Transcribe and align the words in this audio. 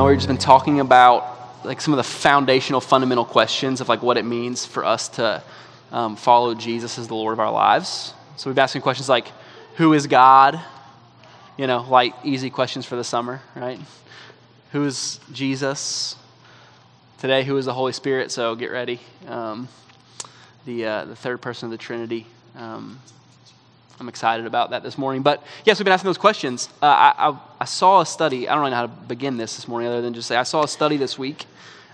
Uh, 0.00 0.06
we've 0.06 0.16
just 0.16 0.28
been 0.28 0.38
talking 0.38 0.80
about 0.80 1.62
like 1.62 1.78
some 1.78 1.92
of 1.92 1.98
the 1.98 2.02
foundational, 2.02 2.80
fundamental 2.80 3.24
questions 3.26 3.82
of 3.82 3.88
like 3.90 4.02
what 4.02 4.16
it 4.16 4.24
means 4.24 4.64
for 4.64 4.82
us 4.82 5.10
to 5.10 5.42
um, 5.92 6.16
follow 6.16 6.54
Jesus 6.54 6.98
as 6.98 7.08
the 7.08 7.14
Lord 7.14 7.34
of 7.34 7.38
our 7.38 7.52
lives. 7.52 8.14
So 8.36 8.48
we've 8.48 8.54
been 8.54 8.62
asking 8.62 8.80
questions 8.80 9.10
like, 9.10 9.30
who 9.74 9.92
is 9.92 10.06
God? 10.06 10.58
You 11.58 11.66
know, 11.66 11.82
like 11.82 12.14
easy 12.24 12.48
questions 12.48 12.86
for 12.86 12.96
the 12.96 13.04
summer, 13.04 13.42
right? 13.54 13.78
Who 14.72 14.86
is 14.86 15.20
Jesus? 15.32 16.16
Today, 17.18 17.44
who 17.44 17.58
is 17.58 17.66
the 17.66 17.74
Holy 17.74 17.92
Spirit? 17.92 18.30
So 18.30 18.54
get 18.54 18.70
ready. 18.70 19.00
Um, 19.28 19.68
the, 20.64 20.86
uh, 20.86 21.04
the 21.04 21.16
third 21.16 21.42
person 21.42 21.66
of 21.66 21.72
the 21.72 21.78
Trinity. 21.78 22.26
Um, 22.56 23.00
I'm 24.00 24.08
excited 24.08 24.46
about 24.46 24.70
that 24.70 24.82
this 24.82 24.96
morning. 24.96 25.20
But 25.20 25.42
yes, 25.66 25.78
we've 25.78 25.84
been 25.84 25.92
asking 25.92 26.08
those 26.08 26.18
questions. 26.18 26.70
Uh, 26.80 26.86
I, 26.86 27.14
I, 27.28 27.38
I, 27.60 27.64
saw 27.66 28.00
a 28.00 28.06
study. 28.06 28.48
I 28.48 28.54
don't 28.54 28.60
really 28.60 28.70
know 28.70 28.78
how 28.78 28.86
to 28.86 28.88
begin 28.88 29.36
this 29.36 29.56
this 29.56 29.68
morning 29.68 29.88
other 29.88 30.00
than 30.00 30.14
just 30.14 30.26
say 30.26 30.36
I 30.36 30.42
saw 30.42 30.62
a 30.62 30.68
study 30.68 30.96
this 30.96 31.18
week 31.18 31.44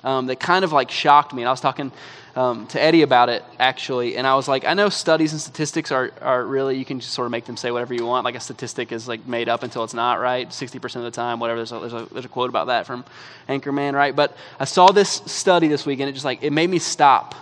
um, 0.05 0.27
that 0.27 0.39
kind 0.39 0.65
of 0.65 0.73
like 0.73 0.89
shocked 0.89 1.35
me. 1.35 1.43
And 1.43 1.49
I 1.49 1.51
was 1.51 1.61
talking 1.61 1.91
um, 2.37 2.69
to 2.69 2.81
Eddie 2.81 3.03
about 3.03 3.29
it 3.29 3.43
actually, 3.59 4.17
and 4.17 4.25
I 4.25 4.37
was 4.37 4.47
like, 4.47 4.65
I 4.65 4.75
know 4.75 4.89
studies 4.89 5.33
and 5.33 5.41
statistics 5.41 5.91
are, 5.91 6.13
are 6.21 6.45
really 6.45 6.77
you 6.77 6.85
can 6.85 7.01
just 7.01 7.13
sort 7.13 7.27
of 7.27 7.33
make 7.33 7.45
them 7.45 7.57
say 7.57 7.73
whatever 7.73 7.93
you 7.93 8.07
want. 8.07 8.25
Like 8.25 8.37
a 8.37 8.41
statistic 8.41 8.93
is 8.93 9.09
like 9.09 9.27
made 9.27 9.49
up 9.49 9.65
until 9.65 9.83
it's 9.83 9.95
not 9.95 10.21
right, 10.21 10.53
sixty 10.53 10.79
percent 10.79 11.05
of 11.05 11.13
the 11.13 11.17
time, 11.17 11.41
whatever. 11.41 11.59
There's 11.59 11.73
a, 11.73 11.81
there's 11.81 11.93
a, 11.93 12.07
there's 12.13 12.25
a 12.25 12.29
quote 12.29 12.51
about 12.51 12.69
that 12.69 12.87
from 12.87 13.05
Anchorman, 13.49 13.95
right? 13.95 14.15
But 14.15 14.37
I 14.61 14.65
saw 14.65 14.93
this 14.93 15.11
study 15.27 15.67
this 15.67 15.85
week, 15.85 15.99
and 15.99 16.09
it 16.09 16.13
just 16.13 16.25
like 16.25 16.45
it 16.45 16.53
made 16.53 16.71
me 16.71 16.79
stop 16.79 17.35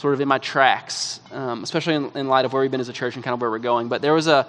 sort 0.00 0.14
of 0.14 0.20
in 0.22 0.28
my 0.28 0.38
tracks, 0.38 1.20
um, 1.30 1.62
especially 1.62 1.94
in, 1.94 2.10
in, 2.14 2.26
light 2.26 2.46
of 2.46 2.54
where 2.54 2.62
we've 2.62 2.70
been 2.70 2.80
as 2.80 2.88
a 2.88 2.92
church 2.92 3.16
and 3.16 3.22
kind 3.22 3.34
of 3.34 3.40
where 3.42 3.50
we're 3.50 3.58
going. 3.58 3.88
But 3.88 4.00
there 4.00 4.14
was 4.14 4.28
a 4.28 4.48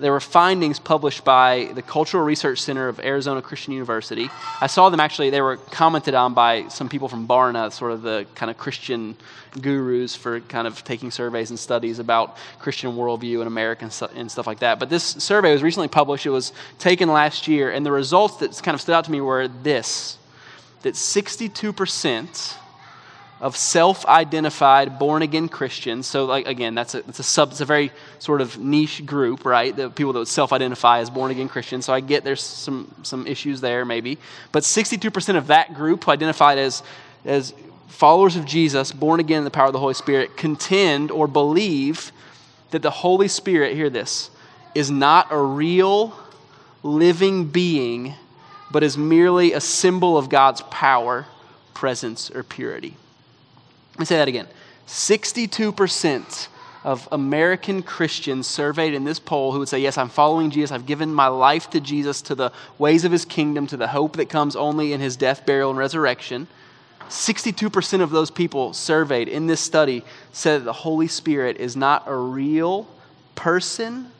there 0.00 0.10
were 0.10 0.20
findings 0.20 0.78
published 0.80 1.24
by 1.24 1.70
the 1.74 1.82
Cultural 1.82 2.24
Research 2.24 2.60
Center 2.60 2.88
of 2.88 2.98
Arizona 2.98 3.40
Christian 3.40 3.72
University. 3.72 4.28
I 4.60 4.66
saw 4.66 4.90
them 4.90 4.98
actually; 4.98 5.30
they 5.30 5.40
were 5.40 5.56
commented 5.56 6.14
on 6.14 6.34
by 6.34 6.66
some 6.66 6.88
people 6.88 7.06
from 7.06 7.28
Barna, 7.28 7.72
sort 7.72 7.92
of 7.92 8.02
the 8.02 8.26
kind 8.34 8.50
of 8.50 8.58
Christian 8.58 9.16
gurus 9.60 10.16
for 10.16 10.40
kind 10.40 10.66
of 10.66 10.82
taking 10.82 11.12
surveys 11.12 11.50
and 11.50 11.58
studies 11.58 12.00
about 12.00 12.36
Christian 12.58 12.96
worldview 12.96 13.40
in 13.40 13.46
America 13.46 13.84
and, 13.84 13.92
stu- 13.92 14.10
and 14.16 14.28
stuff 14.28 14.48
like 14.48 14.58
that. 14.58 14.80
But 14.80 14.90
this 14.90 15.04
survey 15.04 15.52
was 15.52 15.62
recently 15.62 15.88
published; 15.88 16.26
it 16.26 16.30
was 16.30 16.52
taken 16.80 17.08
last 17.08 17.46
year, 17.46 17.70
and 17.70 17.86
the 17.86 17.92
results 17.92 18.38
that 18.38 18.60
kind 18.64 18.74
of 18.74 18.80
stood 18.80 18.96
out 18.96 19.04
to 19.04 19.12
me 19.12 19.20
were 19.20 19.46
this: 19.46 20.18
that 20.82 20.96
62 20.96 21.72
percent 21.72 22.56
of 23.40 23.56
self-identified 23.56 24.98
born-again 24.98 25.48
Christians. 25.48 26.06
So, 26.06 26.24
like 26.24 26.46
again, 26.46 26.74
that's 26.74 26.94
a, 26.94 27.02
that's 27.02 27.20
a 27.20 27.24
sub. 27.24 27.50
It's 27.50 27.60
a 27.60 27.64
very 27.64 27.92
sort 28.18 28.40
of 28.40 28.58
niche 28.58 29.06
group, 29.06 29.44
right? 29.44 29.74
The 29.74 29.90
people 29.90 30.12
that 30.12 30.18
would 30.18 30.28
self-identify 30.28 30.98
as 30.98 31.10
born-again 31.10 31.48
Christians. 31.48 31.86
So 31.86 31.92
I 31.92 32.00
get 32.00 32.24
there's 32.24 32.42
some 32.42 32.92
some 33.02 33.26
issues 33.26 33.60
there, 33.60 33.84
maybe. 33.84 34.18
But 34.50 34.64
62% 34.64 35.36
of 35.36 35.48
that 35.48 35.74
group 35.74 36.08
identified 36.08 36.58
as 36.58 36.82
as 37.24 37.54
followers 37.86 38.36
of 38.36 38.44
Jesus, 38.44 38.92
born 38.92 39.20
again 39.20 39.38
in 39.38 39.44
the 39.44 39.50
power 39.50 39.66
of 39.66 39.72
the 39.72 39.78
Holy 39.78 39.94
Spirit, 39.94 40.36
contend 40.36 41.10
or 41.10 41.26
believe 41.26 42.12
that 42.70 42.82
the 42.82 42.90
Holy 42.90 43.28
Spirit, 43.28 43.74
hear 43.74 43.90
this, 43.90 44.30
is 44.74 44.90
not 44.90 45.28
a 45.30 45.40
real 45.40 46.14
living 46.82 47.46
being, 47.46 48.14
but 48.70 48.82
is 48.82 48.96
merely 48.96 49.52
a 49.52 49.60
symbol 49.60 50.16
of 50.16 50.28
God's 50.28 50.60
power, 50.70 51.26
presence, 51.74 52.30
or 52.30 52.42
purity. 52.42 52.94
Let 53.98 54.02
me 54.02 54.06
say 54.06 54.16
that 54.18 54.28
again 54.28 54.46
62% 54.86 56.48
of 56.84 57.08
American 57.10 57.82
Christians 57.82 58.46
surveyed 58.46 58.94
in 58.94 59.02
this 59.02 59.18
poll 59.18 59.50
who 59.50 59.58
would 59.58 59.68
say, 59.68 59.80
Yes, 59.80 59.98
I'm 59.98 60.08
following 60.08 60.50
Jesus. 60.50 60.70
I've 60.70 60.86
given 60.86 61.12
my 61.12 61.26
life 61.26 61.68
to 61.70 61.80
Jesus, 61.80 62.22
to 62.22 62.36
the 62.36 62.52
ways 62.78 63.04
of 63.04 63.10
his 63.10 63.24
kingdom, 63.24 63.66
to 63.66 63.76
the 63.76 63.88
hope 63.88 64.16
that 64.16 64.28
comes 64.28 64.54
only 64.54 64.92
in 64.92 65.00
his 65.00 65.16
death, 65.16 65.44
burial, 65.44 65.70
and 65.70 65.78
resurrection. 65.78 66.46
62% 67.08 68.00
of 68.00 68.10
those 68.10 68.30
people 68.30 68.72
surveyed 68.72 69.28
in 69.28 69.48
this 69.48 69.60
study 69.60 70.04
said 70.30 70.60
that 70.60 70.64
the 70.64 70.72
Holy 70.72 71.08
Spirit 71.08 71.56
is 71.56 71.74
not 71.74 72.04
a 72.06 72.14
real 72.14 72.86
person, 73.34 74.12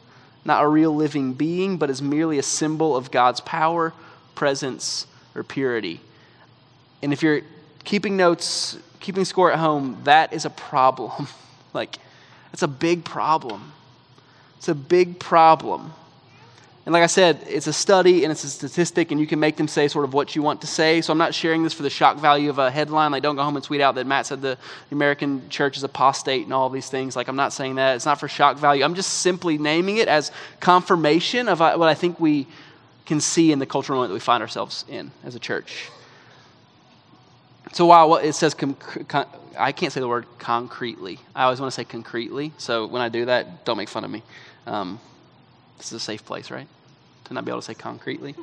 not 0.44 0.64
a 0.64 0.66
real 0.66 0.94
living 0.94 1.34
being, 1.34 1.76
but 1.76 1.88
is 1.88 2.02
merely 2.02 2.38
a 2.38 2.42
symbol 2.42 2.96
of 2.96 3.12
God's 3.12 3.40
power, 3.42 3.92
presence, 4.34 5.06
or 5.36 5.44
purity. 5.44 6.00
And 7.00 7.12
if 7.12 7.22
you're 7.22 7.42
keeping 7.84 8.16
notes, 8.16 8.78
keeping 9.00 9.24
score 9.24 9.52
at 9.52 9.58
home, 9.58 9.98
that 10.04 10.32
is 10.32 10.44
a 10.44 10.50
problem. 10.50 11.28
like, 11.74 11.98
it's 12.52 12.62
a 12.62 12.68
big 12.68 13.04
problem. 13.04 13.72
It's 14.56 14.68
a 14.68 14.74
big 14.74 15.18
problem. 15.18 15.92
And 16.88 16.94
like 16.94 17.02
I 17.02 17.06
said, 17.06 17.44
it's 17.46 17.66
a 17.66 17.72
study 17.72 18.24
and 18.24 18.32
it's 18.32 18.44
a 18.44 18.48
statistic, 18.48 19.10
and 19.10 19.20
you 19.20 19.26
can 19.26 19.38
make 19.38 19.56
them 19.56 19.68
say 19.68 19.88
sort 19.88 20.06
of 20.06 20.14
what 20.14 20.34
you 20.34 20.40
want 20.40 20.62
to 20.62 20.66
say. 20.66 21.02
So 21.02 21.12
I'm 21.12 21.18
not 21.18 21.34
sharing 21.34 21.62
this 21.62 21.74
for 21.74 21.82
the 21.82 21.90
shock 21.90 22.16
value 22.16 22.48
of 22.48 22.58
a 22.58 22.70
headline. 22.70 23.12
Like, 23.12 23.22
don't 23.22 23.36
go 23.36 23.42
home 23.42 23.56
and 23.56 23.64
tweet 23.64 23.82
out 23.82 23.94
that 23.96 24.06
Matt 24.06 24.24
said 24.24 24.40
the, 24.40 24.56
the 24.88 24.96
American 24.96 25.50
church 25.50 25.76
is 25.76 25.84
apostate 25.84 26.44
and 26.44 26.54
all 26.54 26.70
these 26.70 26.88
things. 26.88 27.14
Like, 27.14 27.28
I'm 27.28 27.36
not 27.36 27.52
saying 27.52 27.74
that. 27.74 27.96
It's 27.96 28.06
not 28.06 28.18
for 28.18 28.26
shock 28.26 28.56
value. 28.56 28.84
I'm 28.84 28.94
just 28.94 29.18
simply 29.18 29.58
naming 29.58 29.98
it 29.98 30.08
as 30.08 30.32
confirmation 30.60 31.46
of 31.46 31.60
what 31.60 31.82
I 31.82 31.92
think 31.92 32.18
we 32.18 32.46
can 33.04 33.20
see 33.20 33.52
in 33.52 33.58
the 33.58 33.66
cultural 33.66 33.98
moment 33.98 34.08
that 34.08 34.14
we 34.14 34.20
find 34.20 34.42
ourselves 34.42 34.86
in 34.88 35.10
as 35.24 35.34
a 35.34 35.38
church. 35.38 35.90
So 37.72 37.86
while 37.86 38.08
what 38.08 38.24
it 38.24 38.34
says, 38.34 38.56
I 39.58 39.72
can't 39.72 39.92
say 39.92 40.00
the 40.00 40.08
word 40.08 40.26
concretely. 40.38 41.18
I 41.34 41.44
always 41.44 41.60
want 41.60 41.72
to 41.72 41.74
say 41.74 41.84
concretely. 41.84 42.52
So 42.58 42.86
when 42.86 43.02
I 43.02 43.08
do 43.08 43.26
that, 43.26 43.64
don't 43.64 43.76
make 43.76 43.88
fun 43.88 44.04
of 44.04 44.10
me. 44.10 44.22
Um, 44.66 45.00
this 45.76 45.88
is 45.88 45.94
a 45.94 46.00
safe 46.00 46.24
place, 46.24 46.50
right? 46.50 46.66
To 47.24 47.34
not 47.34 47.44
be 47.44 47.50
able 47.50 47.60
to 47.60 47.66
say 47.66 47.74
concretely. 47.74 48.34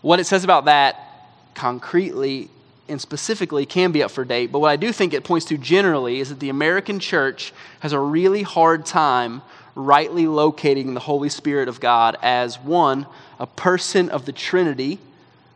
What 0.00 0.20
it 0.20 0.24
says 0.24 0.44
about 0.44 0.66
that 0.66 1.28
concretely 1.54 2.50
and 2.88 3.00
specifically 3.00 3.64
can 3.64 3.92
be 3.92 4.02
up 4.02 4.10
for 4.10 4.24
date. 4.24 4.50
But 4.50 4.58
what 4.58 4.70
I 4.70 4.76
do 4.76 4.92
think 4.92 5.14
it 5.14 5.24
points 5.24 5.46
to 5.46 5.56
generally 5.56 6.20
is 6.20 6.30
that 6.30 6.40
the 6.40 6.48
American 6.48 6.98
church 6.98 7.52
has 7.80 7.92
a 7.92 7.98
really 7.98 8.42
hard 8.42 8.84
time 8.84 9.42
rightly 9.74 10.26
locating 10.26 10.94
the 10.94 11.00
Holy 11.00 11.28
Spirit 11.28 11.68
of 11.68 11.80
God 11.80 12.16
as 12.22 12.58
one, 12.58 13.06
a 13.38 13.46
person 13.46 14.10
of 14.10 14.26
the 14.26 14.32
Trinity 14.32 14.98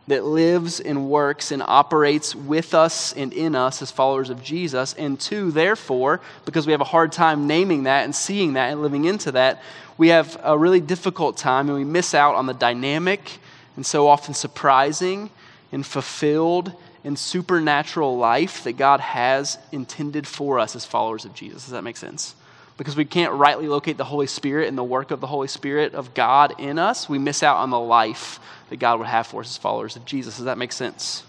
that 0.07 0.23
lives 0.23 0.79
and 0.79 1.09
works 1.09 1.51
and 1.51 1.61
operates 1.61 2.33
with 2.33 2.73
us 2.73 3.13
and 3.13 3.33
in 3.33 3.55
us 3.55 3.81
as 3.81 3.91
followers 3.91 4.29
of 4.29 4.41
Jesus. 4.41 4.93
And 4.93 5.19
two, 5.19 5.51
therefore, 5.51 6.21
because 6.45 6.65
we 6.65 6.71
have 6.71 6.81
a 6.81 6.85
hard 6.85 7.11
time 7.11 7.45
naming 7.45 7.83
that 7.83 8.05
and 8.05 8.15
seeing 8.15 8.53
that 8.53 8.71
and 8.71 8.81
living 8.81 9.05
into 9.05 9.33
that, 9.33 9.61
we 9.97 10.09
have 10.09 10.39
a 10.43 10.57
really 10.57 10.79
difficult 10.79 11.37
time 11.37 11.67
and 11.67 11.77
we 11.77 11.83
miss 11.83 12.13
out 12.13 12.35
on 12.35 12.45
the 12.45 12.53
dynamic 12.53 13.39
and 13.75 13.85
so 13.85 14.07
often 14.07 14.33
surprising 14.33 15.29
and 15.71 15.85
fulfilled 15.85 16.71
and 17.03 17.17
supernatural 17.17 18.17
life 18.17 18.63
that 18.63 18.73
God 18.73 18.99
has 18.99 19.57
intended 19.71 20.25
for 20.25 20.59
us 20.59 20.75
as 20.75 20.85
followers 20.85 21.25
of 21.25 21.33
Jesus. 21.33 21.63
Does 21.63 21.71
that 21.71 21.83
make 21.83 21.97
sense? 21.97 22.35
Because 22.77 22.95
we 22.95 23.05
can't 23.05 23.33
rightly 23.33 23.67
locate 23.67 23.97
the 23.97 24.05
Holy 24.05 24.27
Spirit 24.27 24.67
and 24.67 24.77
the 24.77 24.83
work 24.83 25.11
of 25.11 25.19
the 25.19 25.27
Holy 25.27 25.47
Spirit 25.47 25.95
of 25.95 26.13
God 26.13 26.53
in 26.59 26.77
us, 26.77 27.09
we 27.09 27.17
miss 27.17 27.41
out 27.41 27.57
on 27.57 27.71
the 27.71 27.79
life 27.79 28.39
that 28.69 28.77
God 28.77 28.99
would 28.99 29.07
have 29.07 29.27
for 29.27 29.41
us 29.41 29.49
as 29.49 29.57
followers 29.57 29.95
of 29.95 30.05
Jesus. 30.05 30.37
Does 30.37 30.45
that 30.45 30.57
make 30.57 30.71
sense? 30.71 31.23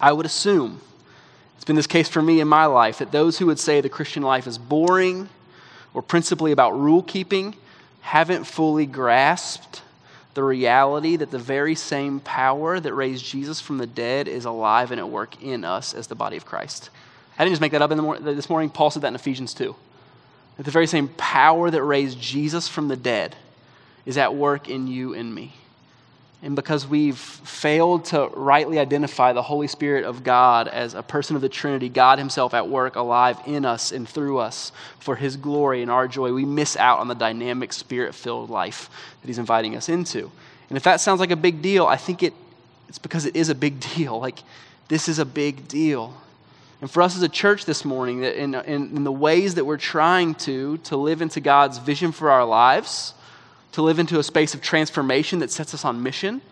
I 0.00 0.12
would 0.12 0.26
assume, 0.26 0.80
it's 1.56 1.64
been 1.64 1.76
this 1.76 1.86
case 1.86 2.08
for 2.08 2.22
me 2.22 2.40
in 2.40 2.48
my 2.48 2.66
life, 2.66 2.98
that 2.98 3.10
those 3.10 3.38
who 3.38 3.46
would 3.46 3.58
say 3.58 3.80
the 3.80 3.88
Christian 3.88 4.22
life 4.22 4.46
is 4.46 4.56
boring 4.56 5.28
or 5.92 6.02
principally 6.02 6.52
about 6.52 6.78
rule 6.78 7.02
keeping 7.02 7.54
haven't 8.02 8.44
fully 8.44 8.86
grasped 8.86 9.82
the 10.34 10.42
reality 10.42 11.16
that 11.16 11.30
the 11.30 11.38
very 11.38 11.74
same 11.74 12.20
power 12.20 12.78
that 12.78 12.92
raised 12.92 13.24
Jesus 13.24 13.60
from 13.60 13.78
the 13.78 13.86
dead 13.86 14.28
is 14.28 14.44
alive 14.44 14.90
and 14.90 15.00
at 15.00 15.08
work 15.08 15.42
in 15.42 15.64
us 15.64 15.94
as 15.94 16.08
the 16.08 16.14
body 16.14 16.36
of 16.36 16.44
Christ. 16.44 16.90
I 17.38 17.44
didn't 17.44 17.52
just 17.52 17.60
make 17.60 17.72
that 17.72 17.82
up 17.82 17.90
in 17.90 17.96
the 17.96 18.02
mor- 18.02 18.18
this 18.18 18.50
morning. 18.50 18.70
Paul 18.70 18.90
said 18.90 19.02
that 19.02 19.08
in 19.08 19.14
Ephesians 19.14 19.54
2. 19.54 19.74
That 20.56 20.64
the 20.64 20.70
very 20.70 20.86
same 20.86 21.08
power 21.08 21.70
that 21.70 21.82
raised 21.82 22.20
Jesus 22.20 22.68
from 22.68 22.88
the 22.88 22.96
dead 22.96 23.36
is 24.06 24.18
at 24.18 24.34
work 24.34 24.68
in 24.68 24.86
you 24.86 25.14
and 25.14 25.34
me. 25.34 25.54
And 26.44 26.54
because 26.54 26.86
we've 26.86 27.16
failed 27.16 28.04
to 28.06 28.28
rightly 28.34 28.78
identify 28.78 29.32
the 29.32 29.40
Holy 29.40 29.66
Spirit 29.66 30.04
of 30.04 30.22
God 30.22 30.68
as 30.68 30.92
a 30.92 31.02
person 31.02 31.36
of 31.36 31.42
the 31.42 31.48
Trinity, 31.48 31.88
God 31.88 32.18
Himself 32.18 32.52
at 32.52 32.68
work, 32.68 32.96
alive 32.96 33.40
in 33.46 33.64
us 33.64 33.92
and 33.92 34.06
through 34.06 34.36
us 34.38 34.70
for 34.98 35.16
His 35.16 35.38
glory 35.38 35.80
and 35.80 35.90
our 35.90 36.06
joy, 36.06 36.34
we 36.34 36.44
miss 36.44 36.76
out 36.76 36.98
on 36.98 37.08
the 37.08 37.14
dynamic, 37.14 37.72
spirit 37.72 38.14
filled 38.14 38.50
life 38.50 38.90
that 39.22 39.26
He's 39.26 39.38
inviting 39.38 39.74
us 39.74 39.88
into. 39.88 40.30
And 40.68 40.76
if 40.76 40.82
that 40.82 41.00
sounds 41.00 41.18
like 41.18 41.30
a 41.30 41.36
big 41.36 41.62
deal, 41.62 41.86
I 41.86 41.96
think 41.96 42.22
it, 42.22 42.34
it's 42.90 42.98
because 42.98 43.24
it 43.24 43.34
is 43.36 43.48
a 43.48 43.54
big 43.54 43.80
deal. 43.94 44.20
Like, 44.20 44.40
this 44.88 45.08
is 45.08 45.18
a 45.18 45.24
big 45.24 45.66
deal. 45.66 46.12
And 46.84 46.90
for 46.90 47.00
us 47.00 47.16
as 47.16 47.22
a 47.22 47.30
church 47.30 47.64
this 47.64 47.82
morning, 47.82 48.20
that 48.20 48.38
in, 48.38 48.54
in, 48.54 48.94
in, 48.94 49.04
the 49.04 49.10
ways 49.10 49.54
that 49.54 49.64
we're 49.64 49.78
trying 49.78 50.34
to, 50.34 50.76
to 50.76 50.98
live 50.98 51.22
into 51.22 51.40
God's 51.40 51.78
vision 51.78 52.12
for 52.12 52.30
our 52.30 52.44
lives, 52.44 53.14
to 53.72 53.80
live 53.80 53.98
into 53.98 54.18
a 54.18 54.22
space 54.22 54.52
of 54.52 54.60
transformation 54.60 55.38
that 55.38 55.50
sets 55.50 55.72
us 55.72 55.86
on 55.86 56.02
mission, 56.02 56.42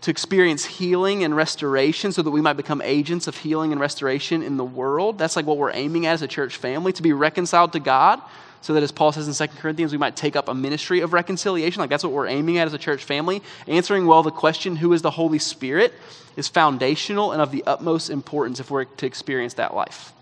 to 0.00 0.10
experience 0.10 0.64
healing 0.64 1.22
and 1.22 1.36
restoration 1.36 2.10
so 2.10 2.20
that 2.20 2.32
we 2.32 2.40
might 2.40 2.54
become 2.54 2.82
agents 2.82 3.28
of 3.28 3.36
healing 3.36 3.70
and 3.70 3.80
restoration 3.80 4.42
in 4.42 4.56
the 4.56 4.64
world. 4.64 5.18
That's 5.18 5.36
like 5.36 5.46
what 5.46 5.56
we're 5.56 5.72
aiming 5.72 6.06
at 6.06 6.14
as 6.14 6.22
a 6.22 6.26
church 6.26 6.56
family, 6.56 6.92
to 6.94 7.02
be 7.02 7.12
reconciled 7.12 7.72
to 7.74 7.78
God 7.78 8.20
so 8.62 8.74
that 8.74 8.82
as 8.82 8.92
Paul 8.92 9.12
says 9.12 9.26
in 9.26 9.48
2 9.48 9.54
Corinthians, 9.56 9.92
we 9.92 9.98
might 9.98 10.16
take 10.16 10.36
up 10.36 10.48
a 10.48 10.54
ministry 10.54 11.00
of 11.00 11.12
reconciliation. 11.12 11.80
Like 11.80 11.90
that's 11.90 12.04
what 12.04 12.12
we're 12.12 12.26
aiming 12.26 12.58
at 12.58 12.66
as 12.66 12.74
a 12.74 12.78
church 12.78 13.04
family. 13.04 13.42
Answering 13.66 14.06
well 14.06 14.22
the 14.22 14.30
question, 14.30 14.76
who 14.76 14.92
is 14.92 15.02
the 15.02 15.10
Holy 15.10 15.38
Spirit, 15.38 15.94
is 16.36 16.48
foundational 16.48 17.32
and 17.32 17.40
of 17.40 17.50
the 17.50 17.64
utmost 17.66 18.10
importance 18.10 18.60
if 18.60 18.70
we're 18.70 18.84
to 18.84 19.06
experience 19.06 19.54
that 19.54 19.74
life. 19.74 20.12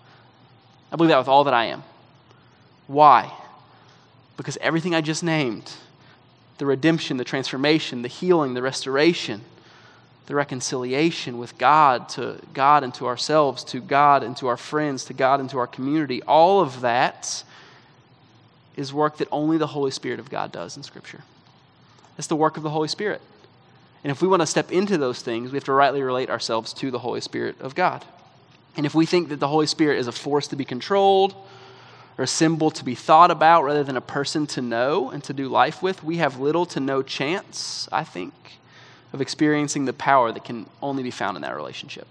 I 0.93 0.97
believe 0.97 1.11
that 1.11 1.19
with 1.19 1.29
all 1.29 1.45
that 1.45 1.55
I 1.55 1.67
am. 1.67 1.83
Why? 2.87 3.33
Because 4.37 4.57
everything 4.61 4.95
I 4.95 5.01
just 5.01 5.23
named 5.23 5.73
the 6.59 6.67
redemption, 6.67 7.19
the 7.19 7.25
transformation, 7.25 8.03
the 8.03 8.09
healing, 8.09 8.55
the 8.55 8.63
restoration, 8.63 9.43
the 10.27 10.35
reconciliation 10.35 11.39
with 11.39 11.57
God, 11.57 12.09
to 12.11 12.41
God 12.53 12.83
and 12.83 12.93
to 12.95 13.07
ourselves, 13.07 13.63
to 13.65 13.81
God 13.81 14.25
and 14.25 14.37
to 14.39 14.49
our 14.49 14.57
friends, 14.57 15.05
to 15.05 15.15
God 15.15 15.39
and 15.39 15.49
to 15.51 15.59
our 15.59 15.69
community. 15.69 16.21
All 16.25 16.61
of 16.61 16.81
that 16.81 17.45
is 18.79 18.93
work 18.93 19.19
that 19.19 19.29
only 19.33 19.59
the 19.59 19.67
Holy 19.67 19.91
Spirit 19.91 20.21
of 20.21 20.31
God 20.31 20.53
does 20.53 20.77
in 20.77 20.83
Scripture. 20.83 21.23
It's 22.17 22.29
the 22.29 22.37
work 22.37 22.57
of 22.57 22.63
the 22.63 22.71
Holy 22.71 22.89
Spirit. 22.89 23.21
And 24.05 24.11
if 24.13 24.23
we 24.23 24.29
want 24.29 24.41
to 24.41 24.47
step 24.47 24.71
into 24.71 24.97
those 24.97 25.21
things, 25.21 25.51
we 25.51 25.57
have 25.57 25.65
to 25.65 25.73
rightly 25.73 26.01
relate 26.01 26.31
ourselves 26.31 26.73
to 26.75 26.91
the 26.91 27.01
Holy 27.01 27.21
Spirit 27.21 27.61
of 27.61 27.75
God. 27.75 28.05
And 28.77 28.87
if 28.87 28.95
we 28.95 29.05
think 29.05 29.31
that 29.31 29.41
the 29.41 29.49
Holy 29.49 29.67
Spirit 29.67 29.99
is 29.99 30.07
a 30.07 30.13
force 30.13 30.47
to 30.49 30.57
be 30.57 30.65
controlled, 30.65 31.35
or 32.17 32.25
a 32.25 32.27
symbol 32.27 32.71
to 32.71 32.85
be 32.85 32.95
thought 32.95 33.31
about 33.31 33.65
rather 33.65 33.83
than 33.83 33.97
a 33.97 34.01
person 34.01 34.47
to 34.49 34.63
know 34.63 35.11
and 35.11 35.23
to 35.25 35.33
do 35.33 35.49
life 35.49 35.83
with, 35.83 36.05
we 36.05 36.19
have 36.19 36.39
little 36.39 36.67
to 36.67 36.81
no 36.81 37.03
chance, 37.03 37.89
I 37.91 38.05
think, 38.05 38.33
of 39.13 39.21
experiencing 39.21 39.85
the 39.85 39.93
power 39.93 40.31
that 40.31 40.45
can 40.45 40.67
only 40.83 41.03
be 41.03 41.11
found 41.11 41.37
in 41.37 41.43
that 41.43 41.57
relationship. 41.57 42.07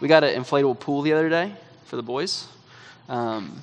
We 0.00 0.06
got 0.08 0.22
an 0.22 0.40
inflatable 0.40 0.78
pool 0.78 1.02
the 1.02 1.12
other 1.12 1.28
day 1.28 1.54
for 1.86 1.96
the 1.96 2.02
boys. 2.02 2.46
Um, 3.08 3.62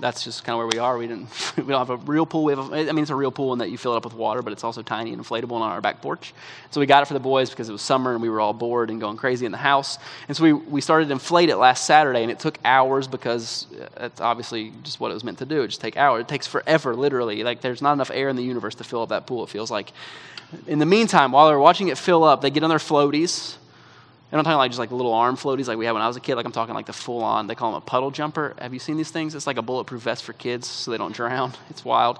that's 0.00 0.24
just 0.24 0.44
kind 0.44 0.54
of 0.54 0.58
where 0.58 0.66
we 0.66 0.78
are. 0.78 0.96
We 0.96 1.06
didn't. 1.06 1.28
We 1.56 1.72
don't 1.72 1.86
have 1.86 1.90
a 1.90 1.96
real 2.10 2.24
pool. 2.24 2.44
We 2.44 2.52
have. 2.54 2.72
A, 2.72 2.88
I 2.88 2.92
mean, 2.92 3.02
it's 3.02 3.10
a 3.10 3.14
real 3.14 3.30
pool 3.30 3.52
in 3.52 3.58
that 3.58 3.70
you 3.70 3.76
fill 3.76 3.94
it 3.94 3.96
up 3.96 4.04
with 4.04 4.14
water, 4.14 4.42
but 4.42 4.52
it's 4.52 4.64
also 4.64 4.80
tiny 4.80 5.12
and 5.12 5.22
inflatable 5.22 5.52
on 5.52 5.62
our 5.62 5.80
back 5.80 6.00
porch. 6.00 6.32
So 6.70 6.80
we 6.80 6.86
got 6.86 7.02
it 7.02 7.06
for 7.06 7.14
the 7.14 7.20
boys 7.20 7.50
because 7.50 7.68
it 7.68 7.72
was 7.72 7.82
summer 7.82 8.12
and 8.12 8.22
we 8.22 8.30
were 8.30 8.40
all 8.40 8.54
bored 8.54 8.90
and 8.90 9.00
going 9.00 9.16
crazy 9.16 9.44
in 9.44 9.52
the 9.52 9.58
house. 9.58 9.98
And 10.28 10.36
so 10.36 10.44
we 10.44 10.52
we 10.52 10.80
started 10.80 11.06
to 11.06 11.12
inflate 11.12 11.48
it 11.48 11.56
last 11.56 11.84
Saturday, 11.84 12.22
and 12.22 12.30
it 12.30 12.38
took 12.38 12.58
hours 12.64 13.06
because 13.06 13.66
uh, 13.80 14.06
it's 14.06 14.20
obviously 14.20 14.72
just 14.82 15.00
what 15.00 15.10
it 15.10 15.14
was 15.14 15.24
meant 15.24 15.38
to 15.38 15.46
do. 15.46 15.62
It 15.62 15.68
just 15.68 15.80
take 15.80 15.96
hours. 15.96 16.22
It 16.22 16.28
takes 16.28 16.46
forever, 16.46 16.94
literally. 16.94 17.42
Like 17.42 17.60
there's 17.60 17.82
not 17.82 17.92
enough 17.92 18.10
air 18.12 18.28
in 18.28 18.36
the 18.36 18.44
universe 18.44 18.76
to 18.76 18.84
fill 18.84 19.02
up 19.02 19.10
that 19.10 19.26
pool. 19.26 19.44
It 19.44 19.50
feels 19.50 19.70
like. 19.70 19.92
In 20.66 20.78
the 20.78 20.86
meantime, 20.86 21.32
while 21.32 21.48
they're 21.48 21.58
watching 21.58 21.88
it 21.88 21.98
fill 21.98 22.24
up, 22.24 22.40
they 22.40 22.48
get 22.48 22.62
on 22.62 22.70
their 22.70 22.78
floaties. 22.78 23.56
And 24.30 24.38
I'm 24.38 24.44
talking 24.44 24.58
like 24.58 24.70
just 24.70 24.78
like 24.78 24.90
little 24.90 25.14
arm 25.14 25.36
floaties 25.36 25.68
like 25.68 25.78
we 25.78 25.86
had 25.86 25.92
when 25.92 26.02
I 26.02 26.06
was 26.06 26.16
a 26.16 26.20
kid. 26.20 26.34
Like 26.34 26.44
I'm 26.44 26.52
talking 26.52 26.74
like 26.74 26.86
the 26.86 26.92
full 26.92 27.22
on, 27.22 27.46
they 27.46 27.54
call 27.54 27.72
them 27.72 27.78
a 27.78 27.84
puddle 27.84 28.10
jumper. 28.10 28.54
Have 28.58 28.74
you 28.74 28.80
seen 28.80 28.98
these 28.98 29.10
things? 29.10 29.34
It's 29.34 29.46
like 29.46 29.56
a 29.56 29.62
bulletproof 29.62 30.02
vest 30.02 30.22
for 30.22 30.34
kids 30.34 30.66
so 30.66 30.90
they 30.90 30.98
don't 30.98 31.14
drown. 31.14 31.52
It's 31.70 31.84
wild. 31.84 32.18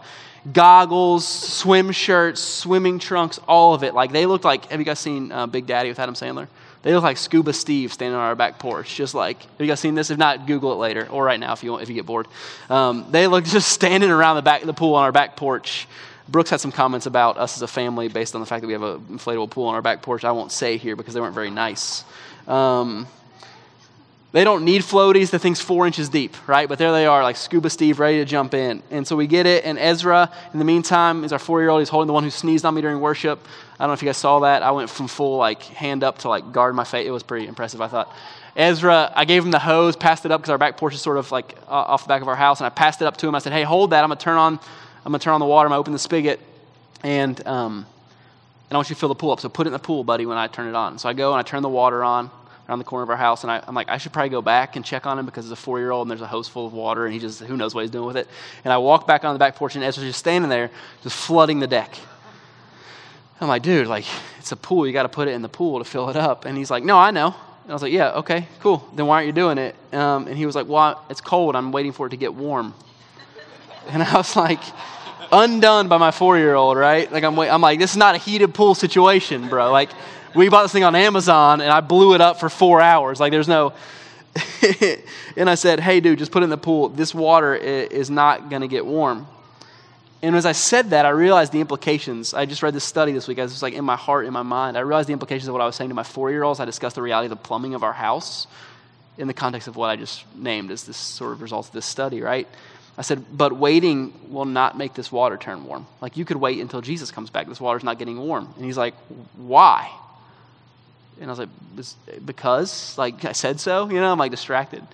Goggles, 0.53 1.27
swim 1.27 1.91
shirts, 1.91 2.41
swimming 2.41 2.99
trunks, 2.99 3.39
all 3.47 3.75
of 3.75 3.83
it. 3.83 3.93
Like 3.93 4.13
they 4.13 4.25
look 4.25 4.45
like, 4.45 4.67
have 4.67 4.81
you 4.81 4.87
guys 4.87 4.99
seen 4.99 5.33
uh, 5.33 5.47
Big 5.47 5.67
Daddy 5.67 5.89
with 5.91 5.99
Adam 5.99 6.15
Sandler? 6.15 6.49
They 6.83 6.95
look 6.95 7.03
like 7.03 7.17
Scuba 7.17 7.53
Steve 7.53 7.93
standing 7.93 8.15
on 8.15 8.23
our 8.23 8.37
back 8.37 8.59
porch, 8.59 8.95
just 8.95 9.15
like, 9.15 9.43
have 9.43 9.61
you 9.61 9.67
guys 9.67 9.81
seen 9.81 9.95
this? 9.95 10.11
If 10.11 10.17
not, 10.17 10.47
Google 10.47 10.73
it 10.73 10.77
later 10.77 11.09
or 11.11 11.25
right 11.25 11.41
now 11.41 11.53
if 11.53 11.65
you, 11.65 11.73
want, 11.73 11.83
if 11.83 11.89
you 11.89 11.95
get 11.95 12.07
bored. 12.07 12.29
Um, 12.71 13.07
they 13.11 13.27
look 13.27 13.45
just 13.59 13.69
standing 13.69 14.11
around 14.11 14.37
the 14.37 14.43
back 14.43 14.63
of 14.63 14.67
the 14.67 14.75
pool 14.75 14.95
on 14.95 15.05
our 15.05 15.13
back 15.13 15.37
porch 15.37 15.89
Brooks 16.29 16.51
had 16.51 16.61
some 16.61 16.73
comments 16.73 17.07
about 17.07 17.39
us 17.39 17.57
as 17.57 17.63
a 17.63 17.67
family 17.67 18.09
based 18.09 18.35
on 18.35 18.41
the 18.41 18.47
fact 18.47 18.61
that 18.61 18.67
we 18.67 18.75
have 18.75 18.83
an 18.83 19.01
inflatable 19.07 19.51
pool 19.51 19.67
on 19.67 19.75
our 19.75 19.83
back 19.83 20.03
porch. 20.03 20.25
I 20.25 20.33
won't 20.33 20.53
say 20.53 20.77
here 20.77 20.95
because 20.95 21.15
they 21.15 21.21
weren't 21.21 21.35
very 21.35 21.51
nice. 21.51 22.05
Um, 22.47 23.07
they 24.31 24.45
don't 24.45 24.67
need 24.67 24.83
floaties. 24.83 25.31
The 25.31 25.39
thing's 25.39 25.61
four 25.61 25.87
inches 25.87 26.11
deep, 26.11 26.37
right? 26.47 26.69
But 26.69 26.79
there 26.79 26.93
they 26.93 27.07
are, 27.07 27.23
like 27.23 27.37
Scuba 27.37 27.71
Steve, 27.71 27.99
ready 27.99 28.19
to 28.19 28.27
jump 28.27 28.53
in. 28.53 28.83
And 28.91 29.07
so 29.07 29.17
we 29.17 29.27
get 29.27 29.47
it. 29.47 29.65
And 29.65 29.79
Ezra, 29.79 30.31
in 30.53 30.59
the 30.59 30.67
meantime, 30.67 31.25
is 31.25 31.33
our 31.33 31.39
four 31.39 31.61
year 31.61 31.71
old. 31.71 31.81
He's 31.81 31.89
holding 31.89 32.09
the 32.09 32.13
one 32.13 32.25
who 32.25 32.31
sneezed 32.31 32.67
on 32.67 32.75
me 32.75 32.83
during 32.83 33.01
worship. 33.01 33.39
I 33.79 33.85
don't 33.85 33.89
know 33.89 33.95
if 33.95 34.03
you 34.03 34.09
guys 34.09 34.19
saw 34.19 34.41
that. 34.41 34.63
I 34.63 34.71
went 34.73 34.91
from 34.91 35.09
full, 35.09 35.39
like, 35.39 35.63
hand 35.63 36.05
up 36.05 36.19
to, 36.19 36.29
like, 36.29 36.53
guard 36.53 36.75
my 36.75 36.85
face. 36.85 37.07
It 37.07 37.11
was 37.11 37.23
pretty 37.23 37.47
impressive, 37.47 37.81
I 37.81 37.89
thought. 37.89 38.15
Ezra, 38.55 39.11
I 39.15 39.25
gave 39.25 39.45
him 39.45 39.51
the 39.51 39.59
hose, 39.59 39.97
passed 39.97 40.27
it 40.27 40.33
up 40.33 40.41
because 40.43 40.51
our 40.51 40.59
back 40.59 40.77
porch 40.77 40.93
is 40.93 41.01
sort 41.01 41.17
of 41.17 41.31
like 41.31 41.57
off 41.69 42.03
the 42.03 42.09
back 42.09 42.23
of 42.23 42.29
our 42.29 42.37
house. 42.37 42.61
And 42.61 42.67
I 42.67 42.71
passed 42.71 43.01
it 43.01 43.07
up 43.07 43.17
to 43.19 43.29
him. 43.29 43.35
I 43.37 43.39
said, 43.39 43.53
hey, 43.53 43.63
hold 43.63 43.91
that. 43.91 44.03
I'm 44.03 44.11
to 44.11 44.17
turn 44.17 44.37
on 44.37 44.59
I'm 45.09 45.13
going 45.13 45.21
to 45.21 45.25
turn 45.25 45.33
on 45.33 45.41
the 45.41 45.47
water. 45.47 45.69
I'm 45.69 45.71
going 45.71 45.79
to 45.79 45.81
open 45.81 45.95
the 45.95 45.99
spigot, 45.99 46.39
and, 47.03 47.47
um, 47.47 47.87
and 48.69 48.73
I 48.73 48.77
want 48.77 48.91
you 48.91 48.95
to 48.95 49.01
fill 49.01 49.09
the 49.09 49.15
pool 49.15 49.31
up. 49.31 49.41
So 49.41 49.49
put 49.49 49.67
it 49.67 49.69
in 49.69 49.73
the 49.73 49.79
pool, 49.79 50.05
buddy, 50.05 50.27
when 50.27 50.37
I 50.37 50.49
turn 50.49 50.69
it 50.69 50.75
on. 50.75 50.99
So 50.99 51.09
I 51.09 51.15
go 51.15 51.33
and 51.33 51.41
I 51.41 51.43
turn 51.43 51.63
the 51.63 51.69
water 51.71 52.05
on 52.05 52.31
around 52.69 52.79
the 52.79 52.85
corner 52.85 53.05
of 53.05 53.09
our 53.09 53.17
house, 53.17 53.43
and 53.43 53.51
I, 53.51 53.65
am 53.67 53.75
like, 53.75 53.89
I 53.89 53.97
should 53.97 54.13
probably 54.13 54.29
go 54.29 54.43
back 54.43 54.77
and 54.77 54.85
check 54.85 55.07
on 55.07 55.19
him 55.19 55.25
because 55.25 55.47
he's 55.47 55.53
a 55.53 55.57
four 55.57 55.79
year 55.79 55.93
old 55.93 56.05
and 56.05 56.11
there's 56.11 56.21
a 56.21 56.27
hose 56.27 56.47
full 56.47 56.67
of 56.67 56.75
water, 56.75 57.07
and 57.07 57.15
he 57.15 57.21
just, 57.21 57.41
who 57.41 57.57
knows 57.57 57.75
what 57.75 57.81
he's 57.81 57.91
doing 57.91 58.05
with 58.05 58.19
it. 58.19 58.29
And 58.65 58.71
I 58.71 58.77
walk 58.77 59.07
back 59.07 59.25
on 59.25 59.35
the 59.35 59.39
back 59.39 59.57
porch, 59.57 59.77
and 59.77 59.83
Ezra's 59.83 60.07
just 60.07 60.19
standing 60.19 60.51
there, 60.51 60.71
just 61.03 61.17
flooding 61.17 61.59
the 61.59 61.67
deck. 61.67 61.97
I'm 63.41 63.49
like, 63.49 63.63
dude, 63.63 63.87
like, 63.87 64.05
it's 64.39 64.53
a 64.53 64.57
pool. 64.57 64.87
You 64.87 64.93
got 64.93 65.05
to 65.05 65.09
put 65.09 65.27
it 65.27 65.31
in 65.31 65.41
the 65.41 65.49
pool 65.49 65.79
to 65.79 65.87
fill 65.87 66.11
it 66.11 66.17
up. 66.17 66.45
And 66.45 66.59
he's 66.59 66.71
like, 66.71 66.85
no, 66.85 66.99
I 66.99 67.13
know. 67.13 67.29
And 67.63 67.71
I 67.71 67.73
was 67.73 67.81
like, 67.81 67.93
yeah, 67.93 68.11
okay, 68.11 68.47
cool. 68.61 68.87
Then 68.95 69.07
why 69.07 69.15
aren't 69.15 69.29
you 69.29 69.33
doing 69.33 69.57
it? 69.57 69.75
Um, 69.95 70.27
and 70.27 70.37
he 70.37 70.45
was 70.45 70.55
like, 70.55 70.69
well, 70.69 71.03
it's 71.09 71.23
cold. 71.23 71.57
I'm 71.57 71.73
waiting 71.73 71.93
for 71.93 72.09
it 72.09 72.11
to 72.11 72.19
get 72.19 72.35
warm. 72.35 72.75
And 73.91 74.03
I 74.03 74.17
was 74.17 74.37
like, 74.37 74.61
undone 75.33 75.89
by 75.89 75.99
my 75.99 76.11
four 76.11 76.39
year 76.39 76.55
old, 76.55 76.77
right? 76.77 77.11
Like, 77.11 77.25
I'm, 77.25 77.39
I'm 77.39 77.61
like, 77.61 77.79
this 77.79 77.93
is 77.93 77.97
not 77.97 78.15
a 78.15 78.19
heated 78.19 78.55
pool 78.55 78.75
situation, 78.75 79.49
bro. 79.49 79.71
Like, 79.71 79.91
we 80.35 80.49
bought 80.49 80.63
this 80.63 80.73
thing 80.73 80.85
on 80.85 80.95
Amazon 80.95 81.61
and 81.61 81.71
I 81.71 81.81
blew 81.81 82.15
it 82.15 82.21
up 82.21 82.41
for 82.41 82.49
four 82.49 82.81
hours. 82.81 83.21
Like, 83.21 83.33
there's 83.33 83.49
no. 83.49 83.73
and 85.37 85.51
I 85.51 85.55
said, 85.55 85.81
hey, 85.81 86.01
dude, 86.01 86.19
just 86.19 86.31
put 86.31 86.43
it 86.43 86.45
in 86.45 86.51
the 86.51 86.59
pool. 86.59 86.91
This 86.91 87.15
water 87.15 87.55
is 87.55 88.11
not 88.11 88.51
going 88.51 88.63
to 88.63 88.69
get 88.69 88.87
warm. 88.87 89.27
And 90.21 90.35
as 90.35 90.47
I 90.47 90.53
said 90.53 90.91
that, 90.91 91.07
I 91.07 91.11
realized 91.11 91.53
the 91.53 91.61
implications. 91.61 92.35
I 92.35 92.45
just 92.45 92.63
read 92.63 92.75
this 92.75 92.85
study 92.85 93.13
this 93.13 93.29
week. 93.29 93.39
I 93.39 93.43
was 93.43 93.53
just 93.53 93.63
like 93.63 93.75
in 93.75 93.85
my 93.85 93.97
heart, 93.97 94.27
in 94.27 94.33
my 94.33 94.43
mind. 94.43 94.77
I 94.77 94.81
realized 94.81 95.09
the 95.09 95.13
implications 95.13 95.49
of 95.49 95.53
what 95.53 95.63
I 95.63 95.67
was 95.67 95.77
saying 95.77 95.91
to 95.91 95.95
my 95.95 96.03
four 96.03 96.31
year 96.31 96.43
olds. 96.43 96.59
I 96.59 96.65
discussed 96.65 96.97
the 96.97 97.03
reality 97.03 97.27
of 97.27 97.31
the 97.31 97.37
plumbing 97.37 97.75
of 97.75 97.85
our 97.85 97.93
house 97.93 98.49
in 99.17 99.29
the 99.29 99.35
context 99.35 99.69
of 99.69 99.77
what 99.77 99.91
I 99.91 99.97
just 99.97 100.25
named 100.37 100.71
as 100.71 100.85
this 100.85 100.97
sort 100.97 101.33
of 101.33 101.43
results 101.43 101.69
of 101.69 101.75
this 101.75 101.87
study, 101.87 102.21
right? 102.21 102.49
I 102.99 103.03
said, 103.03 103.25
but 103.33 103.53
waiting 103.53 104.13
will 104.29 104.45
not 104.45 104.77
make 104.77 104.93
this 104.93 105.13
water 105.13 105.37
turn 105.37 105.65
warm. 105.65 105.87
Like, 106.01 106.17
you 106.17 106.25
could 106.25 106.37
wait 106.37 106.59
until 106.59 106.81
Jesus 106.81 107.13
comes 107.13 107.31
back. 107.31 107.47
This 107.47 107.61
water's 107.61 107.85
not 107.85 107.97
getting 107.97 108.19
warm. 108.19 108.53
And 108.57 108.65
he's 108.65 108.77
like, 108.77 108.95
why? 109.37 109.89
And 111.21 111.31
I 111.31 111.33
was 111.33 111.39
like, 111.39 112.27
because, 112.27 112.99
like, 112.99 113.25
I 113.25 113.33
said 113.33 113.61
so. 113.61 113.89
You 113.89 114.01
know, 114.01 114.11
I'm 114.11 114.19
like 114.19 114.33
distracted. 114.33 114.85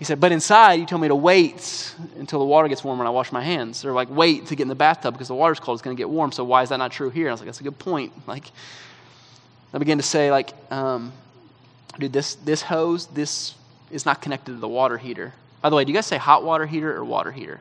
He 0.00 0.04
said, 0.04 0.18
but 0.18 0.32
inside, 0.32 0.74
you 0.74 0.86
told 0.86 1.02
me 1.02 1.06
to 1.06 1.14
wait 1.14 1.94
until 2.16 2.40
the 2.40 2.44
water 2.44 2.66
gets 2.66 2.82
warm 2.82 2.98
when 2.98 3.06
I 3.06 3.10
wash 3.10 3.30
my 3.30 3.42
hands. 3.42 3.84
Or, 3.84 3.92
like, 3.92 4.10
wait 4.10 4.46
to 4.46 4.56
get 4.56 4.62
in 4.62 4.68
the 4.68 4.74
bathtub 4.74 5.14
because 5.14 5.28
the 5.28 5.36
water's 5.36 5.60
cold. 5.60 5.76
It's 5.76 5.84
going 5.84 5.96
to 5.96 6.00
get 6.00 6.10
warm. 6.10 6.32
So, 6.32 6.42
why 6.42 6.62
is 6.62 6.70
that 6.70 6.78
not 6.78 6.90
true 6.90 7.10
here? 7.10 7.26
And 7.26 7.30
I 7.30 7.34
was 7.34 7.40
like, 7.40 7.46
that's 7.46 7.60
a 7.60 7.64
good 7.64 7.78
point. 7.78 8.12
Like, 8.26 8.50
I 9.72 9.78
began 9.78 9.98
to 9.98 10.02
say, 10.02 10.32
like, 10.32 10.52
um, 10.72 11.12
dude, 11.96 12.12
this, 12.12 12.34
this 12.34 12.60
hose, 12.60 13.06
this 13.06 13.54
is 13.92 14.04
not 14.04 14.20
connected 14.20 14.50
to 14.50 14.58
the 14.58 14.66
water 14.68 14.98
heater. 14.98 15.32
By 15.62 15.70
the 15.70 15.76
way, 15.76 15.84
do 15.84 15.92
you 15.92 15.96
guys 15.96 16.06
say 16.06 16.18
hot 16.18 16.44
water 16.44 16.66
heater 16.66 16.94
or 16.94 17.04
water 17.04 17.30
heater? 17.32 17.60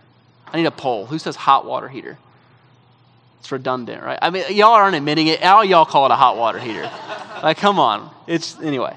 I 0.51 0.57
need 0.57 0.65
a 0.65 0.71
poll. 0.71 1.05
Who 1.05 1.19
says 1.19 1.35
hot 1.35 1.65
water 1.65 1.87
heater? 1.87 2.17
It's 3.39 3.51
redundant, 3.51 4.03
right? 4.03 4.19
I 4.21 4.29
mean, 4.29 4.43
y'all 4.49 4.73
aren't 4.73 4.95
admitting 4.95 5.27
it. 5.27 5.43
All 5.43 5.63
y'all 5.63 5.85
call 5.85 6.05
it 6.05 6.11
a 6.11 6.15
hot 6.15 6.35
water 6.37 6.59
heater. 6.59 6.91
like, 7.43 7.57
come 7.57 7.79
on. 7.79 8.09
It's 8.27 8.59
anyway. 8.59 8.95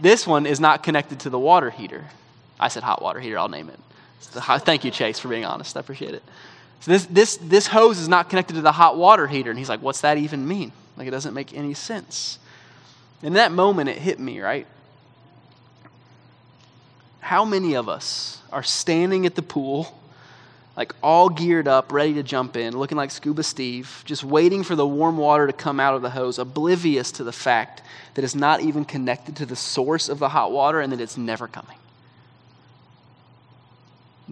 This 0.00 0.26
one 0.26 0.46
is 0.46 0.60
not 0.60 0.82
connected 0.82 1.20
to 1.20 1.30
the 1.30 1.38
water 1.38 1.70
heater. 1.70 2.04
I 2.60 2.68
said 2.68 2.82
hot 2.82 3.02
water 3.02 3.20
heater. 3.20 3.38
I'll 3.38 3.48
name 3.48 3.68
it. 3.68 3.78
thank 4.20 4.84
you, 4.84 4.90
Chase, 4.90 5.18
for 5.18 5.28
being 5.28 5.44
honest. 5.44 5.76
I 5.76 5.80
appreciate 5.80 6.14
it. 6.14 6.22
So 6.80 6.90
this, 6.90 7.06
this, 7.06 7.36
this 7.36 7.66
hose 7.66 7.98
is 7.98 8.08
not 8.08 8.28
connected 8.28 8.54
to 8.54 8.62
the 8.62 8.72
hot 8.72 8.96
water 8.96 9.26
heater. 9.26 9.50
And 9.50 9.58
he's 9.58 9.68
like, 9.68 9.82
what's 9.82 10.00
that 10.02 10.18
even 10.18 10.46
mean? 10.46 10.72
Like, 10.96 11.06
it 11.06 11.12
doesn't 11.12 11.34
make 11.34 11.54
any 11.54 11.74
sense. 11.74 12.38
In 13.22 13.34
that 13.34 13.52
moment, 13.52 13.88
it 13.88 13.98
hit 13.98 14.18
me, 14.18 14.40
right? 14.40 14.66
How 17.32 17.46
many 17.46 17.76
of 17.76 17.88
us 17.88 18.42
are 18.52 18.62
standing 18.62 19.24
at 19.24 19.36
the 19.36 19.40
pool, 19.40 19.98
like 20.76 20.94
all 21.02 21.30
geared 21.30 21.66
up, 21.66 21.90
ready 21.90 22.12
to 22.12 22.22
jump 22.22 22.58
in, 22.58 22.76
looking 22.76 22.98
like 22.98 23.10
Scuba 23.10 23.42
Steve, 23.42 24.02
just 24.04 24.22
waiting 24.22 24.62
for 24.62 24.76
the 24.76 24.86
warm 24.86 25.16
water 25.16 25.46
to 25.46 25.52
come 25.54 25.80
out 25.80 25.94
of 25.94 26.02
the 26.02 26.10
hose, 26.10 26.38
oblivious 26.38 27.10
to 27.12 27.24
the 27.24 27.32
fact 27.32 27.80
that 28.12 28.22
it's 28.22 28.34
not 28.34 28.60
even 28.60 28.84
connected 28.84 29.34
to 29.36 29.46
the 29.46 29.56
source 29.56 30.10
of 30.10 30.18
the 30.18 30.28
hot 30.28 30.52
water 30.52 30.82
and 30.82 30.92
that 30.92 31.00
it's 31.00 31.16
never 31.16 31.48
coming? 31.48 31.78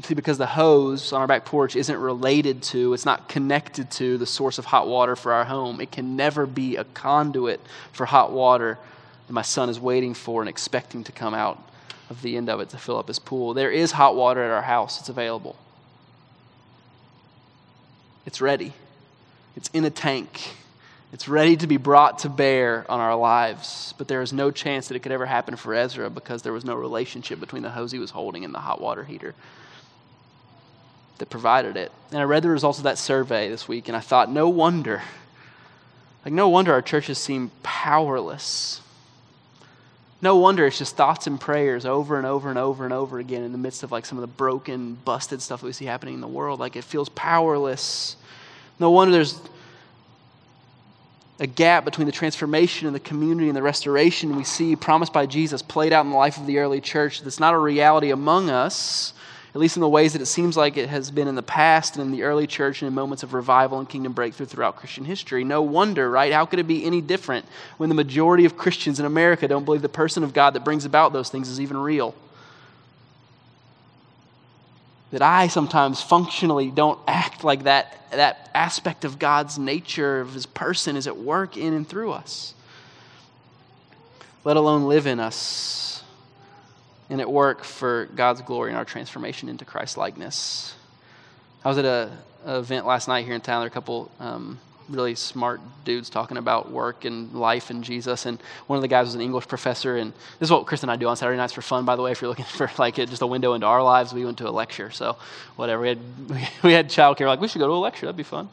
See, 0.02 0.12
because 0.12 0.36
the 0.36 0.44
hose 0.44 1.14
on 1.14 1.22
our 1.22 1.26
back 1.26 1.46
porch 1.46 1.76
isn't 1.76 1.96
related 1.96 2.62
to, 2.64 2.92
it's 2.92 3.06
not 3.06 3.30
connected 3.30 3.90
to 3.92 4.18
the 4.18 4.26
source 4.26 4.58
of 4.58 4.66
hot 4.66 4.86
water 4.86 5.16
for 5.16 5.32
our 5.32 5.46
home. 5.46 5.80
It 5.80 5.90
can 5.90 6.16
never 6.16 6.44
be 6.44 6.76
a 6.76 6.84
conduit 6.84 7.62
for 7.92 8.04
hot 8.04 8.30
water 8.30 8.76
that 9.26 9.32
my 9.32 9.40
son 9.40 9.70
is 9.70 9.80
waiting 9.80 10.12
for 10.12 10.42
and 10.42 10.50
expecting 10.50 11.02
to 11.04 11.12
come 11.12 11.32
out 11.32 11.58
of 12.10 12.20
the 12.22 12.36
end 12.36 12.50
of 12.50 12.60
it 12.60 12.68
to 12.70 12.76
fill 12.76 12.98
up 12.98 13.08
his 13.08 13.18
pool. 13.18 13.54
There 13.54 13.70
is 13.70 13.92
hot 13.92 14.16
water 14.16 14.42
at 14.42 14.50
our 14.50 14.62
house, 14.62 15.00
it's 15.00 15.08
available. 15.08 15.56
It's 18.26 18.40
ready, 18.40 18.74
it's 19.56 19.70
in 19.72 19.84
a 19.84 19.90
tank. 19.90 20.54
It's 21.12 21.26
ready 21.26 21.56
to 21.56 21.66
be 21.66 21.76
brought 21.76 22.20
to 22.20 22.28
bear 22.28 22.88
on 22.88 23.00
our 23.00 23.16
lives, 23.16 23.94
but 23.98 24.06
there 24.06 24.22
is 24.22 24.32
no 24.32 24.52
chance 24.52 24.86
that 24.86 24.94
it 24.94 25.00
could 25.00 25.10
ever 25.10 25.26
happen 25.26 25.56
for 25.56 25.74
Ezra 25.74 26.08
because 26.08 26.42
there 26.42 26.52
was 26.52 26.64
no 26.64 26.76
relationship 26.76 27.40
between 27.40 27.64
the 27.64 27.70
hose 27.70 27.90
he 27.90 27.98
was 27.98 28.10
holding 28.10 28.44
and 28.44 28.54
the 28.54 28.60
hot 28.60 28.80
water 28.80 29.02
heater. 29.02 29.34
that 31.18 31.28
provided 31.28 31.76
it. 31.76 31.90
And 32.12 32.20
I 32.20 32.24
read 32.24 32.42
the 32.44 32.48
results 32.48 32.78
of 32.78 32.84
that 32.84 32.96
survey 32.96 33.48
this 33.48 33.66
week, 33.66 33.88
and 33.88 33.96
I 33.96 34.00
thought, 34.00 34.30
no 34.30 34.48
wonder. 34.48 35.02
Like, 36.24 36.32
no 36.32 36.48
wonder 36.48 36.72
our 36.72 36.82
churches 36.82 37.18
seem 37.18 37.50
powerless. 37.62 38.80
No 40.22 40.36
wonder 40.36 40.66
it's 40.66 40.78
just 40.78 40.96
thoughts 40.96 41.26
and 41.26 41.40
prayers 41.40 41.86
over 41.86 42.18
and 42.18 42.26
over 42.26 42.50
and 42.50 42.58
over 42.58 42.84
and 42.84 42.92
over 42.92 43.18
again 43.18 43.42
in 43.42 43.52
the 43.52 43.58
midst 43.58 43.82
of 43.82 43.90
like 43.90 44.04
some 44.04 44.18
of 44.18 44.22
the 44.22 44.28
broken, 44.28 44.94
busted 45.04 45.40
stuff 45.40 45.60
that 45.60 45.66
we 45.66 45.72
see 45.72 45.86
happening 45.86 46.14
in 46.14 46.20
the 46.20 46.28
world. 46.28 46.60
Like 46.60 46.76
it 46.76 46.84
feels 46.84 47.08
powerless. 47.10 48.16
No 48.78 48.90
wonder 48.90 49.12
there's 49.12 49.40
a 51.38 51.46
gap 51.46 51.86
between 51.86 52.04
the 52.04 52.12
transformation 52.12 52.86
and 52.86 52.94
the 52.94 53.00
community 53.00 53.48
and 53.48 53.56
the 53.56 53.62
restoration 53.62 54.36
we 54.36 54.44
see 54.44 54.76
promised 54.76 55.12
by 55.12 55.24
Jesus 55.24 55.62
played 55.62 55.90
out 55.90 56.04
in 56.04 56.10
the 56.10 56.16
life 56.16 56.36
of 56.36 56.46
the 56.46 56.58
early 56.58 56.82
church 56.82 57.22
that's 57.22 57.40
not 57.40 57.54
a 57.54 57.58
reality 57.58 58.10
among 58.10 58.50
us, 58.50 59.14
at 59.54 59.60
least 59.60 59.76
in 59.76 59.80
the 59.80 59.88
ways 59.88 60.12
that 60.12 60.22
it 60.22 60.26
seems 60.26 60.56
like 60.56 60.76
it 60.76 60.88
has 60.88 61.10
been 61.10 61.26
in 61.26 61.34
the 61.34 61.42
past 61.42 61.96
and 61.96 62.04
in 62.04 62.12
the 62.12 62.22
early 62.22 62.46
church 62.46 62.82
and 62.82 62.88
in 62.88 62.94
moments 62.94 63.22
of 63.22 63.34
revival 63.34 63.78
and 63.78 63.88
kingdom 63.88 64.12
breakthrough 64.12 64.46
throughout 64.46 64.76
Christian 64.76 65.04
history. 65.04 65.42
No 65.42 65.60
wonder, 65.62 66.08
right? 66.08 66.32
How 66.32 66.46
could 66.46 66.60
it 66.60 66.68
be 66.68 66.84
any 66.84 67.00
different 67.00 67.46
when 67.76 67.88
the 67.88 67.94
majority 67.94 68.44
of 68.44 68.56
Christians 68.56 69.00
in 69.00 69.06
America 69.06 69.48
don't 69.48 69.64
believe 69.64 69.82
the 69.82 69.88
person 69.88 70.22
of 70.22 70.32
God 70.32 70.54
that 70.54 70.64
brings 70.64 70.84
about 70.84 71.12
those 71.12 71.30
things 71.30 71.48
is 71.48 71.60
even 71.60 71.76
real? 71.76 72.14
that 75.10 75.22
I 75.22 75.48
sometimes 75.48 76.00
functionally 76.00 76.70
don't 76.70 76.98
act 77.06 77.42
like 77.42 77.64
that, 77.64 78.04
that 78.12 78.48
aspect 78.54 79.04
of 79.04 79.18
God's 79.18 79.58
nature, 79.58 80.20
of 80.20 80.34
His 80.34 80.46
person, 80.46 80.96
is 80.96 81.06
at 81.06 81.16
work 81.16 81.56
in 81.56 81.74
and 81.74 81.88
through 81.88 82.12
us, 82.12 82.54
let 84.44 84.56
alone 84.56 84.84
live 84.84 85.06
in 85.06 85.18
us 85.18 85.99
and 87.10 87.20
at 87.20 87.30
work 87.30 87.64
for 87.64 88.08
God's 88.14 88.40
glory 88.40 88.70
and 88.70 88.78
our 88.78 88.84
transformation 88.84 89.48
into 89.48 89.64
Christ 89.64 89.96
likeness. 89.96 90.74
I 91.64 91.68
was 91.68 91.76
at 91.76 91.84
a, 91.84 92.10
a, 92.46 92.58
event 92.60 92.86
last 92.86 93.08
night 93.08 93.26
here 93.26 93.34
in 93.34 93.40
town. 93.40 93.60
There 93.60 93.64
were 93.64 93.66
a 93.66 93.70
couple 93.70 94.10
um, 94.20 94.58
really 94.88 95.14
smart 95.14 95.60
dudes 95.84 96.08
talking 96.08 96.36
about 96.36 96.70
work 96.70 97.04
and 97.04 97.32
life 97.34 97.70
and 97.70 97.82
Jesus. 97.84 98.26
And 98.26 98.40
one 98.66 98.76
of 98.76 98.82
the 98.82 98.88
guys 98.88 99.06
was 99.06 99.14
an 99.14 99.20
English 99.20 99.48
professor. 99.48 99.96
And 99.96 100.12
this 100.38 100.46
is 100.46 100.50
what 100.50 100.66
Chris 100.66 100.82
and 100.82 100.90
I 100.90 100.96
do 100.96 101.08
on 101.08 101.16
Saturday 101.16 101.36
nights 101.36 101.52
for 101.52 101.62
fun, 101.62 101.84
by 101.84 101.96
the 101.96 102.02
way. 102.02 102.12
If 102.12 102.22
you're 102.22 102.28
looking 102.28 102.44
for 102.56 102.70
like 102.78 102.94
just 102.94 103.22
a 103.22 103.26
window 103.26 103.54
into 103.54 103.66
our 103.66 103.82
lives, 103.82 104.12
we 104.12 104.24
went 104.24 104.38
to 104.38 104.48
a 104.48 104.50
lecture. 104.50 104.90
So 104.90 105.16
whatever. 105.56 105.82
We 105.82 105.88
had, 105.88 105.98
we 106.62 106.72
had 106.72 106.88
childcare. 106.88 107.26
Like, 107.26 107.40
we 107.40 107.48
should 107.48 107.58
go 107.58 107.66
to 107.66 107.72
a 107.72 107.74
lecture. 107.74 108.06
That'd 108.06 108.16
be 108.16 108.22
fun. 108.22 108.48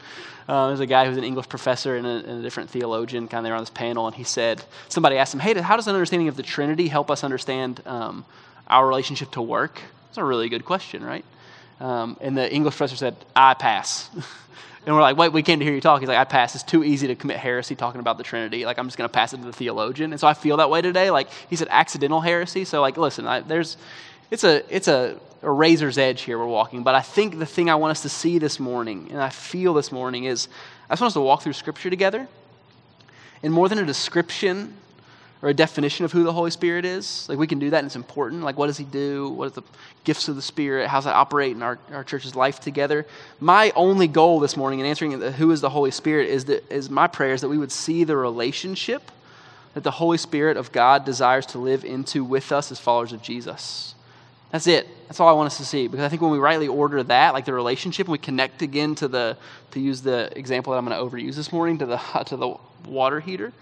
Uh, 0.48 0.68
there's 0.68 0.80
a 0.80 0.86
guy 0.86 1.06
who's 1.06 1.18
an 1.18 1.26
English 1.26 1.50
professor 1.50 1.98
and 1.98 2.08
a, 2.08 2.10
and 2.10 2.40
a 2.40 2.42
different 2.42 2.70
theologian 2.70 3.28
kind 3.28 3.40
of 3.40 3.50
there 3.50 3.56
on 3.56 3.62
this 3.62 3.70
panel. 3.70 4.08
And 4.08 4.16
he 4.16 4.24
said, 4.24 4.64
somebody 4.88 5.18
asked 5.18 5.34
him, 5.34 5.42
hey, 5.42 5.54
how 5.60 5.76
does 5.76 5.88
an 5.88 5.96
understanding 5.96 6.30
of 6.30 6.38
the 6.38 6.44
Trinity 6.44 6.88
help 6.88 7.12
us 7.12 7.24
understand 7.24 7.82
um, 7.86 8.26
our 8.68 8.88
relationship 8.88 9.32
to 9.32 9.42
work? 9.42 9.82
It's 10.10 10.18
a 10.18 10.24
really 10.24 10.50
good 10.50 10.66
question, 10.66 11.04
right? 11.04 11.26
Um, 11.80 12.18
and 12.22 12.38
the 12.38 12.52
English 12.52 12.76
professor 12.76 12.96
said, 12.96 13.16
I 13.36 13.54
pass. 13.54 14.10
And 14.88 14.96
we're 14.96 15.02
like, 15.02 15.18
wait, 15.18 15.34
we 15.34 15.44
came 15.44 15.60
to 15.60 15.66
hear 15.66 15.74
you 15.74 15.82
talk. 15.82 16.00
He's 16.00 16.08
like, 16.08 16.18
I 16.18 16.24
pass. 16.24 16.56
It's 16.56 16.64
too 16.64 16.82
easy 16.82 17.08
to 17.08 17.16
commit 17.16 17.36
heresy 17.36 17.76
talking 17.76 18.00
about 18.00 18.18
the 18.18 18.24
Trinity. 18.24 18.66
Like, 18.66 18.80
I'm 18.80 18.88
just 18.88 18.98
going 18.98 19.10
to 19.10 19.14
pass 19.14 19.34
it 19.34 19.38
to 19.38 19.44
the 19.44 19.52
theologian. 19.52 20.14
And 20.14 20.20
so 20.20 20.28
I 20.28 20.34
feel 20.34 20.56
that 20.58 20.70
way 20.70 20.82
today. 20.82 21.12
Like, 21.12 21.28
he 21.50 21.58
said 21.58 21.68
accidental 21.70 22.22
heresy. 22.22 22.64
So, 22.64 22.80
like, 22.80 22.96
listen, 22.96 23.28
I, 23.28 23.42
there's, 23.42 23.76
it's 24.32 24.46
a, 24.46 24.64
it's 24.74 24.88
a, 24.88 25.20
a 25.42 25.52
razor's 25.52 25.98
edge 25.98 26.22
here 26.22 26.40
we're 26.40 26.46
walking. 26.46 26.84
But 26.84 26.96
I 26.96 27.02
think 27.02 27.38
the 27.38 27.46
thing 27.46 27.70
I 27.70 27.76
want 27.76 27.92
us 27.92 28.04
to 28.04 28.10
see 28.10 28.40
this 28.40 28.62
morning, 28.62 29.10
and 29.12 29.22
I 29.22 29.28
feel 29.28 29.74
this 29.74 29.92
morning, 29.92 30.24
is 30.24 30.48
I 30.90 30.94
just 30.94 31.02
want 31.02 31.10
us 31.10 31.16
to 31.16 31.20
walk 31.20 31.42
through 31.42 31.52
Scripture 31.52 31.90
together. 31.90 32.26
And 33.44 33.52
more 33.52 33.68
than 33.68 33.80
a 33.80 33.86
description 33.86 34.74
or 35.42 35.50
a 35.50 35.54
definition 35.54 36.04
of 36.04 36.12
who 36.12 36.24
the 36.24 36.34
Holy 36.34 36.52
Spirit 36.52 36.86
is. 36.86 37.28
Like 37.30 37.38
we 37.38 37.48
can 37.48 37.60
do 37.60 37.70
that 37.70 37.80
and 37.80 37.86
it's 37.86 37.96
important. 37.96 38.44
Like 38.44 38.58
what 38.58 38.68
does 38.68 38.78
he 38.78 38.84
do? 38.84 39.30
What 39.30 39.48
are 39.48 39.62
the 39.62 39.64
gifts 40.04 40.28
of 40.28 40.36
the 40.36 40.42
Spirit? 40.42 40.88
How's 40.88 41.06
that 41.06 41.16
operate 41.16 41.56
in 41.56 41.62
our, 41.62 41.78
our 41.92 42.04
church's 42.04 42.36
life 42.36 42.60
together? 42.60 43.06
My 43.40 43.72
only 43.76 44.08
goal 44.08 44.40
this 44.40 44.58
morning 44.58 44.80
in 44.80 44.86
answering 44.86 45.18
the, 45.20 45.32
who 45.32 45.52
is 45.52 45.62
the 45.62 45.70
Holy 45.70 45.92
Spirit 45.92 46.30
is 46.30 46.46
that 46.46 46.70
is 46.72 46.90
my 46.90 47.08
prayer 47.08 47.34
is 47.34 47.42
that 47.42 47.50
we 47.50 47.58
would 47.58 47.72
see 47.72 48.04
the 48.04 48.18
relationship 48.18 49.12
that 49.74 49.84
the 49.84 49.92
Holy 49.92 50.18
Spirit 50.18 50.58
of 50.58 50.72
God 50.72 51.06
desires 51.06 51.46
to 51.48 51.60
live 51.60 51.86
into 51.86 52.24
with 52.24 52.52
us 52.52 52.72
as 52.72 52.80
followers 52.80 53.14
of 53.14 53.22
Jesus. 53.22 53.94
That's 54.52 54.66
it. 54.66 54.88
That's 55.08 55.20
all 55.20 55.28
I 55.28 55.34
want 55.34 55.48
us 55.48 55.58
to 55.58 55.66
see. 55.66 55.88
Because 55.88 56.04
I 56.04 56.10
think 56.10 56.22
when 56.22 56.32
we 56.32 56.40
rightly 56.40 56.68
order 56.68 57.04
that, 57.04 57.34
like 57.34 57.46
the 57.46 57.54
relationship, 57.54 58.08
and 58.08 58.12
we 58.12 58.18
connect 58.18 58.62
again 58.62 58.96
to 58.96 59.08
the, 59.08 59.38
to 59.72 59.80
use 59.80 60.02
the 60.02 60.36
example 60.38 60.72
that 60.72 60.80
I'm 60.80 60.86
going 60.88 60.98
to 60.98 61.04
overuse 61.04 61.36
this 61.36 61.52
morning, 61.52 61.78
to 61.80 61.86
the, 61.86 61.98
to 62.26 62.38
the 62.38 62.56
water 62.88 63.20
heater, 63.20 63.54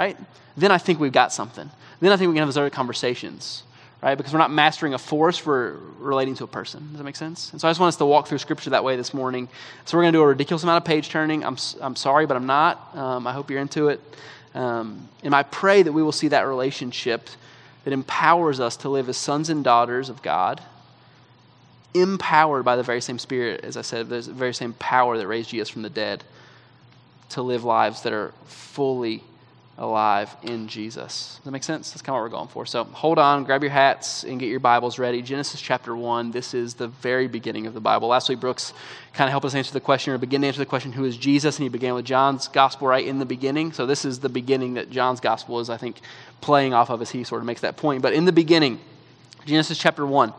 right? 0.00 0.16
Then 0.56 0.70
I 0.70 0.78
think 0.78 0.98
we've 0.98 1.12
got 1.12 1.30
something. 1.30 1.70
Then 2.00 2.10
I 2.10 2.16
think 2.16 2.28
we 2.28 2.34
can 2.34 2.40
have 2.40 2.48
those 2.48 2.56
other 2.56 2.70
conversations, 2.70 3.64
right? 4.02 4.16
Because 4.16 4.32
we're 4.32 4.38
not 4.38 4.50
mastering 4.50 4.94
a 4.94 4.98
force, 4.98 5.44
we're 5.44 5.74
relating 5.98 6.34
to 6.36 6.44
a 6.44 6.46
person. 6.46 6.88
Does 6.88 6.96
that 6.96 7.04
make 7.04 7.16
sense? 7.16 7.52
And 7.52 7.60
so 7.60 7.68
I 7.68 7.70
just 7.70 7.80
want 7.80 7.88
us 7.88 7.96
to 7.96 8.06
walk 8.06 8.26
through 8.26 8.38
Scripture 8.38 8.70
that 8.70 8.82
way 8.82 8.96
this 8.96 9.12
morning. 9.12 9.46
So 9.84 9.98
we're 9.98 10.04
going 10.04 10.14
to 10.14 10.18
do 10.18 10.22
a 10.22 10.26
ridiculous 10.26 10.62
amount 10.62 10.82
of 10.82 10.86
page 10.86 11.10
turning. 11.10 11.44
I'm, 11.44 11.58
I'm 11.82 11.96
sorry, 11.96 12.24
but 12.24 12.38
I'm 12.38 12.46
not. 12.46 12.96
Um, 12.96 13.26
I 13.26 13.34
hope 13.34 13.50
you're 13.50 13.60
into 13.60 13.88
it. 13.88 14.00
Um, 14.54 15.06
and 15.22 15.34
I 15.34 15.42
pray 15.42 15.82
that 15.82 15.92
we 15.92 16.02
will 16.02 16.12
see 16.12 16.28
that 16.28 16.46
relationship 16.46 17.28
that 17.84 17.92
empowers 17.92 18.58
us 18.58 18.78
to 18.78 18.88
live 18.88 19.06
as 19.10 19.18
sons 19.18 19.50
and 19.50 19.62
daughters 19.62 20.08
of 20.08 20.22
God, 20.22 20.62
empowered 21.92 22.64
by 22.64 22.76
the 22.76 22.82
very 22.82 23.02
same 23.02 23.18
Spirit, 23.18 23.64
as 23.64 23.76
I 23.76 23.82
said, 23.82 24.08
the 24.08 24.22
very 24.22 24.54
same 24.54 24.72
power 24.72 25.18
that 25.18 25.26
raised 25.26 25.50
Jesus 25.50 25.68
from 25.68 25.82
the 25.82 25.90
dead, 25.90 26.24
to 27.30 27.42
live 27.42 27.64
lives 27.64 28.00
that 28.02 28.14
are 28.14 28.32
fully 28.46 29.22
alive 29.78 30.36
in 30.42 30.68
Jesus. 30.68 31.36
Does 31.36 31.44
that 31.44 31.50
make 31.52 31.64
sense? 31.64 31.90
That's 31.90 32.02
kind 32.02 32.14
of 32.14 32.20
what 32.20 32.24
we're 32.24 32.36
going 32.36 32.48
for. 32.48 32.66
So 32.66 32.84
hold 32.84 33.18
on, 33.18 33.44
grab 33.44 33.62
your 33.62 33.72
hats, 33.72 34.24
and 34.24 34.38
get 34.38 34.50
your 34.50 34.60
Bibles 34.60 34.98
ready. 34.98 35.22
Genesis 35.22 35.60
chapter 35.60 35.96
1. 35.96 36.32
This 36.32 36.52
is 36.52 36.74
the 36.74 36.88
very 36.88 37.28
beginning 37.28 37.66
of 37.66 37.72
the 37.72 37.80
Bible. 37.80 38.08
Last 38.08 38.28
week, 38.28 38.40
Brooks 38.40 38.74
kind 39.14 39.26
of 39.26 39.32
helped 39.32 39.46
us 39.46 39.54
answer 39.54 39.72
the 39.72 39.80
question, 39.80 40.12
or 40.12 40.18
begin 40.18 40.42
to 40.42 40.48
answer 40.48 40.58
the 40.58 40.66
question, 40.66 40.92
who 40.92 41.04
is 41.04 41.16
Jesus? 41.16 41.56
And 41.56 41.62
he 41.62 41.70
began 41.70 41.94
with 41.94 42.04
John's 42.04 42.46
gospel 42.48 42.88
right 42.88 43.06
in 43.06 43.18
the 43.18 43.24
beginning. 43.24 43.72
So 43.72 43.86
this 43.86 44.04
is 44.04 44.20
the 44.20 44.28
beginning 44.28 44.74
that 44.74 44.90
John's 44.90 45.20
gospel 45.20 45.60
is, 45.60 45.70
I 45.70 45.78
think, 45.78 46.00
playing 46.42 46.74
off 46.74 46.90
of 46.90 47.00
as 47.00 47.10
he 47.10 47.24
sort 47.24 47.40
of 47.40 47.46
makes 47.46 47.62
that 47.62 47.78
point. 47.78 48.02
But 48.02 48.12
in 48.12 48.26
the 48.26 48.32
beginning, 48.32 48.80
Genesis 49.46 49.78
chapter 49.78 50.04
1. 50.04 50.34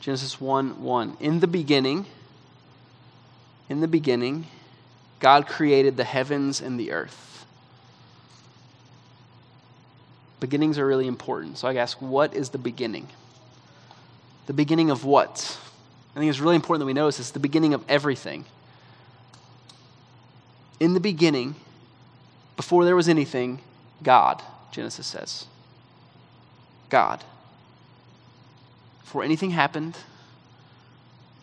Genesis 0.00 0.40
1 0.40 0.82
1. 0.82 1.16
In 1.20 1.40
the 1.40 1.46
beginning, 1.46 2.06
in 3.68 3.80
the 3.80 3.88
beginning, 3.88 4.46
God 5.20 5.46
created 5.46 5.96
the 5.96 6.04
heavens 6.04 6.60
and 6.60 6.78
the 6.78 6.92
earth. 6.92 7.44
Beginnings 10.40 10.78
are 10.78 10.86
really 10.86 11.06
important. 11.06 11.58
So 11.58 11.68
I 11.68 11.74
ask, 11.74 12.00
what 12.00 12.34
is 12.34 12.50
the 12.50 12.58
beginning? 12.58 13.08
The 14.46 14.52
beginning 14.52 14.90
of 14.90 15.04
what? 15.04 15.58
I 16.14 16.20
think 16.20 16.30
it's 16.30 16.40
really 16.40 16.56
important 16.56 16.80
that 16.80 16.86
we 16.86 16.92
notice 16.92 17.18
it's 17.18 17.32
the 17.32 17.40
beginning 17.40 17.74
of 17.74 17.84
everything. 17.88 18.44
In 20.80 20.94
the 20.94 21.00
beginning, 21.00 21.56
before 22.56 22.84
there 22.84 22.96
was 22.96 23.08
anything, 23.08 23.60
God, 24.02 24.42
Genesis 24.70 25.06
says. 25.06 25.46
God. 26.88 27.24
Before 29.02 29.24
anything 29.24 29.50
happened, 29.50 29.96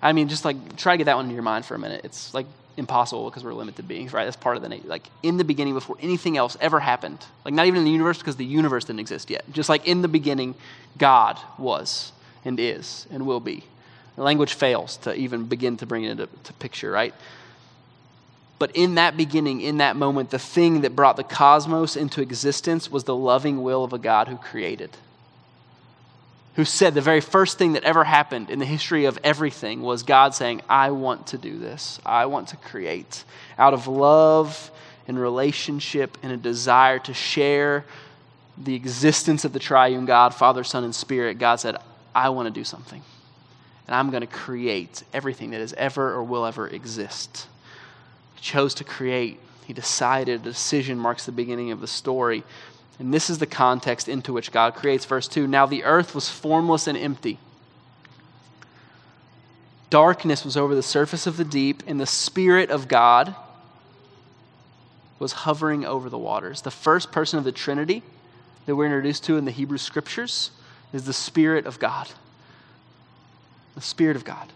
I 0.02 0.14
mean, 0.14 0.28
just 0.28 0.46
like 0.46 0.76
try 0.78 0.94
to 0.94 0.98
get 0.98 1.06
that 1.06 1.16
one 1.16 1.26
in 1.26 1.32
your 1.32 1.44
mind 1.44 1.66
for 1.66 1.76
a 1.76 1.80
minute. 1.80 2.02
It's 2.04 2.34
like 2.34 2.46
impossible 2.78 3.30
because 3.30 3.44
we're 3.44 3.54
limited 3.54 3.88
beings, 3.88 4.14
right? 4.14 4.26
That's 4.26 4.36
part 4.36 4.58
of 4.58 4.62
the 4.62 4.70
nature. 4.70 4.88
Like 4.88 5.08
in 5.24 5.38
the 5.38 5.44
beginning, 5.44 5.74
before 5.74 5.98
anything 6.02 6.38
else 6.38 6.58
ever 6.62 6.80
happened, 6.80 7.26
like 7.44 7.54
not 7.54 7.66
even 7.66 7.80
in 7.80 7.86
the 7.86 7.92
universe 7.92 8.18
because 8.18 8.36
the 8.36 8.46
universe 8.46 8.86
didn't 8.86 9.00
exist 9.00 9.30
yet. 9.30 9.46
Just 9.52 9.70
like 9.70 9.88
in 9.88 10.02
the 10.02 10.08
beginning, 10.08 10.56
God 10.98 11.40
was 11.58 12.12
and 12.44 12.60
is 12.60 13.08
and 13.12 13.26
will 13.26 13.40
be. 13.40 13.64
The 14.16 14.24
language 14.24 14.54
fails 14.54 14.98
to 14.98 15.14
even 15.16 15.46
begin 15.46 15.78
to 15.78 15.86
bring 15.86 16.04
it 16.04 16.12
into 16.12 16.28
picture, 16.60 16.92
right? 16.92 17.14
But 18.58 18.72
in 18.74 18.96
that 18.96 19.18
beginning, 19.18 19.60
in 19.62 19.78
that 19.78 19.98
moment, 19.98 20.30
the 20.30 20.40
thing 20.40 20.82
that 20.82 20.96
brought 20.96 21.18
the 21.18 21.24
cosmos 21.24 21.98
into 21.98 22.22
existence 22.22 22.90
was 22.90 23.04
the 23.04 23.16
loving 23.16 23.64
will 23.64 23.84
of 23.84 23.92
a 23.92 23.98
God 23.98 24.30
who 24.30 24.38
created 24.38 24.92
who 26.56 26.66
said 26.66 26.94
the 26.94 27.02
very 27.02 27.22
first 27.22 27.58
thing 27.58 27.74
that 27.74 27.84
ever 27.84 28.04
happened 28.04 28.50
in 28.50 28.60
the 28.60 28.66
history 28.66 29.06
of 29.06 29.20
everything 29.24 29.82
was 29.82 30.04
God 30.04 30.34
saying, 30.34 30.62
I 30.70 30.92
want 30.92 31.28
to 31.28 31.38
do 31.38 31.60
this. 31.60 32.00
I 32.06 32.28
want 32.28 32.50
to 32.50 32.58
create. 32.58 33.26
Out 33.58 33.74
of 33.74 33.88
love 33.88 34.72
and 35.08 35.20
relationship 35.20 36.18
and 36.24 36.32
a 36.32 36.38
desire 36.38 37.00
to 37.00 37.14
share 37.14 37.86
the 38.58 38.74
existence 38.74 39.44
of 39.44 39.52
the 39.52 39.60
triune 39.60 40.06
God, 40.06 40.34
Father, 40.34 40.64
Son, 40.64 40.86
and 40.86 40.96
Spirit, 40.96 41.40
God 41.40 41.58
said, 41.58 41.76
I 42.14 42.30
want 42.30 42.48
to 42.48 42.52
do 42.52 42.64
something. 42.64 43.04
And 43.88 43.96
I'm 43.96 44.10
going 44.10 44.22
to 44.22 44.28
create 44.28 45.04
everything 45.14 45.52
that 45.52 45.60
has 45.60 45.74
ever 45.74 46.14
or 46.14 46.24
will 46.24 46.46
ever 46.46 46.68
exist. 46.68 47.48
He 48.36 48.42
chose 48.42 48.74
to 48.76 48.86
create. 48.86 49.40
He 49.66 49.74
decided. 49.74 50.42
A 50.42 50.44
decision 50.44 50.98
marks 50.98 51.26
the 51.26 51.34
beginning 51.34 51.72
of 51.72 51.82
the 51.82 51.88
story. 51.88 52.44
And 52.98 53.14
this 53.14 53.30
is 53.30 53.40
the 53.40 53.46
context 53.46 54.08
into 54.08 54.32
which 54.32 54.52
God 54.52 54.76
creates. 54.76 55.06
Verse 55.06 55.28
2 55.28 55.48
Now 55.48 55.66
the 55.66 55.84
earth 55.84 56.16
was 56.16 56.30
formless 56.30 56.88
and 56.88 56.98
empty. 56.98 57.40
Darkness 59.90 60.44
was 60.44 60.58
over 60.58 60.76
the 60.76 60.84
surface 60.84 61.28
of 61.28 61.38
the 61.38 61.46
deep, 61.46 61.84
and 61.88 62.00
the 62.00 62.06
Spirit 62.06 62.70
of 62.70 62.88
God 62.88 63.36
was 65.20 65.32
hovering 65.32 65.86
over 65.86 66.10
the 66.10 66.18
waters. 66.18 66.62
The 66.62 66.72
first 66.72 67.12
person 67.12 67.38
of 67.40 67.46
the 67.46 67.52
Trinity 67.52 68.04
that 68.66 68.76
we're 68.76 68.86
introduced 68.86 69.24
to 69.26 69.38
in 69.38 69.46
the 69.46 69.52
Hebrew 69.52 69.78
Scriptures 69.78 70.52
is 70.92 71.06
the 71.06 71.14
Spirit 71.14 71.66
of 71.66 71.80
God. 71.80 72.10
The 73.76 73.82
Spirit 73.82 74.16
of 74.16 74.26
God. 74.26 74.52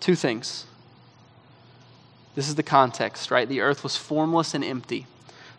Two 0.00 0.14
things. 0.14 0.66
This 2.34 2.48
is 2.48 2.54
the 2.54 2.62
context, 2.62 3.30
right? 3.30 3.48
The 3.48 3.60
earth 3.60 3.82
was 3.82 3.96
formless 3.96 4.54
and 4.54 4.64
empty. 4.64 5.06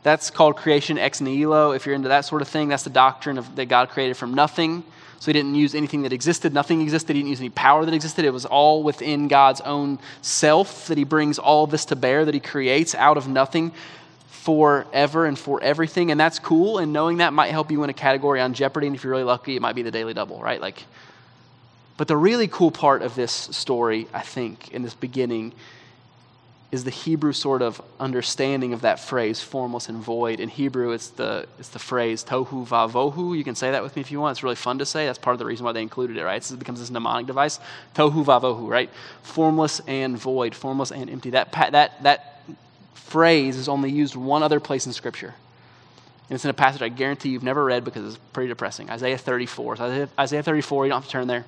That's 0.04 0.30
called 0.30 0.58
creation 0.58 0.98
ex 0.98 1.22
nihilo. 1.22 1.72
If 1.72 1.86
you're 1.86 1.96
into 1.96 2.10
that 2.10 2.22
sort 2.22 2.42
of 2.42 2.48
thing, 2.48 2.68
that's 2.68 2.84
the 2.84 2.90
doctrine 2.90 3.38
of 3.38 3.56
that 3.56 3.66
God 3.66 3.90
created 3.90 4.16
from 4.16 4.34
nothing. 4.34 4.84
So 5.20 5.28
he 5.28 5.34
didn't 5.34 5.56
use 5.56 5.74
anything 5.74 6.02
that 6.02 6.12
existed. 6.12 6.54
Nothing 6.54 6.82
existed. 6.82 7.16
He 7.16 7.22
didn't 7.22 7.30
use 7.30 7.40
any 7.40 7.50
power 7.50 7.86
that 7.86 7.94
existed. 7.94 8.26
It 8.26 8.34
was 8.34 8.46
all 8.46 8.84
within 8.84 9.30
God's 9.30 9.62
own 9.62 10.00
self 10.22 10.88
that 10.88 10.98
he 10.98 11.06
brings 11.06 11.40
all 11.40 11.66
this 11.66 11.86
to 11.86 11.96
bear, 11.96 12.26
that 12.26 12.34
he 12.34 12.42
creates 12.42 12.94
out 12.94 13.16
of 13.16 13.30
nothing 13.30 13.72
forever 14.28 15.26
and 15.26 15.40
for 15.40 15.64
everything. 15.64 16.12
And 16.12 16.20
that's 16.20 16.40
cool. 16.40 16.78
And 16.78 16.92
knowing 16.92 17.20
that 17.20 17.32
might 17.32 17.52
help 17.52 17.72
you 17.72 17.80
win 17.80 17.90
a 17.90 17.94
category 17.94 18.42
on 18.42 18.54
Jeopardy. 18.54 18.88
And 18.88 18.96
if 18.98 19.06
you're 19.06 19.12
really 19.12 19.24
lucky, 19.24 19.56
it 19.56 19.62
might 19.62 19.76
be 19.76 19.84
the 19.84 19.92
Daily 19.92 20.14
Double, 20.14 20.42
right? 20.42 20.60
Like, 20.60 20.84
but 21.96 22.10
the 22.10 22.18
really 22.18 22.50
cool 22.50 22.72
part 22.72 23.02
of 23.02 23.16
this 23.16 23.32
story, 23.32 24.08
I 24.14 24.22
think, 24.22 24.74
in 24.74 24.82
this 24.82 24.94
beginning, 24.94 25.54
is 26.74 26.84
the 26.84 26.90
Hebrew 26.90 27.34
sort 27.34 27.62
of 27.62 27.80
understanding 28.00 28.74
of 28.74 28.82
that 28.82 29.00
phrase, 29.00 29.40
formless 29.40 29.90
and 29.90 30.00
void. 30.00 30.40
In 30.40 30.50
Hebrew, 30.50 30.90
it's 30.90 31.10
the, 31.10 31.48
it's 31.60 31.70
the 31.70 31.78
phrase 31.78 32.24
tohu 32.24 32.68
vavohu. 32.68 33.38
You 33.38 33.44
can 33.44 33.54
say 33.54 33.70
that 33.70 33.84
with 33.84 33.96
me 33.96 34.00
if 34.00 34.12
you 34.12 34.20
want. 34.20 34.32
It's 34.32 34.42
really 34.42 34.56
fun 34.56 34.80
to 34.80 34.86
say. 34.86 35.06
That's 35.06 35.20
part 35.20 35.36
of 35.36 35.38
the 35.38 35.46
reason 35.46 35.66
why 35.66 35.72
they 35.72 35.84
included 35.84 36.18
it, 36.18 36.24
right? 36.24 36.44
So 36.44 36.56
it 36.56 36.58
becomes 36.58 36.80
this 36.80 36.90
mnemonic 36.90 37.28
device. 37.28 37.60
Tohu 37.94 38.26
vavohu, 38.26 38.68
right? 38.68 38.90
Formless 39.22 39.82
and 39.82 40.18
void, 40.18 40.56
formless 40.56 40.90
and 40.90 41.12
empty. 41.12 41.30
That, 41.30 41.52
that, 41.52 42.02
that 42.02 42.42
phrase 42.96 43.56
is 43.56 43.70
only 43.70 43.92
used 43.92 44.16
one 44.16 44.42
other 44.42 44.60
place 44.60 44.88
in 44.88 44.94
Scripture. 44.94 45.36
And 46.28 46.36
it's 46.36 46.44
in 46.44 46.50
a 46.50 46.56
passage 46.56 46.82
I 46.82 46.90
guarantee 46.90 47.30
you've 47.30 47.44
never 47.44 47.64
read 47.64 47.84
because 47.84 48.04
it's 48.04 48.24
pretty 48.34 48.48
depressing. 48.48 48.90
Isaiah 48.90 49.20
34. 49.20 49.76
So 49.76 49.84
Isaiah, 49.84 50.10
Isaiah 50.18 50.42
34, 50.42 50.86
you 50.86 50.90
don't 50.90 51.02
have 51.02 51.06
to 51.06 51.12
turn 51.12 51.28
there. 51.28 51.46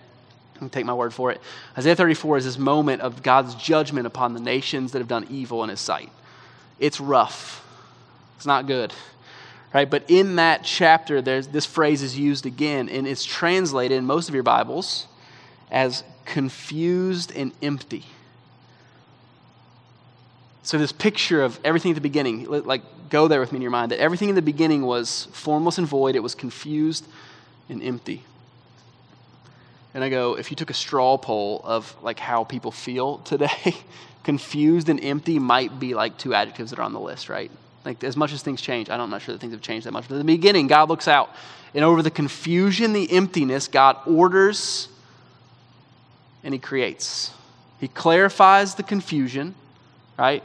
Take 0.71 0.85
my 0.85 0.93
word 0.93 1.13
for 1.13 1.31
it. 1.31 1.41
Isaiah 1.77 1.95
34 1.95 2.37
is 2.37 2.45
this 2.45 2.57
moment 2.57 3.01
of 3.01 3.21
God's 3.21 3.55
judgment 3.55 4.07
upon 4.07 4.33
the 4.33 4.39
nations 4.39 4.93
that 4.93 4.99
have 4.99 5.07
done 5.07 5.27
evil 5.29 5.63
in 5.63 5.69
his 5.69 5.81
sight. 5.81 6.11
It's 6.79 6.99
rough. 6.99 7.65
It's 8.37 8.45
not 8.45 8.65
good. 8.65 8.93
Right? 9.73 9.89
But 9.89 10.05
in 10.07 10.37
that 10.37 10.63
chapter, 10.63 11.21
there's, 11.21 11.47
this 11.47 11.65
phrase 11.65 12.01
is 12.01 12.17
used 12.17 12.45
again, 12.45 12.87
and 12.87 13.05
it's 13.05 13.25
translated 13.25 13.97
in 13.97 14.05
most 14.05 14.29
of 14.29 14.33
your 14.33 14.43
Bibles 14.43 15.07
as 15.69 16.03
confused 16.23 17.35
and 17.35 17.51
empty. 17.61 18.05
So, 20.63 20.77
this 20.77 20.93
picture 20.93 21.43
of 21.43 21.59
everything 21.63 21.91
at 21.91 21.95
the 21.95 22.01
beginning, 22.01 22.45
like, 22.45 22.81
go 23.09 23.27
there 23.27 23.39
with 23.39 23.51
me 23.51 23.57
in 23.57 23.61
your 23.61 23.71
mind, 23.71 23.91
that 23.91 23.99
everything 23.99 24.29
in 24.29 24.35
the 24.35 24.41
beginning 24.41 24.83
was 24.83 25.27
formless 25.33 25.77
and 25.77 25.85
void, 25.85 26.15
it 26.15 26.23
was 26.23 26.33
confused 26.33 27.05
and 27.69 27.83
empty 27.83 28.23
and 29.95 30.03
I 30.03 30.09
go, 30.09 30.37
if 30.37 30.51
you 30.51 30.57
took 30.57 30.69
a 30.69 30.73
straw 30.73 31.17
poll 31.17 31.61
of 31.63 31.95
like 32.03 32.19
how 32.19 32.43
people 32.43 32.69
feel 32.69 33.19
today, 33.19 33.75
confused 34.23 34.89
and 34.89 35.01
empty 35.01 35.39
might 35.39 35.79
be 35.79 35.93
like 35.93 36.17
two 36.17 36.33
adjectives 36.33 36.71
that 36.71 36.79
are 36.79 36.83
on 36.83 36.91
the 36.91 36.99
list, 36.99 37.29
right? 37.29 37.49
Like 37.85 38.03
as 38.03 38.17
much 38.17 38.33
as 38.33 38.43
things 38.43 38.59
change, 38.59 38.89
I'm 38.89 39.09
not 39.09 39.21
sure 39.21 39.33
that 39.33 39.39
things 39.39 39.53
have 39.53 39.61
changed 39.61 39.87
that 39.87 39.93
much. 39.93 40.09
But 40.09 40.15
in 40.15 40.19
the 40.19 40.25
beginning, 40.25 40.67
God 40.67 40.89
looks 40.89 41.07
out, 41.07 41.33
and 41.73 41.85
over 41.85 42.01
the 42.01 42.11
confusion, 42.11 42.91
the 42.91 43.09
emptiness, 43.09 43.69
God 43.69 43.95
orders 44.05 44.89
and 46.43 46.53
He 46.53 46.59
creates. 46.59 47.31
He 47.79 47.87
clarifies 47.87 48.75
the 48.75 48.83
confusion, 48.83 49.55
right? 50.19 50.43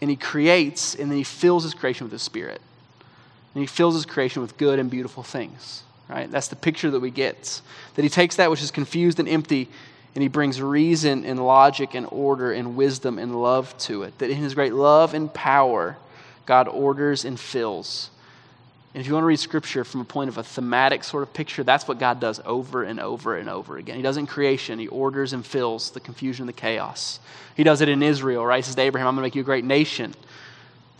And 0.00 0.10
He 0.10 0.16
creates, 0.16 0.96
and 0.96 1.12
then 1.12 1.16
He 1.16 1.24
fills 1.24 1.62
His 1.62 1.74
creation 1.74 2.06
with 2.06 2.12
His 2.12 2.22
Spirit. 2.22 2.60
And 3.54 3.60
He 3.60 3.68
fills 3.68 3.94
His 3.94 4.04
creation 4.04 4.42
with 4.42 4.58
good 4.58 4.80
and 4.80 4.90
beautiful 4.90 5.22
things 5.22 5.84
right? 6.10 6.30
That's 6.30 6.48
the 6.48 6.56
picture 6.56 6.90
that 6.90 7.00
we 7.00 7.10
get. 7.10 7.60
That 7.94 8.02
he 8.02 8.08
takes 8.08 8.36
that 8.36 8.50
which 8.50 8.62
is 8.62 8.70
confused 8.70 9.18
and 9.18 9.28
empty 9.28 9.68
and 10.14 10.22
he 10.22 10.28
brings 10.28 10.60
reason 10.60 11.24
and 11.24 11.44
logic 11.44 11.94
and 11.94 12.06
order 12.10 12.52
and 12.52 12.76
wisdom 12.76 13.18
and 13.18 13.40
love 13.40 13.76
to 13.78 14.02
it. 14.02 14.18
That 14.18 14.30
in 14.30 14.36
his 14.36 14.54
great 14.54 14.74
love 14.74 15.14
and 15.14 15.32
power, 15.32 15.96
God 16.46 16.66
orders 16.66 17.24
and 17.24 17.38
fills. 17.38 18.10
And 18.92 19.00
if 19.00 19.06
you 19.06 19.12
want 19.12 19.22
to 19.22 19.28
read 19.28 19.38
scripture 19.38 19.84
from 19.84 20.00
a 20.00 20.04
point 20.04 20.28
of 20.28 20.36
a 20.36 20.42
thematic 20.42 21.04
sort 21.04 21.22
of 21.22 21.32
picture, 21.32 21.62
that's 21.62 21.86
what 21.86 22.00
God 22.00 22.18
does 22.18 22.40
over 22.44 22.82
and 22.82 22.98
over 22.98 23.36
and 23.36 23.48
over 23.48 23.76
again. 23.76 23.94
He 23.94 24.02
does 24.02 24.16
it 24.16 24.20
in 24.20 24.26
creation, 24.26 24.80
He 24.80 24.88
orders 24.88 25.32
and 25.32 25.46
fills 25.46 25.92
the 25.92 26.00
confusion 26.00 26.42
and 26.42 26.48
the 26.48 26.60
chaos. 26.60 27.20
He 27.54 27.62
does 27.62 27.80
it 27.80 27.88
in 27.88 28.02
Israel, 28.02 28.44
right? 28.44 28.56
He 28.56 28.62
says 28.62 28.74
to 28.74 28.82
Abraham, 28.82 29.06
I'm 29.06 29.14
going 29.14 29.22
to 29.22 29.26
make 29.26 29.36
you 29.36 29.42
a 29.42 29.44
great 29.44 29.64
nation. 29.64 30.12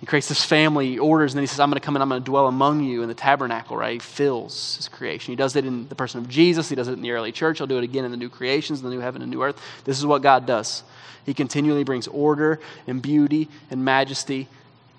He 0.01 0.07
creates 0.07 0.29
this 0.29 0.43
family, 0.43 0.93
he 0.93 0.99
orders, 0.99 1.33
and 1.33 1.37
then 1.39 1.43
he 1.43 1.47
says, 1.47 1.61
I'm 1.61 1.69
going 1.69 1.79
to 1.79 1.85
come 1.85 1.95
and 1.95 2.03
I'm 2.03 2.09
going 2.09 2.23
to 2.23 2.25
dwell 2.25 2.47
among 2.47 2.83
you 2.83 3.03
in 3.03 3.09
the 3.09 3.15
tabernacle, 3.15 3.77
right? 3.77 3.93
He 3.93 3.99
fills 3.99 4.77
his 4.77 4.89
creation. 4.89 5.33
He 5.33 5.37
does 5.37 5.57
it 5.57 5.67
in 5.67 5.89
the 5.89 5.95
person 5.95 6.21
of 6.21 6.29
Jesus. 6.29 6.71
He 6.71 6.75
does 6.75 6.89
it 6.89 6.95
in 6.95 7.03
the 7.03 7.11
early 7.11 7.33
church. 7.33 7.59
He'll 7.59 7.67
do 7.67 7.77
it 7.77 7.85
again 7.85 8.07
in 8.07 8.11
the 8.11 8.17
new 8.17 8.31
creations, 8.31 8.81
in 8.81 8.87
the 8.89 8.95
new 8.95 9.01
heaven 9.01 9.21
and 9.21 9.31
new 9.31 9.43
earth. 9.43 9.61
This 9.85 9.99
is 9.99 10.07
what 10.07 10.23
God 10.23 10.47
does. 10.47 10.83
He 11.27 11.35
continually 11.35 11.85
brings 11.85 12.09
order 12.09 12.61
and 12.87 13.03
beauty 13.03 13.49
and 13.71 13.85
majesty 13.85 14.49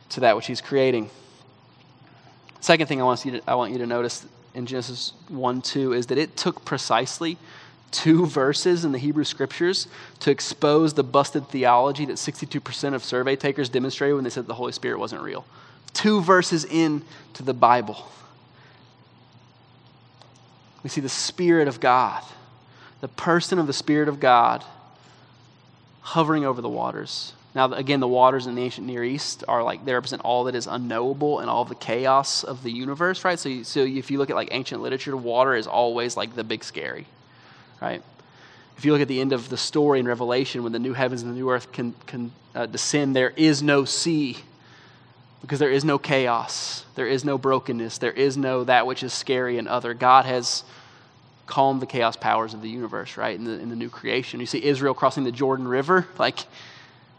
to 0.09 0.19
that 0.19 0.35
which 0.35 0.45
he's 0.45 0.61
creating. 0.61 1.09
Second 2.59 2.85
thing 2.85 3.01
I 3.01 3.03
want 3.03 3.25
you 3.25 3.31
to, 3.31 3.41
I 3.49 3.55
want 3.55 3.71
you 3.71 3.79
to 3.79 3.87
notice 3.87 4.23
in 4.53 4.67
Genesis 4.67 5.13
1 5.29 5.63
2 5.63 5.93
is 5.93 6.07
that 6.07 6.19
it 6.19 6.37
took 6.37 6.63
precisely 6.63 7.37
two 7.91 8.25
verses 8.25 8.85
in 8.85 8.91
the 8.93 8.97
Hebrew 8.97 9.25
scriptures 9.25 9.87
to 10.21 10.31
expose 10.31 10.93
the 10.93 11.03
busted 11.03 11.47
theology 11.49 12.05
that 12.05 12.13
62% 12.15 12.93
of 12.93 13.03
survey 13.03 13.35
takers 13.35 13.69
demonstrated 13.69 14.15
when 14.15 14.23
they 14.23 14.29
said 14.29 14.47
the 14.47 14.53
Holy 14.53 14.71
Spirit 14.71 14.97
wasn't 14.97 15.21
real. 15.21 15.45
Two 15.93 16.21
verses 16.21 16.63
into 16.63 17.43
the 17.43 17.53
Bible. 17.53 18.09
We 20.83 20.89
see 20.89 21.01
the 21.01 21.09
Spirit 21.09 21.67
of 21.67 21.79
God, 21.79 22.23
the 23.01 23.09
person 23.09 23.59
of 23.59 23.67
the 23.67 23.73
Spirit 23.73 24.07
of 24.07 24.19
God 24.19 24.63
hovering 26.01 26.45
over 26.45 26.61
the 26.61 26.69
waters. 26.69 27.33
Now, 27.53 27.73
again, 27.73 27.99
the 27.99 28.07
waters 28.07 28.47
in 28.47 28.55
the 28.55 28.63
ancient 28.63 28.87
Near 28.87 29.03
East 29.03 29.43
are 29.47 29.61
like, 29.61 29.83
they 29.83 29.93
represent 29.93 30.21
all 30.23 30.45
that 30.45 30.55
is 30.55 30.67
unknowable 30.67 31.39
and 31.39 31.49
all 31.49 31.65
the 31.65 31.75
chaos 31.75 32.45
of 32.45 32.63
the 32.63 32.71
universe, 32.71 33.25
right? 33.25 33.37
So, 33.37 33.49
you, 33.49 33.63
so 33.65 33.81
if 33.81 34.09
you 34.09 34.17
look 34.17 34.29
at 34.29 34.37
like 34.37 34.47
ancient 34.51 34.81
literature, 34.81 35.15
water 35.17 35.53
is 35.53 35.67
always 35.67 36.15
like 36.15 36.33
the 36.33 36.45
big 36.45 36.63
scary 36.63 37.05
right? 37.81 38.01
If 38.77 38.85
you 38.85 38.93
look 38.93 39.01
at 39.01 39.07
the 39.07 39.21
end 39.21 39.33
of 39.33 39.49
the 39.49 39.57
story 39.57 39.99
in 39.99 40.07
Revelation, 40.07 40.63
when 40.63 40.71
the 40.71 40.79
new 40.79 40.93
heavens 40.93 41.21
and 41.21 41.31
the 41.31 41.35
new 41.35 41.49
earth 41.49 41.71
can, 41.71 41.93
can 42.07 42.31
uh, 42.55 42.65
descend, 42.65 43.15
there 43.15 43.31
is 43.31 43.61
no 43.61 43.85
sea 43.85 44.37
because 45.41 45.59
there 45.59 45.71
is 45.71 45.83
no 45.83 45.97
chaos, 45.97 46.85
there 46.95 47.07
is 47.07 47.25
no 47.25 47.37
brokenness, 47.37 47.97
there 47.97 48.11
is 48.11 48.37
no 48.37 48.63
that 48.63 48.85
which 48.85 49.03
is 49.03 49.11
scary 49.11 49.57
and 49.57 49.67
other. 49.67 49.93
God 49.93 50.25
has 50.25 50.63
calmed 51.47 51.81
the 51.81 51.85
chaos 51.85 52.15
powers 52.15 52.53
of 52.53 52.61
the 52.61 52.69
universe, 52.69 53.17
right? 53.17 53.37
In 53.37 53.43
the, 53.43 53.59
in 53.59 53.69
the 53.69 53.75
new 53.75 53.89
creation. 53.89 54.39
You 54.39 54.45
see 54.45 54.63
Israel 54.63 54.93
crossing 54.93 55.23
the 55.23 55.31
Jordan 55.31 55.67
River, 55.67 56.07
like 56.17 56.39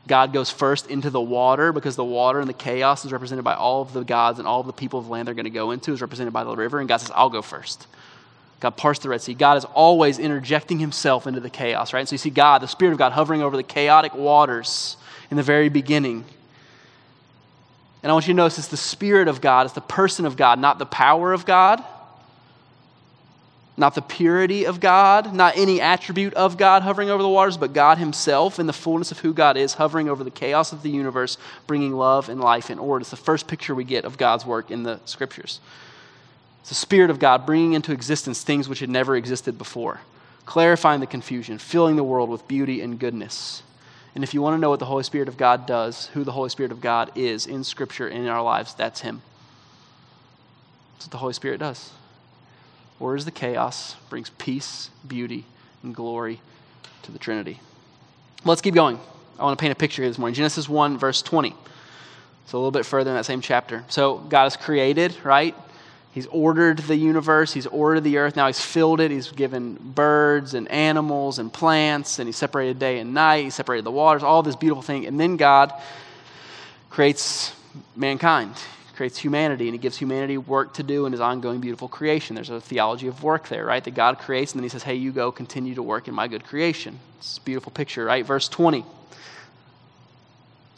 God 0.07 0.33
goes 0.33 0.51
first 0.51 0.89
into 0.89 1.11
the 1.11 1.21
water 1.21 1.73
because 1.73 1.97
the 1.97 2.05
water 2.05 2.41
and 2.41 2.49
the 2.49 2.55
chaos 2.55 3.05
is 3.05 3.13
represented 3.13 3.45
by 3.45 3.55
all 3.55 3.83
of 3.83 3.93
the 3.93 4.05
gods 4.05 4.39
and 4.39 4.49
all 4.49 4.61
of 4.61 4.67
the 4.67 4.73
people 4.73 4.99
of 4.99 5.07
the 5.07 5.13
land 5.13 5.29
they're 5.29 5.35
going 5.35 5.45
to 5.45 5.51
go 5.51 5.71
into 5.71 5.93
is 5.93 6.01
represented 6.01 6.33
by 6.33 6.45
the 6.45 6.57
river. 6.57 6.81
And 6.81 6.89
God 6.89 6.97
says, 6.99 7.13
I'll 7.15 7.31
go 7.31 7.43
first. 7.43 7.87
God 8.63 8.77
parsed 8.77 9.03
the 9.03 9.09
Red 9.09 9.21
Sea. 9.21 9.35
God 9.35 9.57
is 9.57 9.65
always 9.65 10.21
interjecting 10.21 10.79
himself 10.79 11.27
into 11.27 11.41
the 11.41 11.51
chaos, 11.51 11.93
right? 11.93 12.07
So 12.07 12.15
you 12.15 12.19
see 12.19 12.31
God, 12.31 12.63
the 12.63 12.69
Spirit 12.69 12.93
of 12.93 12.99
God, 12.99 13.11
hovering 13.11 13.43
over 13.43 13.57
the 13.57 13.65
chaotic 13.65 14.15
waters 14.15 14.97
in 15.33 15.37
the 15.37 15.43
very 15.43 15.69
beginning. 15.69 16.25
And 18.05 18.11
I 18.11 18.13
want 18.13 18.29
you 18.29 18.35
to 18.35 18.37
notice 18.37 18.59
it's 18.59 18.69
the 18.69 18.77
Spirit 18.77 19.27
of 19.27 19.41
God, 19.41 19.67
it's 19.67 19.75
the 19.75 19.81
person 19.81 20.27
of 20.27 20.37
God, 20.37 20.61
not 20.61 20.79
the 20.79 20.87
power 20.87 21.33
of 21.33 21.45
God, 21.45 21.83
not 23.77 23.97
the 23.97 24.03
purity 24.03 24.65
of 24.65 24.79
God, 24.79 25.35
not 25.35 25.57
any 25.57 25.81
attribute 25.81 26.35
of 26.35 26.57
God 26.57 26.85
hovering 26.85 27.11
over 27.11 27.21
the 27.21 27.29
waters, 27.29 27.57
but 27.57 27.73
God 27.73 27.99
Himself 27.99 28.61
in 28.61 28.69
the 28.69 28.73
fullness 28.73 29.11
of 29.11 29.19
who 29.19 29.35
God 29.35 29.57
is, 29.57 29.75
hovering 29.75 30.09
over 30.09 30.23
the 30.23 30.31
chaos 30.31 30.73
of 30.73 30.85
the 30.85 30.91
universe, 30.91 31.37
bringing 31.67 31.95
love 31.95 32.29
and 32.29 32.41
life 32.41 32.71
and 32.71 32.79
order. 32.79 33.01
It's 33.01 33.11
the 33.11 33.17
first 33.17 33.49
picture 33.49 33.75
we 33.75 33.83
get 33.83 34.05
of 34.05 34.19
God's 34.19 34.47
work 34.47 34.71
in 34.71 34.85
the 34.85 35.01
Scriptures. 35.05 35.59
It's 36.63 36.69
the 36.69 36.75
Spirit 36.77 37.11
of 37.11 37.19
God 37.19 37.45
bringing 37.45 37.73
into 37.73 37.93
existence 37.93 38.43
things 38.43 38.69
which 38.69 38.79
had 38.79 38.89
never 38.89 39.17
existed 39.17 39.59
before, 39.59 40.01
clarifying 40.47 41.01
the 41.01 41.07
confusion, 41.07 41.59
filling 41.59 41.97
the 41.97 42.05
world 42.05 42.31
with 42.31 42.47
beauty 42.47 42.81
and 42.81 42.99
goodness. 42.99 43.65
And 44.15 44.23
if 44.23 44.33
you 44.33 44.41
want 44.41 44.55
to 44.55 44.61
know 44.61 44.71
what 44.71 44.79
the 44.79 44.87
Holy 44.87 45.03
Spirit 45.03 45.27
of 45.27 45.37
God 45.37 45.67
does, 45.67 46.07
who 46.09 46.23
the 46.23 46.33
Holy 46.33 46.51
Spirit 46.51 46.71
of 46.71 46.81
God 46.81 47.11
is 47.17 47.47
in 47.47 47.65
Scripture 47.65 48.07
and 48.07 48.23
in 48.23 48.29
our 48.29 48.43
lives, 48.43 48.75
that's 48.75 49.01
Him. 49.01 49.23
That's 50.95 51.07
what 51.07 51.13
the 51.13 51.19
Holy 51.19 51.33
Spirit 51.33 51.59
does. 51.59 51.91
Orders 53.01 53.25
the 53.25 53.33
chaos, 53.33 53.97
brings 54.09 54.31
peace, 54.31 54.91
beauty, 55.07 55.45
and 55.83 55.93
glory 55.93 56.41
to 57.03 57.11
the 57.11 57.19
Trinity. 57.19 57.59
Let's 58.45 58.61
keep 58.61 58.75
going. 58.75 59.01
I 59.37 59.43
want 59.43 59.59
to 59.59 59.61
paint 59.61 59.73
a 59.73 59.77
picture 59.77 60.03
here 60.03 60.11
this 60.11 60.19
morning. 60.19 60.35
Genesis 60.35 60.69
1, 60.69 60.97
verse 60.97 61.23
20. 61.23 61.55
So 62.47 62.57
a 62.57 62.61
little 62.61 62.71
bit 62.71 62.87
further 62.87 63.11
in 63.11 63.17
that 63.17 63.25
same 63.25 63.41
chapter. 63.41 63.85
So 63.89 64.19
God 64.19 64.45
has 64.45 64.57
created, 64.57 65.17
right? 65.25 65.57
He's 66.13 66.27
ordered 66.27 66.79
the 66.79 66.97
universe, 66.97 67.55
he's 67.55 67.67
ordered 67.67 68.05
the 68.05 68.19
earth. 68.19 68.37
Now 68.37 68.47
he's 68.47 68.61
filled 68.61 69.01
it. 69.01 69.11
He's 69.11 69.33
given 69.33 69.75
birds 69.75 70.53
and 70.53 70.69
animals 70.71 71.39
and 71.39 71.51
plants, 71.51 72.19
and 72.19 72.29
he 72.29 72.33
separated 72.33 72.79
day 72.79 72.99
and 72.99 73.15
night. 73.15 73.45
He 73.45 73.51
separated 73.51 73.85
the 73.85 73.91
waters, 73.91 74.23
all 74.23 74.43
this 74.43 74.55
beautiful 74.55 74.83
thing. 74.83 75.07
And 75.07 75.19
then 75.19 75.39
God 75.39 75.73
creates 76.91 77.55
mankind, 77.97 78.55
creates 78.95 79.17
humanity 79.17 79.67
and 79.67 79.75
he 79.75 79.79
gives 79.79 79.97
humanity 79.97 80.37
work 80.37 80.75
to 80.75 80.83
do 80.83 81.07
in 81.07 81.13
his 81.13 81.21
ongoing 81.21 81.61
beautiful 81.61 81.89
creation. 81.89 82.35
There's 82.35 82.51
a 82.51 82.61
theology 82.61 83.09
of 83.09 83.23
work 83.23 83.49
there, 83.49 83.65
right? 83.65 83.83
That 83.83 83.95
God 83.95 84.19
creates 84.19 84.53
and 84.53 84.59
then 84.59 84.65
he 84.65 84.69
says, 84.69 84.83
hey, 84.83 84.95
you 84.95 85.11
go 85.11 85.33
continue 85.33 85.75
to 85.75 85.83
work 85.83 86.09
in 86.09 86.15
my 86.15 86.29
good 86.29 86.45
creation. 86.45 86.99
It's 87.19 87.39
a 87.39 87.41
beautiful 87.41 87.73
picture, 87.73 88.05
right? 88.05 88.25
Verse 88.27 88.49
20. 88.49 88.85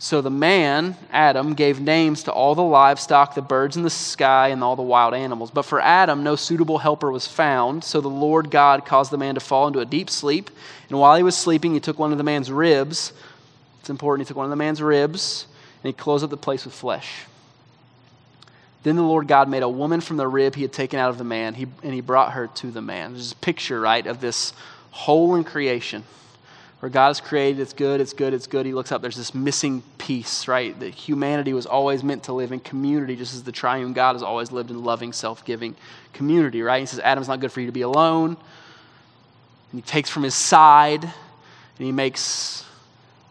So 0.04 0.20
the 0.20 0.28
man, 0.28 0.98
Adam, 1.10 1.54
gave 1.54 1.80
names 1.80 2.24
to 2.24 2.30
all 2.30 2.54
the 2.54 2.62
livestock, 2.62 3.34
the 3.34 3.40
birds 3.40 3.78
in 3.78 3.84
the 3.84 3.88
sky, 3.88 4.48
and 4.48 4.62
all 4.62 4.76
the 4.76 4.82
wild 4.82 5.14
animals. 5.14 5.50
But 5.50 5.62
for 5.62 5.80
Adam, 5.80 6.22
no 6.22 6.36
suitable 6.36 6.76
helper 6.76 7.10
was 7.10 7.26
found. 7.26 7.82
So 7.82 8.02
the 8.02 8.10
Lord 8.10 8.50
God 8.50 8.84
caused 8.84 9.10
the 9.10 9.16
man 9.16 9.34
to 9.34 9.40
fall 9.40 9.66
into 9.66 9.78
a 9.80 9.86
deep 9.86 10.10
sleep. 10.10 10.50
And 10.90 10.98
while 10.98 11.16
he 11.16 11.22
was 11.22 11.34
sleeping, 11.34 11.72
he 11.72 11.80
took 11.80 11.98
one 11.98 12.12
of 12.12 12.18
the 12.18 12.22
man's 12.22 12.52
ribs. 12.52 13.14
It's 13.80 13.88
important. 13.88 14.26
He 14.26 14.28
took 14.28 14.36
one 14.36 14.44
of 14.44 14.50
the 14.50 14.56
man's 14.56 14.82
ribs 14.82 15.46
and 15.82 15.88
he 15.88 15.94
closed 15.94 16.22
up 16.22 16.28
the 16.28 16.36
place 16.36 16.66
with 16.66 16.74
flesh. 16.74 17.24
Then 18.82 18.96
the 18.96 19.02
Lord 19.02 19.26
God 19.26 19.48
made 19.48 19.62
a 19.62 19.70
woman 19.70 20.02
from 20.02 20.18
the 20.18 20.28
rib 20.28 20.54
he 20.54 20.60
had 20.60 20.72
taken 20.74 21.00
out 21.00 21.08
of 21.08 21.16
the 21.16 21.24
man, 21.24 21.54
he, 21.54 21.66
and 21.82 21.94
he 21.94 22.02
brought 22.02 22.32
her 22.32 22.48
to 22.48 22.70
the 22.70 22.82
man. 22.82 23.14
There's 23.14 23.32
a 23.32 23.36
picture, 23.36 23.80
right, 23.80 24.06
of 24.06 24.20
this 24.20 24.52
hole 24.90 25.34
in 25.34 25.44
creation 25.44 26.04
where 26.84 26.90
God 26.90 27.06
has 27.06 27.18
created, 27.18 27.60
it's 27.60 27.72
good, 27.72 27.98
it's 27.98 28.12
good, 28.12 28.34
it's 28.34 28.46
good. 28.46 28.66
He 28.66 28.74
looks 28.74 28.92
up, 28.92 29.00
there's 29.00 29.16
this 29.16 29.34
missing 29.34 29.82
piece, 29.96 30.46
right? 30.46 30.78
That 30.80 30.92
humanity 30.92 31.54
was 31.54 31.64
always 31.64 32.04
meant 32.04 32.24
to 32.24 32.34
live 32.34 32.52
in 32.52 32.60
community, 32.60 33.16
just 33.16 33.32
as 33.32 33.42
the 33.42 33.52
triune 33.52 33.94
God 33.94 34.12
has 34.12 34.22
always 34.22 34.52
lived 34.52 34.70
in 34.70 34.84
loving, 34.84 35.14
self 35.14 35.46
giving 35.46 35.76
community, 36.12 36.60
right? 36.60 36.80
He 36.80 36.84
says, 36.84 37.00
Adam's 37.00 37.26
not 37.26 37.40
good 37.40 37.50
for 37.50 37.60
you 37.60 37.66
to 37.68 37.72
be 37.72 37.80
alone. 37.80 38.36
And 39.72 39.80
he 39.80 39.80
takes 39.80 40.10
from 40.10 40.24
his 40.24 40.34
side 40.34 41.04
and 41.04 41.12
he 41.78 41.90
makes 41.90 42.66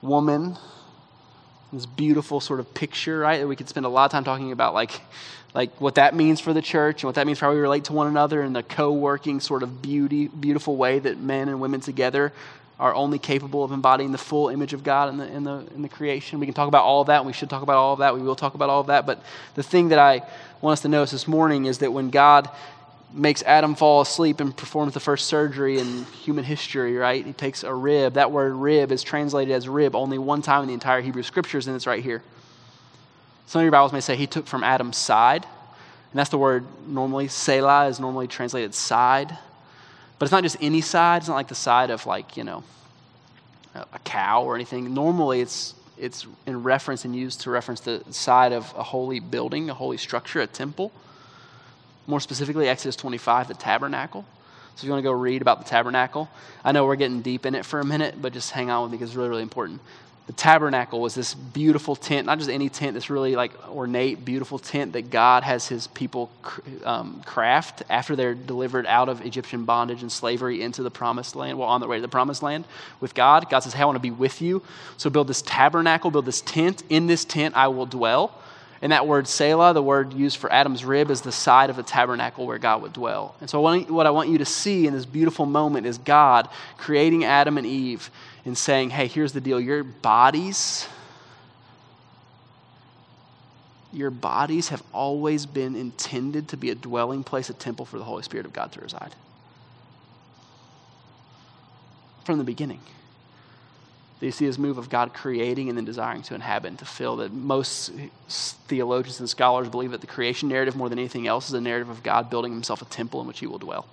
woman 0.01 0.57
this 1.71 1.85
beautiful 1.85 2.39
sort 2.39 2.59
of 2.59 2.73
picture, 2.73 3.19
right? 3.19 3.37
That 3.37 3.47
we 3.47 3.55
could 3.55 3.69
spend 3.69 3.85
a 3.85 3.89
lot 3.89 4.05
of 4.05 4.11
time 4.11 4.23
talking 4.23 4.51
about, 4.51 4.73
like, 4.73 4.99
like 5.53 5.79
what 5.79 5.93
that 5.93 6.15
means 6.15 6.39
for 6.39 6.53
the 6.53 6.61
church 6.63 7.03
and 7.03 7.07
what 7.07 7.13
that 7.13 7.27
means 7.27 7.37
for 7.37 7.45
how 7.45 7.53
we 7.53 7.59
relate 7.59 7.83
to 7.83 7.93
one 7.93 8.07
another 8.07 8.41
and 8.41 8.55
the 8.55 8.63
co-working 8.63 9.39
sort 9.39 9.61
of 9.61 9.79
beauty, 9.79 10.27
beautiful 10.27 10.75
way 10.75 10.97
that 10.97 11.19
men 11.19 11.49
and 11.49 11.61
women 11.61 11.81
together 11.81 12.33
are 12.83 12.93
only 12.93 13.17
capable 13.17 13.63
of 13.63 13.71
embodying 13.71 14.11
the 14.11 14.17
full 14.17 14.49
image 14.49 14.73
of 14.73 14.83
God 14.83 15.07
in 15.07 15.15
the, 15.15 15.25
in 15.25 15.45
the, 15.45 15.65
in 15.73 15.81
the 15.83 15.87
creation. 15.87 16.41
We 16.41 16.45
can 16.45 16.53
talk 16.53 16.67
about 16.67 16.83
all 16.83 16.99
of 16.99 17.07
that, 17.07 17.23
we 17.23 17.31
should 17.31 17.49
talk 17.49 17.63
about 17.63 17.77
all 17.77 17.93
of 17.93 17.99
that. 17.99 18.13
We 18.13 18.21
will 18.21 18.35
talk 18.35 18.55
about 18.55 18.69
all 18.69 18.81
of 18.81 18.87
that. 18.87 19.05
But 19.05 19.23
the 19.55 19.63
thing 19.63 19.87
that 19.87 19.99
I 19.99 20.21
want 20.59 20.73
us 20.73 20.81
to 20.81 20.89
notice 20.89 21.11
this 21.11 21.25
morning 21.25 21.63
is 21.63 21.77
that 21.77 21.93
when 21.93 22.09
God 22.09 22.49
makes 23.13 23.41
Adam 23.43 23.75
fall 23.75 24.01
asleep 24.01 24.41
and 24.41 24.55
performs 24.57 24.93
the 24.93 24.99
first 24.99 25.27
surgery 25.27 25.79
in 25.79 26.03
human 26.23 26.43
history, 26.43 26.97
right? 26.97 27.25
He 27.25 27.31
takes 27.31 27.63
a 27.63 27.73
rib. 27.73 28.15
That 28.15 28.31
word 28.31 28.51
rib 28.51 28.91
is 28.91 29.01
translated 29.01 29.53
as 29.53 29.69
rib 29.69 29.95
only 29.95 30.17
one 30.17 30.41
time 30.41 30.63
in 30.63 30.67
the 30.67 30.73
entire 30.73 30.99
Hebrew 30.99 31.23
scriptures, 31.23 31.67
and 31.67 31.77
it's 31.77 31.87
right 31.87 32.03
here. 32.03 32.21
Some 33.45 33.61
of 33.61 33.63
your 33.63 33.71
Bibles 33.71 33.93
may 33.93 34.01
say 34.01 34.17
he 34.17 34.27
took 34.27 34.45
from 34.45 34.61
Adam's 34.61 34.97
side. 34.97 35.45
And 36.11 36.19
that's 36.19 36.31
the 36.31 36.37
word 36.37 36.65
normally. 36.85 37.29
Selah 37.29 37.87
is 37.87 38.01
normally 38.01 38.27
translated 38.27 38.75
side. 38.75 39.37
But 40.17 40.25
it's 40.25 40.31
not 40.31 40.43
just 40.43 40.57
any 40.61 40.81
side. 40.81 41.17
It's 41.17 41.27
not 41.27 41.35
like 41.35 41.47
the 41.47 41.55
side 41.55 41.89
of 41.89 42.05
like, 42.05 42.37
you 42.37 42.43
know, 42.43 42.63
a 43.75 43.99
cow 44.03 44.43
or 44.43 44.55
anything. 44.55 44.93
Normally 44.93 45.41
it's 45.41 45.75
it's 45.97 46.25
in 46.47 46.63
reference 46.63 47.05
and 47.05 47.15
used 47.15 47.41
to 47.41 47.51
reference 47.51 47.81
the 47.81 48.03
side 48.11 48.51
of 48.51 48.73
a 48.75 48.83
holy 48.83 49.19
building, 49.19 49.69
a 49.69 49.73
holy 49.73 49.97
structure, 49.97 50.41
a 50.41 50.47
temple. 50.47 50.91
More 52.07 52.19
specifically, 52.19 52.67
Exodus 52.67 52.95
25, 52.95 53.47
the 53.47 53.53
tabernacle. 53.53 54.25
So 54.75 54.79
if 54.79 54.83
you 54.85 54.89
want 54.89 55.03
to 55.03 55.07
go 55.07 55.11
read 55.11 55.41
about 55.41 55.59
the 55.59 55.69
tabernacle, 55.69 56.29
I 56.63 56.71
know 56.71 56.85
we're 56.85 56.95
getting 56.95 57.21
deep 57.21 57.45
in 57.45 57.53
it 57.53 57.63
for 57.63 57.79
a 57.79 57.85
minute, 57.85 58.15
but 58.21 58.33
just 58.33 58.51
hang 58.51 58.71
on 58.71 58.83
with 58.83 58.91
me 58.91 58.97
because 58.97 59.11
it's 59.11 59.15
really, 59.15 59.29
really 59.29 59.43
important 59.43 59.81
the 60.25 60.33
tabernacle 60.33 61.01
was 61.01 61.15
this 61.15 61.33
beautiful 61.33 61.97
tent, 61.97 62.25
not 62.25 62.37
just 62.37 62.49
any 62.49 62.69
tent, 62.69 62.93
this 62.93 63.09
really 63.09 63.35
like 63.35 63.51
ornate, 63.69 64.23
beautiful 64.23 64.57
tent 64.57 64.93
that 64.93 65.09
God 65.09 65.43
has 65.43 65.67
his 65.67 65.87
people 65.87 66.31
um, 66.85 67.21
craft 67.25 67.83
after 67.89 68.15
they're 68.15 68.33
delivered 68.33 68.85
out 68.85 69.09
of 69.09 69.25
Egyptian 69.25 69.65
bondage 69.65 70.01
and 70.01 70.09
slavery 70.09 70.61
into 70.61 70.81
the 70.81 70.91
promised 70.91 71.35
land, 71.35 71.57
well, 71.57 71.67
on 71.67 71.81
their 71.81 71.89
way 71.89 71.97
to 71.97 72.01
the 72.01 72.07
promised 72.07 72.41
land 72.41 72.63
with 73.01 73.13
God. 73.13 73.49
God 73.49 73.59
says, 73.59 73.73
Hey, 73.73 73.81
I 73.81 73.85
want 73.85 73.97
to 73.97 74.01
be 74.01 74.11
with 74.11 74.41
you. 74.41 74.61
So 74.95 75.09
build 75.09 75.27
this 75.27 75.41
tabernacle, 75.41 76.09
build 76.09 76.25
this 76.25 76.41
tent. 76.41 76.83
In 76.89 77.07
this 77.07 77.25
tent, 77.25 77.55
I 77.57 77.67
will 77.67 77.85
dwell. 77.85 78.39
And 78.83 78.91
that 78.91 79.07
word 79.07 79.25
tsela, 79.25 79.73
the 79.73 79.81
word 79.81 80.11
used 80.11 80.35
for 80.35 80.51
Adam's 80.51 80.83
rib, 80.83 81.09
is 81.09 81.21
the 81.21 81.31
side 81.31 81.69
of 81.69 81.77
the 81.77 81.83
tabernacle 81.83 82.45
where 82.45 82.57
God 82.57 82.81
would 82.81 82.91
dwell. 82.91 83.33
And 83.39 83.49
so, 83.49 83.61
what 83.61 84.05
I 84.05 84.09
want 84.09 84.27
you 84.27 84.39
to 84.39 84.45
see 84.45 84.85
in 84.85 84.93
this 84.93 85.05
beautiful 85.05 85.45
moment 85.45 85.87
is 85.87 85.97
God 85.97 86.49
creating 86.77 87.23
Adam 87.23 87.57
and 87.57 87.65
Eve 87.65 88.11
and 88.43 88.57
saying, 88.57 88.89
hey, 88.89 89.07
here's 89.07 89.31
the 89.31 89.39
deal 89.39 89.57
your 89.57 89.85
bodies, 89.85 90.89
your 93.93 94.09
bodies 94.09 94.67
have 94.67 94.83
always 94.91 95.45
been 95.45 95.77
intended 95.77 96.49
to 96.49 96.57
be 96.57 96.69
a 96.69 96.75
dwelling 96.75 97.23
place, 97.23 97.49
a 97.49 97.53
temple 97.53 97.85
for 97.85 97.97
the 97.97 98.03
Holy 98.03 98.23
Spirit 98.23 98.45
of 98.45 98.51
God 98.51 98.73
to 98.73 98.81
reside. 98.81 99.15
From 102.25 102.37
the 102.37 102.43
beginning. 102.43 102.81
You 104.21 104.31
see 104.31 104.45
this 104.45 104.57
move 104.57 104.77
of 104.77 104.89
God 104.89 105.13
creating 105.13 105.67
and 105.67 105.77
then 105.77 105.83
desiring 105.83 106.21
to 106.23 106.35
inhabit 106.35 106.69
and 106.69 106.79
to 106.79 106.85
fill? 106.85 107.17
That 107.17 107.33
most 107.33 107.91
theologians 108.29 109.19
and 109.19 109.29
scholars 109.29 109.67
believe 109.67 109.91
that 109.91 109.99
the 109.99 110.07
creation 110.07 110.47
narrative, 110.47 110.77
more 110.77 110.87
than 110.87 110.97
anything 110.97 111.27
else, 111.27 111.49
is 111.49 111.53
a 111.53 111.59
narrative 111.61 111.89
of 111.89 112.03
God 112.03 112.29
building 112.29 112.53
himself 112.53 112.81
a 112.81 112.85
temple 112.85 113.19
in 113.19 113.27
which 113.27 113.39
he 113.39 113.47
will 113.47 113.59
dwell 113.59 113.85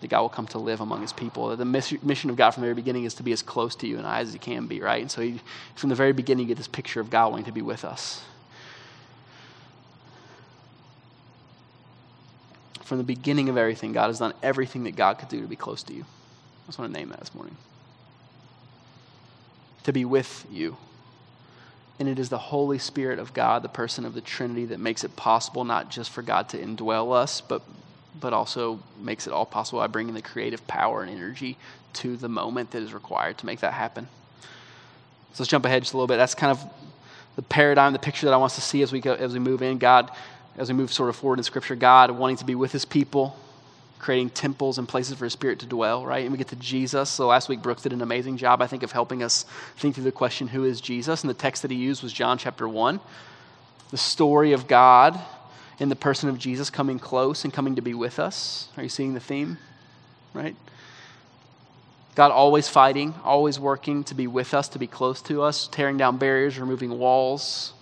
that 0.00 0.08
God 0.08 0.20
will 0.20 0.28
come 0.28 0.46
to 0.48 0.58
live 0.58 0.80
among 0.80 1.02
his 1.02 1.12
people. 1.12 1.48
That 1.48 1.56
the 1.56 1.64
mission 1.64 2.30
of 2.30 2.36
God 2.36 2.52
from 2.52 2.60
the 2.60 2.66
very 2.66 2.74
beginning 2.74 3.04
is 3.04 3.14
to 3.14 3.22
be 3.22 3.32
as 3.32 3.42
close 3.42 3.74
to 3.76 3.86
you 3.86 3.98
and 3.98 4.06
I 4.06 4.20
as 4.20 4.32
he 4.32 4.38
can 4.38 4.66
be, 4.66 4.80
right? 4.80 5.02
And 5.02 5.10
so 5.10 5.22
he, 5.22 5.40
from 5.74 5.88
the 5.88 5.96
very 5.96 6.12
beginning, 6.12 6.44
you 6.44 6.48
get 6.48 6.56
this 6.56 6.68
picture 6.68 7.00
of 7.00 7.10
God 7.10 7.30
wanting 7.30 7.46
to 7.46 7.52
be 7.52 7.62
with 7.62 7.84
us. 7.84 8.22
From 12.82 12.98
the 12.98 13.04
beginning 13.04 13.48
of 13.48 13.56
everything, 13.56 13.92
God 13.92 14.06
has 14.06 14.20
done 14.20 14.34
everything 14.42 14.84
that 14.84 14.96
God 14.96 15.18
could 15.18 15.28
do 15.28 15.40
to 15.42 15.48
be 15.48 15.56
close 15.56 15.82
to 15.84 15.92
you. 15.92 16.02
I 16.02 16.66
just 16.68 16.78
want 16.78 16.92
to 16.92 16.98
name 16.98 17.08
that 17.08 17.20
this 17.20 17.34
morning. 17.34 17.56
To 19.84 19.92
be 19.92 20.04
with 20.04 20.46
you. 20.50 20.76
And 21.98 22.08
it 22.08 22.18
is 22.18 22.28
the 22.28 22.38
Holy 22.38 22.78
Spirit 22.78 23.18
of 23.18 23.34
God, 23.34 23.62
the 23.62 23.68
person 23.68 24.04
of 24.04 24.14
the 24.14 24.20
Trinity, 24.20 24.66
that 24.66 24.78
makes 24.78 25.02
it 25.02 25.16
possible 25.16 25.64
not 25.64 25.90
just 25.90 26.10
for 26.10 26.22
God 26.22 26.48
to 26.50 26.58
indwell 26.58 27.12
us, 27.12 27.40
but 27.40 27.62
but 28.20 28.32
also 28.32 28.80
makes 29.00 29.26
it 29.26 29.32
all 29.32 29.46
possible 29.46 29.80
by 29.80 29.86
bringing 29.86 30.14
the 30.14 30.22
creative 30.22 30.66
power 30.66 31.02
and 31.02 31.10
energy 31.10 31.56
to 31.94 32.16
the 32.16 32.28
moment 32.28 32.70
that 32.72 32.82
is 32.82 32.92
required 32.92 33.38
to 33.38 33.46
make 33.46 33.60
that 33.60 33.72
happen. 33.72 34.08
So 35.32 35.42
let's 35.42 35.50
jump 35.50 35.64
ahead 35.64 35.82
just 35.82 35.94
a 35.94 35.96
little 35.96 36.06
bit. 36.06 36.16
That's 36.16 36.34
kind 36.34 36.50
of 36.50 36.64
the 37.36 37.42
paradigm, 37.42 37.92
the 37.92 37.98
picture 37.98 38.26
that 38.26 38.34
I 38.34 38.36
want 38.36 38.52
us 38.52 38.56
to 38.56 38.62
see 38.62 38.82
as 38.82 38.92
we 38.92 39.00
go, 39.00 39.14
as 39.14 39.32
we 39.32 39.38
move 39.38 39.62
in. 39.62 39.78
God, 39.78 40.10
as 40.56 40.68
we 40.68 40.74
move 40.74 40.92
sort 40.92 41.08
of 41.08 41.16
forward 41.16 41.38
in 41.38 41.44
Scripture, 41.44 41.76
God 41.76 42.10
wanting 42.10 42.36
to 42.38 42.44
be 42.44 42.54
with 42.54 42.72
His 42.72 42.84
people, 42.84 43.36
creating 43.98 44.30
temples 44.30 44.78
and 44.78 44.88
places 44.88 45.18
for 45.18 45.24
His 45.24 45.32
Spirit 45.32 45.58
to 45.60 45.66
dwell. 45.66 46.06
Right, 46.06 46.22
and 46.22 46.32
we 46.32 46.38
get 46.38 46.48
to 46.48 46.56
Jesus. 46.56 47.10
So 47.10 47.26
last 47.26 47.48
week 47.48 47.62
Brooks 47.62 47.82
did 47.82 47.92
an 47.92 48.02
amazing 48.02 48.36
job, 48.36 48.62
I 48.62 48.66
think, 48.66 48.82
of 48.82 48.92
helping 48.92 49.22
us 49.22 49.44
think 49.76 49.94
through 49.94 50.04
the 50.04 50.12
question, 50.12 50.48
"Who 50.48 50.64
is 50.64 50.80
Jesus?" 50.80 51.22
And 51.22 51.30
the 51.30 51.34
text 51.34 51.62
that 51.62 51.70
he 51.70 51.76
used 51.76 52.02
was 52.02 52.12
John 52.12 52.38
chapter 52.38 52.68
one, 52.68 53.00
the 53.90 53.96
story 53.96 54.52
of 54.52 54.66
God 54.68 55.18
in 55.78 55.88
the 55.88 55.96
person 55.96 56.28
of 56.28 56.38
Jesus 56.38 56.70
coming 56.70 56.98
close 56.98 57.44
and 57.44 57.52
coming 57.52 57.76
to 57.76 57.82
be 57.82 57.94
with 57.94 58.18
us. 58.18 58.68
Are 58.76 58.82
you 58.82 58.88
seeing 58.88 59.14
the 59.14 59.20
theme? 59.20 59.58
Right? 60.34 60.56
God 62.14 62.32
always 62.32 62.68
fighting, 62.68 63.14
always 63.24 63.60
working 63.60 64.02
to 64.04 64.14
be 64.14 64.26
with 64.26 64.52
us, 64.52 64.68
to 64.70 64.78
be 64.80 64.88
close 64.88 65.22
to 65.22 65.42
us, 65.42 65.68
tearing 65.68 65.96
down 65.96 66.16
barriers, 66.16 66.58
removing 66.58 66.98
walls 66.98 67.72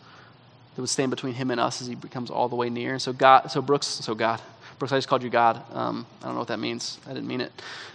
that 0.74 0.82
would 0.82 0.90
stand 0.90 1.08
between 1.08 1.32
him 1.32 1.50
and 1.50 1.58
us 1.58 1.80
as 1.80 1.86
he 1.86 1.94
becomes 1.94 2.30
all 2.30 2.46
the 2.50 2.54
way 2.54 2.68
near. 2.68 2.92
And 2.92 3.00
so 3.00 3.14
God, 3.14 3.50
so 3.50 3.62
Brooks, 3.62 3.86
so 3.86 4.14
God, 4.14 4.42
Brooks, 4.78 4.92
I 4.92 4.98
just 4.98 5.08
called 5.08 5.22
you 5.22 5.30
God. 5.30 5.62
Um, 5.72 6.06
I 6.20 6.26
don't 6.26 6.34
know 6.34 6.40
what 6.40 6.48
that 6.48 6.58
means. 6.58 6.98
I 7.06 7.14
didn't 7.14 7.26
mean 7.26 7.40
it. 7.40 7.52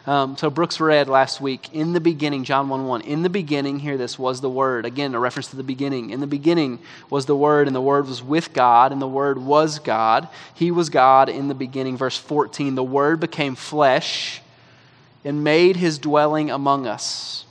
Um, 0.08 0.36
so 0.36 0.50
Brooks 0.50 0.80
read 0.80 1.08
last 1.08 1.40
week, 1.40 1.70
in 1.74 1.94
the 1.94 2.00
beginning, 2.00 2.44
John 2.44 2.70
1 2.70 2.88
1, 2.88 3.02
in 3.02 3.22
the 3.22 3.30
beginning, 3.30 3.78
hear 3.78 3.98
this, 3.98 4.18
was 4.18 4.42
the 4.42 4.50
Word. 4.50 4.86
Again, 4.86 5.14
a 5.14 5.20
reference 5.20 5.50
to 5.50 5.56
the 5.56 5.64
beginning. 5.64 6.10
In 6.10 6.22
the 6.22 6.28
beginning 6.28 6.80
was 7.12 7.28
the 7.28 7.36
Word, 7.36 7.68
and 7.68 7.76
the 7.76 7.82
Word 7.82 8.08
was 8.08 8.24
with 8.24 8.52
God, 8.52 8.92
and 8.92 9.00
the 9.00 9.08
Word 9.08 9.38
was 9.38 9.78
God. 9.78 10.28
He 10.56 10.72
was 10.72 10.90
God 10.90 11.30
in 11.30 11.50
the 11.50 11.54
beginning. 11.54 11.98
Verse 11.98 12.18
14, 12.18 12.74
the 12.74 12.84
Word 12.84 13.20
became 13.20 13.54
flesh 13.54 14.42
and 15.24 15.44
made 15.44 15.76
his 15.76 16.00
dwelling 16.00 16.50
among 16.50 16.88
us. 16.88 17.46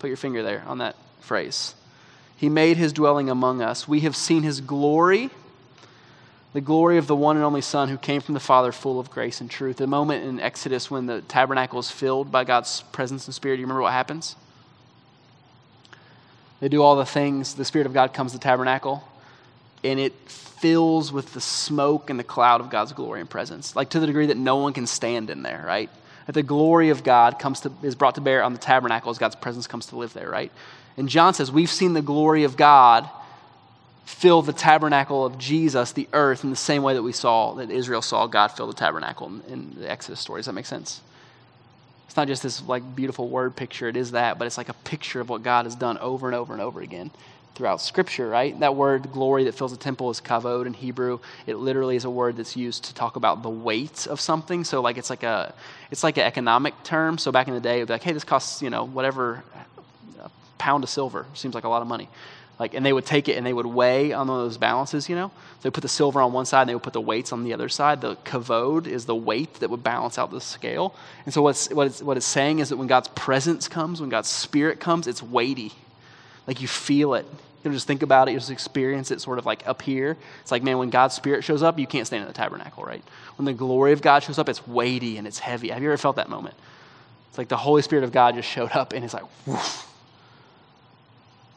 Put 0.00 0.08
your 0.08 0.16
finger 0.16 0.42
there 0.42 0.64
on 0.66 0.78
that 0.78 0.96
phrase. 1.20 1.76
He 2.36 2.48
made 2.48 2.76
his 2.76 2.92
dwelling 2.92 3.30
among 3.30 3.62
us. 3.62 3.86
We 3.86 4.00
have 4.00 4.16
seen 4.16 4.42
his 4.42 4.60
glory 4.60 5.30
the 6.58 6.62
glory 6.62 6.98
of 6.98 7.06
the 7.06 7.14
one 7.14 7.36
and 7.36 7.44
only 7.44 7.60
Son 7.60 7.88
who 7.88 7.96
came 7.96 8.20
from 8.20 8.34
the 8.34 8.40
Father, 8.40 8.72
full 8.72 8.98
of 8.98 9.12
grace 9.12 9.40
and 9.40 9.48
truth. 9.48 9.76
The 9.76 9.86
moment 9.86 10.24
in 10.24 10.40
Exodus 10.40 10.90
when 10.90 11.06
the 11.06 11.20
tabernacle 11.20 11.78
is 11.78 11.88
filled 11.88 12.32
by 12.32 12.42
God's 12.42 12.82
presence 12.90 13.26
and 13.26 13.34
Spirit, 13.36 13.60
you 13.60 13.64
remember 13.64 13.82
what 13.82 13.92
happens? 13.92 14.34
They 16.58 16.68
do 16.68 16.82
all 16.82 16.96
the 16.96 17.06
things, 17.06 17.54
the 17.54 17.64
Spirit 17.64 17.86
of 17.86 17.92
God 17.92 18.12
comes 18.12 18.32
to 18.32 18.38
the 18.38 18.42
tabernacle, 18.42 19.04
and 19.84 20.00
it 20.00 20.12
fills 20.28 21.12
with 21.12 21.32
the 21.32 21.40
smoke 21.40 22.10
and 22.10 22.18
the 22.18 22.24
cloud 22.24 22.60
of 22.60 22.70
God's 22.70 22.92
glory 22.92 23.20
and 23.20 23.30
presence, 23.30 23.76
like 23.76 23.90
to 23.90 24.00
the 24.00 24.08
degree 24.08 24.26
that 24.26 24.36
no 24.36 24.56
one 24.56 24.72
can 24.72 24.88
stand 24.88 25.30
in 25.30 25.44
there, 25.44 25.62
right? 25.64 25.88
That 26.26 26.32
the 26.32 26.42
glory 26.42 26.88
of 26.90 27.04
God 27.04 27.38
comes 27.38 27.60
to, 27.60 27.72
is 27.84 27.94
brought 27.94 28.16
to 28.16 28.20
bear 28.20 28.42
on 28.42 28.52
the 28.52 28.58
tabernacle 28.58 29.12
as 29.12 29.18
God's 29.18 29.36
presence 29.36 29.68
comes 29.68 29.86
to 29.86 29.96
live 29.96 30.12
there, 30.12 30.28
right? 30.28 30.50
And 30.96 31.08
John 31.08 31.34
says, 31.34 31.52
We've 31.52 31.70
seen 31.70 31.92
the 31.92 32.02
glory 32.02 32.42
of 32.42 32.56
God 32.56 33.08
fill 34.08 34.40
the 34.40 34.54
tabernacle 34.54 35.26
of 35.26 35.36
Jesus, 35.36 35.92
the 35.92 36.08
earth, 36.14 36.42
in 36.42 36.48
the 36.48 36.56
same 36.56 36.82
way 36.82 36.94
that 36.94 37.02
we 37.02 37.12
saw, 37.12 37.52
that 37.54 37.70
Israel 37.70 38.00
saw 38.00 38.26
God 38.26 38.48
fill 38.48 38.66
the 38.66 38.72
tabernacle 38.72 39.30
in, 39.48 39.76
the 39.78 39.88
Exodus 39.88 40.18
story. 40.18 40.38
Does 40.38 40.46
that 40.46 40.54
make 40.54 40.64
sense? 40.64 41.02
It's 42.06 42.16
not 42.16 42.26
just 42.26 42.42
this 42.42 42.66
like 42.66 42.96
beautiful 42.96 43.28
word 43.28 43.54
picture, 43.54 43.86
it 43.86 43.98
is 43.98 44.12
that, 44.12 44.38
but 44.38 44.46
it's 44.46 44.56
like 44.56 44.70
a 44.70 44.74
picture 44.74 45.20
of 45.20 45.28
what 45.28 45.42
God 45.42 45.66
has 45.66 45.74
done 45.74 45.98
over 45.98 46.26
and 46.26 46.34
over 46.34 46.54
and 46.54 46.62
over 46.62 46.80
again 46.80 47.10
throughout 47.54 47.82
Scripture, 47.82 48.30
right? 48.30 48.58
That 48.60 48.74
word 48.74 49.12
glory 49.12 49.44
that 49.44 49.54
fills 49.54 49.72
the 49.72 49.76
temple 49.76 50.08
is 50.08 50.22
kavod 50.22 50.66
in 50.66 50.72
Hebrew. 50.72 51.18
It 51.46 51.56
literally 51.56 51.94
is 51.94 52.06
a 52.06 52.10
word 52.10 52.38
that's 52.38 52.56
used 52.56 52.84
to 52.84 52.94
talk 52.94 53.16
about 53.16 53.42
the 53.42 53.50
weight 53.50 54.06
of 54.06 54.22
something. 54.22 54.64
So 54.64 54.80
like 54.80 54.96
it's 54.96 55.10
like 55.10 55.22
a 55.22 55.52
it's 55.90 56.02
like 56.02 56.16
an 56.16 56.24
economic 56.24 56.82
term. 56.82 57.18
So 57.18 57.30
back 57.30 57.46
in 57.46 57.52
the 57.52 57.60
day, 57.60 57.76
it'd 57.76 57.88
be 57.88 57.92
like, 57.92 58.04
hey, 58.04 58.12
this 58.12 58.24
costs 58.24 58.62
you 58.62 58.70
know 58.70 58.86
whatever 58.86 59.44
a 60.24 60.30
pound 60.56 60.82
of 60.82 60.88
silver. 60.88 61.26
Seems 61.34 61.54
like 61.54 61.64
a 61.64 61.68
lot 61.68 61.82
of 61.82 61.88
money. 61.88 62.08
Like, 62.58 62.74
and 62.74 62.84
they 62.84 62.92
would 62.92 63.06
take 63.06 63.28
it 63.28 63.36
and 63.36 63.46
they 63.46 63.52
would 63.52 63.66
weigh 63.66 64.12
on 64.12 64.26
those 64.26 64.58
balances, 64.58 65.08
you 65.08 65.14
know? 65.14 65.30
They 65.62 65.70
put 65.70 65.82
the 65.82 65.88
silver 65.88 66.20
on 66.20 66.32
one 66.32 66.44
side 66.44 66.62
and 66.62 66.70
they 66.70 66.74
would 66.74 66.82
put 66.82 66.92
the 66.92 67.00
weights 67.00 67.32
on 67.32 67.44
the 67.44 67.52
other 67.52 67.68
side. 67.68 68.00
The 68.00 68.16
kavod 68.16 68.86
is 68.88 69.04
the 69.04 69.14
weight 69.14 69.54
that 69.54 69.70
would 69.70 69.84
balance 69.84 70.18
out 70.18 70.32
the 70.32 70.40
scale. 70.40 70.94
And 71.24 71.32
so 71.32 71.40
what's, 71.42 71.70
what, 71.70 71.86
it's, 71.86 72.02
what 72.02 72.16
it's 72.16 72.26
saying 72.26 72.58
is 72.58 72.70
that 72.70 72.76
when 72.76 72.88
God's 72.88 73.08
presence 73.08 73.68
comes, 73.68 74.00
when 74.00 74.10
God's 74.10 74.28
spirit 74.28 74.80
comes, 74.80 75.06
it's 75.06 75.22
weighty. 75.22 75.72
Like 76.48 76.60
you 76.60 76.66
feel 76.66 77.14
it. 77.14 77.26
You 77.64 77.72
just 77.72 77.86
think 77.86 78.02
about 78.02 78.28
it, 78.28 78.32
you 78.32 78.38
just 78.38 78.50
experience 78.50 79.10
it 79.10 79.20
sort 79.20 79.38
of 79.38 79.44
like 79.44 79.66
up 79.66 79.82
here. 79.82 80.16
It's 80.40 80.50
like, 80.50 80.62
man, 80.62 80.78
when 80.78 80.90
God's 80.90 81.14
Spirit 81.14 81.44
shows 81.44 81.62
up, 81.62 81.78
you 81.78 81.86
can't 81.86 82.06
stand 82.06 82.22
in 82.22 82.28
the 82.28 82.32
tabernacle, 82.32 82.84
right? 82.84 83.02
When 83.36 83.44
the 83.44 83.52
glory 83.52 83.92
of 83.92 84.00
God 84.00 84.22
shows 84.22 84.38
up, 84.38 84.48
it's 84.48 84.66
weighty 84.66 85.18
and 85.18 85.26
it's 85.26 85.38
heavy. 85.38 85.68
Have 85.68 85.82
you 85.82 85.88
ever 85.88 85.96
felt 85.96 86.16
that 86.16 86.28
moment? 86.28 86.54
It's 87.28 87.36
like 87.36 87.48
the 87.48 87.56
Holy 87.56 87.82
Spirit 87.82 88.04
of 88.04 88.12
God 88.12 88.36
just 88.36 88.48
showed 88.48 88.72
up 88.72 88.92
and 88.92 89.04
it's 89.04 89.14
like. 89.14 89.24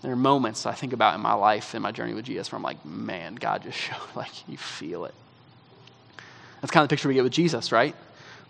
There 0.01 0.11
are 0.11 0.15
moments 0.15 0.65
I 0.65 0.73
think 0.73 0.93
about 0.93 1.15
in 1.15 1.21
my 1.21 1.33
life, 1.33 1.75
in 1.75 1.81
my 1.81 1.91
journey 1.91 2.13
with 2.13 2.25
Jesus, 2.25 2.51
where 2.51 2.57
I'm 2.57 2.63
like, 2.63 2.83
man, 2.85 3.35
God 3.35 3.63
just 3.63 3.77
showed, 3.77 3.97
like, 4.15 4.47
you 4.47 4.57
feel 4.57 5.05
it. 5.05 5.13
That's 6.61 6.71
kind 6.71 6.83
of 6.83 6.89
the 6.89 6.93
picture 6.93 7.07
we 7.07 7.15
get 7.15 7.23
with 7.23 7.33
Jesus, 7.33 7.71
right? 7.71 7.95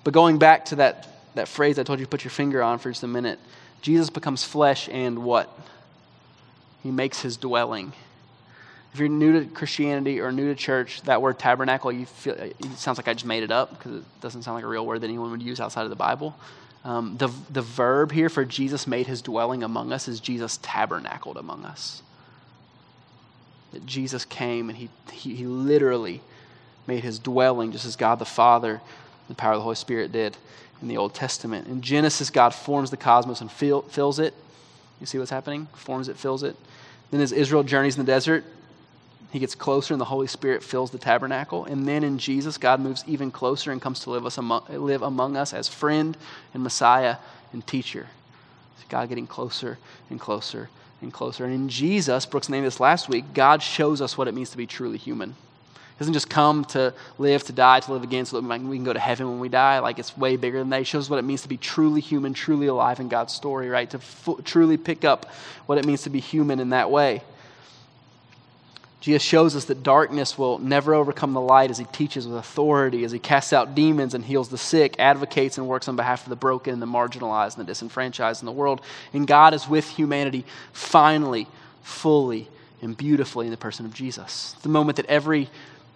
But 0.03 0.13
going 0.13 0.37
back 0.37 0.65
to 0.65 0.77
that, 0.77 1.07
that 1.35 1.47
phrase 1.47 1.79
I 1.79 1.83
told 1.83 1.99
you 1.99 2.05
to 2.05 2.09
put 2.09 2.23
your 2.23 2.31
finger 2.31 2.61
on 2.61 2.79
for 2.79 2.89
just 2.89 3.03
a 3.03 3.07
minute, 3.07 3.39
Jesus 3.81 4.09
becomes 4.09 4.43
flesh 4.43 4.89
and 4.89 5.23
what? 5.23 5.49
He 6.83 6.91
makes 6.91 7.21
his 7.21 7.37
dwelling. 7.37 7.93
If 8.93 8.99
you're 8.99 9.09
new 9.09 9.39
to 9.39 9.45
Christianity 9.45 10.19
or 10.19 10.31
new 10.31 10.53
to 10.53 10.55
church, 10.55 11.01
that 11.03 11.21
word 11.21 11.39
tabernacle, 11.39 11.91
you 11.91 12.05
feel, 12.05 12.33
it 12.33 12.55
sounds 12.75 12.97
like 12.97 13.07
I 13.07 13.13
just 13.13 13.25
made 13.25 13.43
it 13.43 13.51
up 13.51 13.69
because 13.69 13.99
it 13.99 14.21
doesn't 14.21 14.43
sound 14.43 14.55
like 14.55 14.65
a 14.65 14.67
real 14.67 14.85
word 14.85 15.01
that 15.01 15.07
anyone 15.07 15.31
would 15.31 15.41
use 15.41 15.61
outside 15.61 15.83
of 15.83 15.89
the 15.89 15.95
Bible. 15.95 16.35
Um, 16.83 17.17
the, 17.17 17.29
the 17.49 17.61
verb 17.61 18.11
here 18.11 18.29
for 18.29 18.43
Jesus 18.43 18.87
made 18.87 19.07
his 19.07 19.21
dwelling 19.21 19.63
among 19.63 19.91
us 19.91 20.07
is 20.07 20.19
Jesus 20.19 20.57
tabernacled 20.61 21.37
among 21.37 21.63
us. 21.63 22.01
That 23.71 23.85
Jesus 23.85 24.25
came 24.25 24.69
and 24.69 24.77
he, 24.77 24.89
he, 25.11 25.35
he 25.35 25.45
literally 25.45 26.21
made 26.87 27.03
his 27.03 27.19
dwelling 27.19 27.71
just 27.71 27.85
as 27.85 27.95
God 27.95 28.19
the 28.19 28.25
Father, 28.25 28.81
the 29.27 29.35
power 29.35 29.53
of 29.53 29.59
the 29.59 29.63
Holy 29.63 29.75
Spirit 29.75 30.11
did 30.11 30.37
in 30.81 30.87
the 30.87 30.97
Old 30.97 31.13
Testament. 31.13 31.67
In 31.67 31.81
Genesis, 31.81 32.29
God 32.29 32.53
forms 32.53 32.89
the 32.89 32.97
cosmos 32.97 33.41
and 33.41 33.51
fill, 33.51 33.83
fills 33.83 34.17
it. 34.19 34.33
You 34.99 35.05
see 35.05 35.19
what's 35.19 35.31
happening? 35.31 35.67
Forms 35.73 36.09
it, 36.09 36.17
fills 36.17 36.43
it. 36.43 36.55
Then 37.11 37.21
as 37.21 37.31
Israel 37.31 37.63
journeys 37.63 37.97
in 37.97 38.05
the 38.05 38.11
desert, 38.11 38.43
he 39.31 39.39
gets 39.39 39.55
closer 39.55 39.93
and 39.93 40.01
the 40.01 40.05
Holy 40.05 40.27
Spirit 40.27 40.63
fills 40.63 40.91
the 40.91 40.97
tabernacle. 40.97 41.65
And 41.65 41.87
then 41.87 42.03
in 42.03 42.17
Jesus, 42.17 42.57
God 42.57 42.79
moves 42.81 43.03
even 43.07 43.31
closer 43.31 43.71
and 43.71 43.81
comes 43.81 44.01
to 44.01 44.09
live, 44.09 44.25
us 44.25 44.37
among, 44.37 44.65
live 44.69 45.01
among 45.01 45.37
us 45.37 45.53
as 45.53 45.69
friend 45.69 46.17
and 46.53 46.61
Messiah 46.61 47.15
and 47.53 47.65
teacher. 47.65 48.07
God 48.91 49.07
getting 49.07 49.25
closer 49.25 49.77
and 50.09 50.19
closer 50.19 50.69
and 51.01 51.11
closer. 51.11 51.45
And 51.45 51.53
in 51.53 51.69
Jesus, 51.69 52.25
Brooks 52.25 52.49
named 52.49 52.65
this 52.65 52.79
last 52.79 53.07
week, 53.09 53.33
God 53.33 53.63
shows 53.63 54.01
us 54.01 54.17
what 54.17 54.27
it 54.27 54.33
means 54.33 54.51
to 54.51 54.57
be 54.57 54.67
truly 54.67 54.97
human 54.97 55.29
He 55.29 55.99
doesn't 55.99 56.13
just 56.13 56.29
come 56.29 56.65
to 56.65 56.93
live, 57.17 57.43
to 57.45 57.53
die, 57.53 57.79
to 57.79 57.93
live 57.93 58.03
again 58.03 58.25
so 58.25 58.39
that 58.39 58.47
we 58.47 58.75
can 58.75 58.83
go 58.83 58.91
to 58.91 58.99
heaven 58.99 59.29
when 59.29 59.39
we 59.39 59.47
die. 59.47 59.79
Like 59.79 59.97
it's 59.97 60.15
way 60.17 60.35
bigger 60.35 60.59
than 60.59 60.69
that. 60.71 60.79
He 60.79 60.83
shows 60.83 61.09
what 61.09 61.19
it 61.19 61.23
means 61.23 61.41
to 61.43 61.47
be 61.47 61.55
truly 61.57 62.01
human, 62.01 62.33
truly 62.33 62.67
alive 62.67 62.99
in 62.99 63.07
God's 63.07 63.33
story, 63.33 63.69
right? 63.69 63.89
To 63.91 63.97
f- 63.97 64.43
truly 64.43 64.75
pick 64.75 65.05
up 65.05 65.31
what 65.67 65.77
it 65.77 65.85
means 65.85 66.01
to 66.03 66.09
be 66.09 66.19
human 66.19 66.59
in 66.59 66.71
that 66.71 66.91
way. 66.91 67.23
Jesus 69.01 69.23
shows 69.23 69.55
us 69.55 69.65
that 69.65 69.81
darkness 69.81 70.37
will 70.37 70.59
never 70.59 70.93
overcome 70.93 71.33
the 71.33 71.41
light 71.41 71.71
as 71.71 71.79
he 71.79 71.85
teaches 71.85 72.27
with 72.27 72.37
authority, 72.37 73.03
as 73.03 73.11
he 73.11 73.17
casts 73.17 73.51
out 73.51 73.73
demons 73.73 74.13
and 74.13 74.23
heals 74.23 74.49
the 74.49 74.59
sick, 74.59 74.95
advocates 74.99 75.57
and 75.57 75.67
works 75.67 75.87
on 75.87 75.95
behalf 75.95 76.23
of 76.23 76.29
the 76.29 76.35
broken 76.35 76.71
and 76.71 76.81
the 76.81 76.85
marginalized 76.85 77.57
and 77.57 77.65
the 77.65 77.71
disenfranchised 77.71 78.43
in 78.43 78.45
the 78.45 78.51
world. 78.51 78.79
And 79.11 79.27
God 79.27 79.55
is 79.55 79.67
with 79.67 79.89
humanity 79.89 80.45
finally, 80.71 81.47
fully, 81.81 82.47
and 82.83 82.95
beautifully 82.95 83.47
in 83.47 83.51
the 83.51 83.57
person 83.57 83.87
of 83.87 83.93
Jesus. 83.93 84.55
The 84.61 84.69
moment 84.69 84.97
that 84.97 85.07
every 85.07 85.49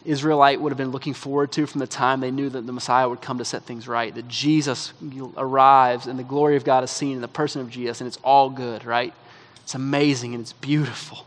Israelite 0.03 0.59
would 0.59 0.71
have 0.71 0.77
been 0.77 0.91
looking 0.91 1.13
forward 1.13 1.51
to 1.53 1.67
from 1.67 1.79
the 1.79 1.87
time 1.87 2.21
they 2.21 2.31
knew 2.31 2.49
that 2.49 2.65
the 2.65 2.73
Messiah 2.73 3.07
would 3.07 3.21
come 3.21 3.37
to 3.37 3.45
set 3.45 3.63
things 3.63 3.87
right. 3.87 4.13
That 4.15 4.27
Jesus 4.27 4.93
arrives 5.37 6.07
and 6.07 6.17
the 6.17 6.23
glory 6.23 6.55
of 6.55 6.63
God 6.63 6.83
is 6.83 6.89
seen 6.89 7.13
in 7.15 7.21
the 7.21 7.27
person 7.27 7.61
of 7.61 7.69
Jesus, 7.69 8.01
and 8.01 8.07
it's 8.07 8.17
all 8.23 8.49
good, 8.49 8.83
right? 8.83 9.13
It's 9.61 9.75
amazing 9.75 10.33
and 10.33 10.41
it's 10.41 10.53
beautiful. 10.53 11.25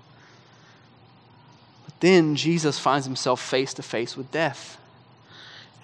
Then 2.00 2.36
Jesus 2.36 2.78
finds 2.78 3.06
himself 3.06 3.40
face 3.40 3.74
to 3.74 3.82
face 3.82 4.16
with 4.16 4.30
death. 4.30 4.78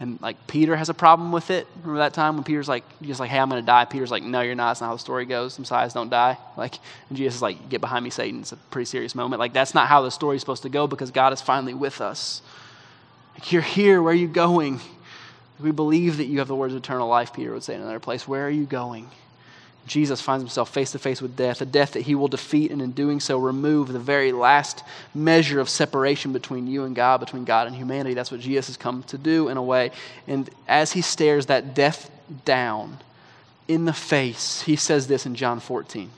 And 0.00 0.20
like 0.20 0.46
Peter 0.46 0.74
has 0.74 0.88
a 0.88 0.94
problem 0.94 1.30
with 1.30 1.50
it. 1.50 1.66
Remember 1.76 1.98
that 1.98 2.14
time 2.14 2.34
when 2.34 2.44
Peter's 2.44 2.68
like, 2.68 2.84
just 3.00 3.20
like, 3.20 3.30
hey, 3.30 3.38
I'm 3.38 3.48
going 3.48 3.62
to 3.62 3.66
die. 3.66 3.84
Peter's 3.84 4.10
like, 4.10 4.22
no, 4.22 4.40
you're 4.40 4.54
not. 4.54 4.70
That's 4.70 4.80
not 4.80 4.88
how 4.88 4.94
the 4.94 4.98
story 4.98 5.24
goes. 5.24 5.58
Messiahs 5.58 5.92
don't 5.92 6.10
die. 6.10 6.36
Like, 6.56 6.74
and 7.08 7.16
Jesus 7.16 7.36
is 7.36 7.42
like, 7.42 7.68
get 7.68 7.80
behind 7.80 8.02
me, 8.02 8.10
Satan. 8.10 8.40
It's 8.40 8.52
a 8.52 8.56
pretty 8.56 8.86
serious 8.86 9.14
moment. 9.14 9.38
Like, 9.38 9.52
that's 9.52 9.74
not 9.74 9.86
how 9.86 10.02
the 10.02 10.10
story's 10.10 10.40
supposed 10.40 10.62
to 10.64 10.68
go 10.68 10.86
because 10.86 11.10
God 11.10 11.32
is 11.32 11.40
finally 11.40 11.74
with 11.74 12.00
us. 12.00 12.42
Like, 13.34 13.52
You're 13.52 13.62
here. 13.62 14.02
Where 14.02 14.12
are 14.12 14.16
you 14.16 14.28
going? 14.28 14.80
We 15.60 15.70
believe 15.70 16.16
that 16.16 16.24
you 16.24 16.40
have 16.40 16.48
the 16.48 16.56
words 16.56 16.74
of 16.74 16.78
eternal 16.78 17.08
life, 17.08 17.32
Peter 17.32 17.52
would 17.52 17.62
say 17.62 17.74
in 17.74 17.80
another 17.80 18.00
place. 18.00 18.26
Where 18.26 18.46
are 18.46 18.50
you 18.50 18.64
going? 18.64 19.08
Jesus 19.86 20.20
finds 20.20 20.42
himself 20.42 20.72
face 20.72 20.92
to 20.92 20.98
face 20.98 21.20
with 21.20 21.36
death, 21.36 21.60
a 21.60 21.66
death 21.66 21.92
that 21.92 22.02
he 22.02 22.14
will 22.14 22.28
defeat, 22.28 22.70
and 22.70 22.80
in 22.80 22.92
doing 22.92 23.20
so, 23.20 23.38
remove 23.38 23.92
the 23.92 23.98
very 23.98 24.32
last 24.32 24.82
measure 25.14 25.60
of 25.60 25.68
separation 25.68 26.32
between 26.32 26.66
you 26.66 26.84
and 26.84 26.96
God, 26.96 27.20
between 27.20 27.44
God 27.44 27.66
and 27.66 27.76
humanity. 27.76 28.14
That's 28.14 28.30
what 28.30 28.40
Jesus 28.40 28.68
has 28.68 28.76
come 28.78 29.02
to 29.04 29.18
do 29.18 29.48
in 29.48 29.58
a 29.58 29.62
way. 29.62 29.90
And 30.26 30.48
as 30.66 30.92
he 30.92 31.02
stares 31.02 31.46
that 31.46 31.74
death 31.74 32.10
down 32.46 32.98
in 33.68 33.84
the 33.84 33.92
face, 33.92 34.62
he 34.62 34.76
says 34.76 35.06
this 35.06 35.26
in 35.26 35.34
John 35.34 35.60
14. 35.60 36.10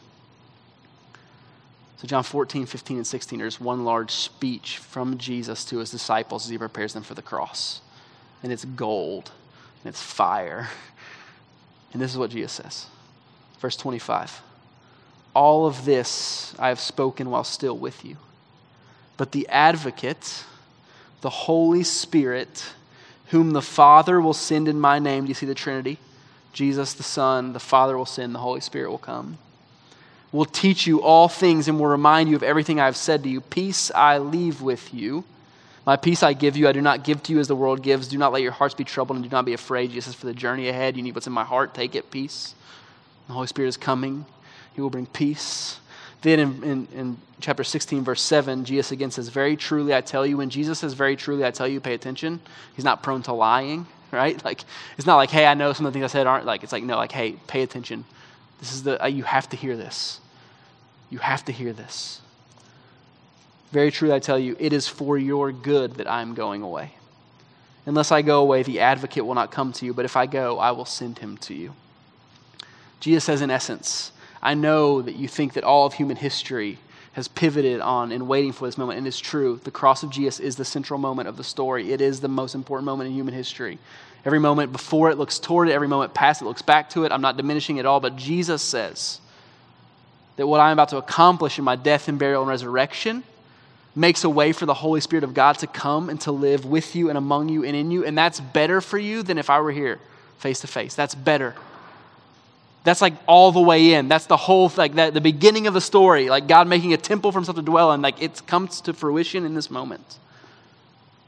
So, 1.96 2.06
John 2.06 2.22
14, 2.22 2.66
15, 2.66 2.98
and 2.98 3.06
16, 3.06 3.38
there's 3.38 3.58
one 3.58 3.84
large 3.84 4.12
speech 4.12 4.78
from 4.78 5.18
Jesus 5.18 5.64
to 5.66 5.78
his 5.78 5.90
disciples 5.90 6.44
as 6.44 6.50
he 6.50 6.58
prepares 6.58 6.92
them 6.92 7.02
for 7.02 7.14
the 7.14 7.22
cross. 7.22 7.80
And 8.42 8.52
it's 8.52 8.64
gold, 8.64 9.32
and 9.82 9.90
it's 9.90 10.02
fire. 10.02 10.68
And 11.92 12.02
this 12.02 12.10
is 12.10 12.18
what 12.18 12.30
Jesus 12.30 12.52
says. 12.52 12.86
Verse 13.66 13.76
25 13.78 14.42
All 15.34 15.66
of 15.66 15.84
this 15.84 16.54
I 16.56 16.68
have 16.68 16.78
spoken 16.78 17.30
while 17.30 17.42
still 17.42 17.76
with 17.76 18.04
you. 18.04 18.16
But 19.16 19.32
the 19.32 19.48
advocate, 19.48 20.44
the 21.20 21.30
Holy 21.30 21.82
Spirit, 21.82 22.64
whom 23.30 23.50
the 23.50 23.60
Father 23.60 24.20
will 24.20 24.34
send 24.34 24.68
in 24.68 24.78
my 24.78 25.00
name, 25.00 25.24
do 25.24 25.28
you 25.30 25.34
see 25.34 25.46
the 25.46 25.54
Trinity? 25.54 25.98
Jesus, 26.52 26.92
the 26.92 27.02
Son, 27.02 27.54
the 27.54 27.58
Father 27.58 27.98
will 27.98 28.06
send, 28.06 28.36
the 28.36 28.38
Holy 28.38 28.60
Spirit 28.60 28.88
will 28.88 28.98
come 28.98 29.36
will 30.30 30.44
teach 30.44 30.86
you 30.86 31.02
all 31.02 31.28
things 31.28 31.66
and 31.66 31.80
will 31.80 31.86
remind 31.86 32.28
you 32.28 32.36
of 32.36 32.44
everything 32.44 32.78
I 32.78 32.84
have 32.84 32.96
said 32.96 33.24
to 33.24 33.28
you. 33.28 33.40
Peace 33.40 33.90
I 33.94 34.18
leave 34.18 34.62
with 34.62 34.94
you. 34.94 35.24
My 35.86 35.96
peace 35.96 36.22
I 36.22 36.34
give 36.34 36.56
you. 36.56 36.68
I 36.68 36.72
do 36.72 36.82
not 36.82 37.02
give 37.02 37.22
to 37.24 37.32
you 37.32 37.40
as 37.40 37.48
the 37.48 37.56
world 37.56 37.82
gives. 37.82 38.06
Do 38.06 38.18
not 38.18 38.32
let 38.32 38.42
your 38.42 38.52
hearts 38.52 38.74
be 38.74 38.84
troubled 38.84 39.16
and 39.16 39.24
do 39.24 39.30
not 39.30 39.44
be 39.44 39.54
afraid. 39.54 39.90
Jesus 39.90 40.14
For 40.14 40.26
the 40.26 40.34
journey 40.34 40.68
ahead, 40.68 40.96
you 40.96 41.02
need 41.02 41.14
what's 41.14 41.26
in 41.26 41.32
my 41.32 41.44
heart. 41.44 41.74
Take 41.74 41.94
it, 41.96 42.10
peace. 42.12 42.54
The 43.26 43.32
Holy 43.32 43.46
Spirit 43.46 43.68
is 43.68 43.76
coming. 43.76 44.24
He 44.74 44.80
will 44.80 44.90
bring 44.90 45.06
peace. 45.06 45.80
Then 46.22 46.40
in, 46.40 46.62
in, 46.62 46.88
in, 46.94 47.16
chapter 47.40 47.64
16, 47.64 48.02
verse 48.02 48.22
7, 48.22 48.64
Jesus 48.64 48.92
again 48.92 49.10
says, 49.10 49.28
Very 49.28 49.56
truly 49.56 49.94
I 49.94 50.00
tell 50.00 50.26
you. 50.26 50.36
When 50.36 50.50
Jesus 50.50 50.78
says, 50.78 50.94
Very 50.94 51.16
truly 51.16 51.44
I 51.44 51.50
tell 51.50 51.68
you, 51.68 51.80
pay 51.80 51.94
attention. 51.94 52.40
He's 52.74 52.84
not 52.84 53.02
prone 53.02 53.22
to 53.24 53.32
lying, 53.32 53.86
right? 54.10 54.42
Like, 54.44 54.62
it's 54.96 55.06
not 55.06 55.16
like, 55.16 55.30
Hey, 55.30 55.46
I 55.46 55.54
know 55.54 55.72
some 55.72 55.86
of 55.86 55.92
the 55.92 55.98
things 55.98 56.10
I 56.10 56.12
said 56.12 56.26
aren't 56.26 56.46
like, 56.46 56.62
it's 56.62 56.72
like, 56.72 56.84
no, 56.84 56.96
like, 56.96 57.12
Hey, 57.12 57.36
pay 57.46 57.62
attention. 57.62 58.04
This 58.58 58.72
is 58.72 58.82
the, 58.82 59.02
uh, 59.02 59.06
you 59.06 59.24
have 59.24 59.48
to 59.50 59.56
hear 59.56 59.76
this. 59.76 60.20
You 61.10 61.18
have 61.18 61.44
to 61.44 61.52
hear 61.52 61.72
this. 61.72 62.20
Very 63.70 63.90
truly, 63.90 64.14
I 64.14 64.18
tell 64.18 64.38
you, 64.38 64.56
it 64.58 64.72
is 64.72 64.88
for 64.88 65.18
your 65.18 65.52
good 65.52 65.96
that 65.96 66.08
I 66.08 66.22
am 66.22 66.34
going 66.34 66.62
away. 66.62 66.92
Unless 67.84 68.10
I 68.10 68.22
go 68.22 68.40
away, 68.40 68.62
the 68.62 68.80
advocate 68.80 69.24
will 69.24 69.34
not 69.34 69.50
come 69.52 69.72
to 69.74 69.86
you, 69.86 69.94
but 69.94 70.04
if 70.04 70.16
I 70.16 70.26
go, 70.26 70.58
I 70.58 70.72
will 70.72 70.84
send 70.84 71.18
him 71.18 71.36
to 71.38 71.54
you. 71.54 71.74
Jesus 73.00 73.24
says, 73.24 73.42
in 73.42 73.50
essence, 73.50 74.12
I 74.42 74.54
know 74.54 75.02
that 75.02 75.16
you 75.16 75.28
think 75.28 75.54
that 75.54 75.64
all 75.64 75.86
of 75.86 75.94
human 75.94 76.16
history 76.16 76.78
has 77.12 77.28
pivoted 77.28 77.80
on 77.80 78.12
and 78.12 78.28
waiting 78.28 78.52
for 78.52 78.66
this 78.66 78.76
moment, 78.76 78.98
and 78.98 79.06
it's 79.06 79.18
true. 79.18 79.60
The 79.64 79.70
cross 79.70 80.02
of 80.02 80.10
Jesus 80.10 80.38
is 80.38 80.56
the 80.56 80.64
central 80.64 80.98
moment 80.98 81.28
of 81.28 81.36
the 81.36 81.44
story. 81.44 81.92
It 81.92 82.00
is 82.00 82.20
the 82.20 82.28
most 82.28 82.54
important 82.54 82.84
moment 82.84 83.08
in 83.08 83.14
human 83.14 83.32
history. 83.32 83.78
Every 84.24 84.38
moment 84.38 84.72
before 84.72 85.10
it 85.10 85.18
looks 85.18 85.38
toward 85.38 85.68
it, 85.68 85.72
every 85.72 85.88
moment 85.88 86.12
past 86.12 86.42
it 86.42 86.44
looks 86.44 86.62
back 86.62 86.90
to 86.90 87.04
it. 87.04 87.12
I'm 87.12 87.22
not 87.22 87.36
diminishing 87.36 87.78
it 87.78 87.86
all, 87.86 88.00
but 88.00 88.16
Jesus 88.16 88.60
says, 88.60 89.20
that 90.36 90.46
what 90.46 90.60
I'm 90.60 90.72
about 90.72 90.90
to 90.90 90.98
accomplish 90.98 91.58
in 91.58 91.64
my 91.64 91.76
death 91.76 92.08
and 92.08 92.18
burial 92.18 92.42
and 92.42 92.48
resurrection 92.48 93.22
makes 93.94 94.24
a 94.24 94.28
way 94.28 94.52
for 94.52 94.66
the 94.66 94.74
Holy 94.74 95.00
Spirit 95.00 95.24
of 95.24 95.32
God 95.32 95.58
to 95.60 95.66
come 95.66 96.10
and 96.10 96.20
to 96.20 96.32
live 96.32 96.66
with 96.66 96.94
you 96.94 97.08
and 97.08 97.16
among 97.16 97.48
you 97.48 97.64
and 97.64 97.74
in 97.74 97.90
you. 97.90 98.04
And 98.04 98.16
that's 98.16 98.40
better 98.40 98.82
for 98.82 98.98
you 98.98 99.22
than 99.22 99.38
if 99.38 99.48
I 99.48 99.60
were 99.60 99.72
here 99.72 99.98
face 100.38 100.60
to 100.60 100.66
face. 100.66 100.94
That's 100.94 101.14
better. 101.14 101.54
That's 102.86 103.02
like 103.02 103.14
all 103.26 103.50
the 103.50 103.60
way 103.60 103.94
in. 103.94 104.06
That's 104.06 104.26
the 104.26 104.36
whole 104.36 104.70
like 104.76 104.94
that 104.94 105.12
the 105.12 105.20
beginning 105.20 105.66
of 105.66 105.74
the 105.74 105.80
story, 105.80 106.28
like 106.28 106.46
God 106.46 106.68
making 106.68 106.92
a 106.92 106.96
temple 106.96 107.32
for 107.32 107.40
himself 107.40 107.56
to 107.56 107.62
dwell 107.62 107.92
in. 107.92 108.00
Like 108.00 108.22
it 108.22 108.46
comes 108.46 108.80
to 108.82 108.92
fruition 108.92 109.44
in 109.44 109.54
this 109.54 109.72
moment. 109.72 110.18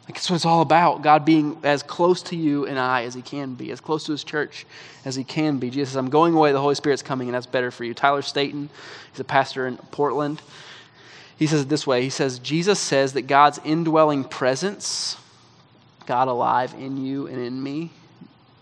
Like 0.05 0.15
that's 0.15 0.31
what 0.31 0.37
it's 0.37 0.45
all 0.45 0.63
about. 0.63 1.03
God 1.03 1.25
being 1.25 1.59
as 1.65 1.83
close 1.83 2.23
to 2.23 2.37
you 2.37 2.65
and 2.67 2.79
I 2.79 3.03
as 3.03 3.15
he 3.15 3.23
can 3.23 3.55
be, 3.55 3.73
as 3.73 3.81
close 3.81 4.05
to 4.05 4.13
his 4.13 4.23
church 4.23 4.67
as 5.05 5.17
he 5.17 5.25
can 5.25 5.59
be. 5.59 5.69
Jesus 5.69 5.89
says, 5.89 5.97
I'm 5.97 6.11
going 6.11 6.33
away, 6.33 6.53
the 6.53 6.61
Holy 6.61 6.77
Spirit's 6.77 7.03
coming, 7.03 7.27
and 7.27 7.35
that's 7.35 7.45
better 7.45 7.73
for 7.73 7.83
you. 7.83 7.93
Tyler 7.93 8.23
Staton, 8.23 8.71
he's 9.11 9.19
a 9.19 9.25
pastor 9.25 9.67
in 9.67 9.79
Portland. 9.91 10.41
He 11.41 11.49
says 11.49 11.63
it 11.63 11.69
this 11.69 11.89
way 11.89 12.03
He 12.03 12.11
says, 12.11 12.39
Jesus 12.39 12.79
says 12.79 13.15
that 13.15 13.23
God's 13.23 13.59
indwelling 13.65 14.23
presence, 14.23 15.17
God 16.07 16.29
alive 16.29 16.73
in 16.79 17.05
you 17.05 17.27
and 17.27 17.41
in 17.41 17.61
me, 17.61 17.91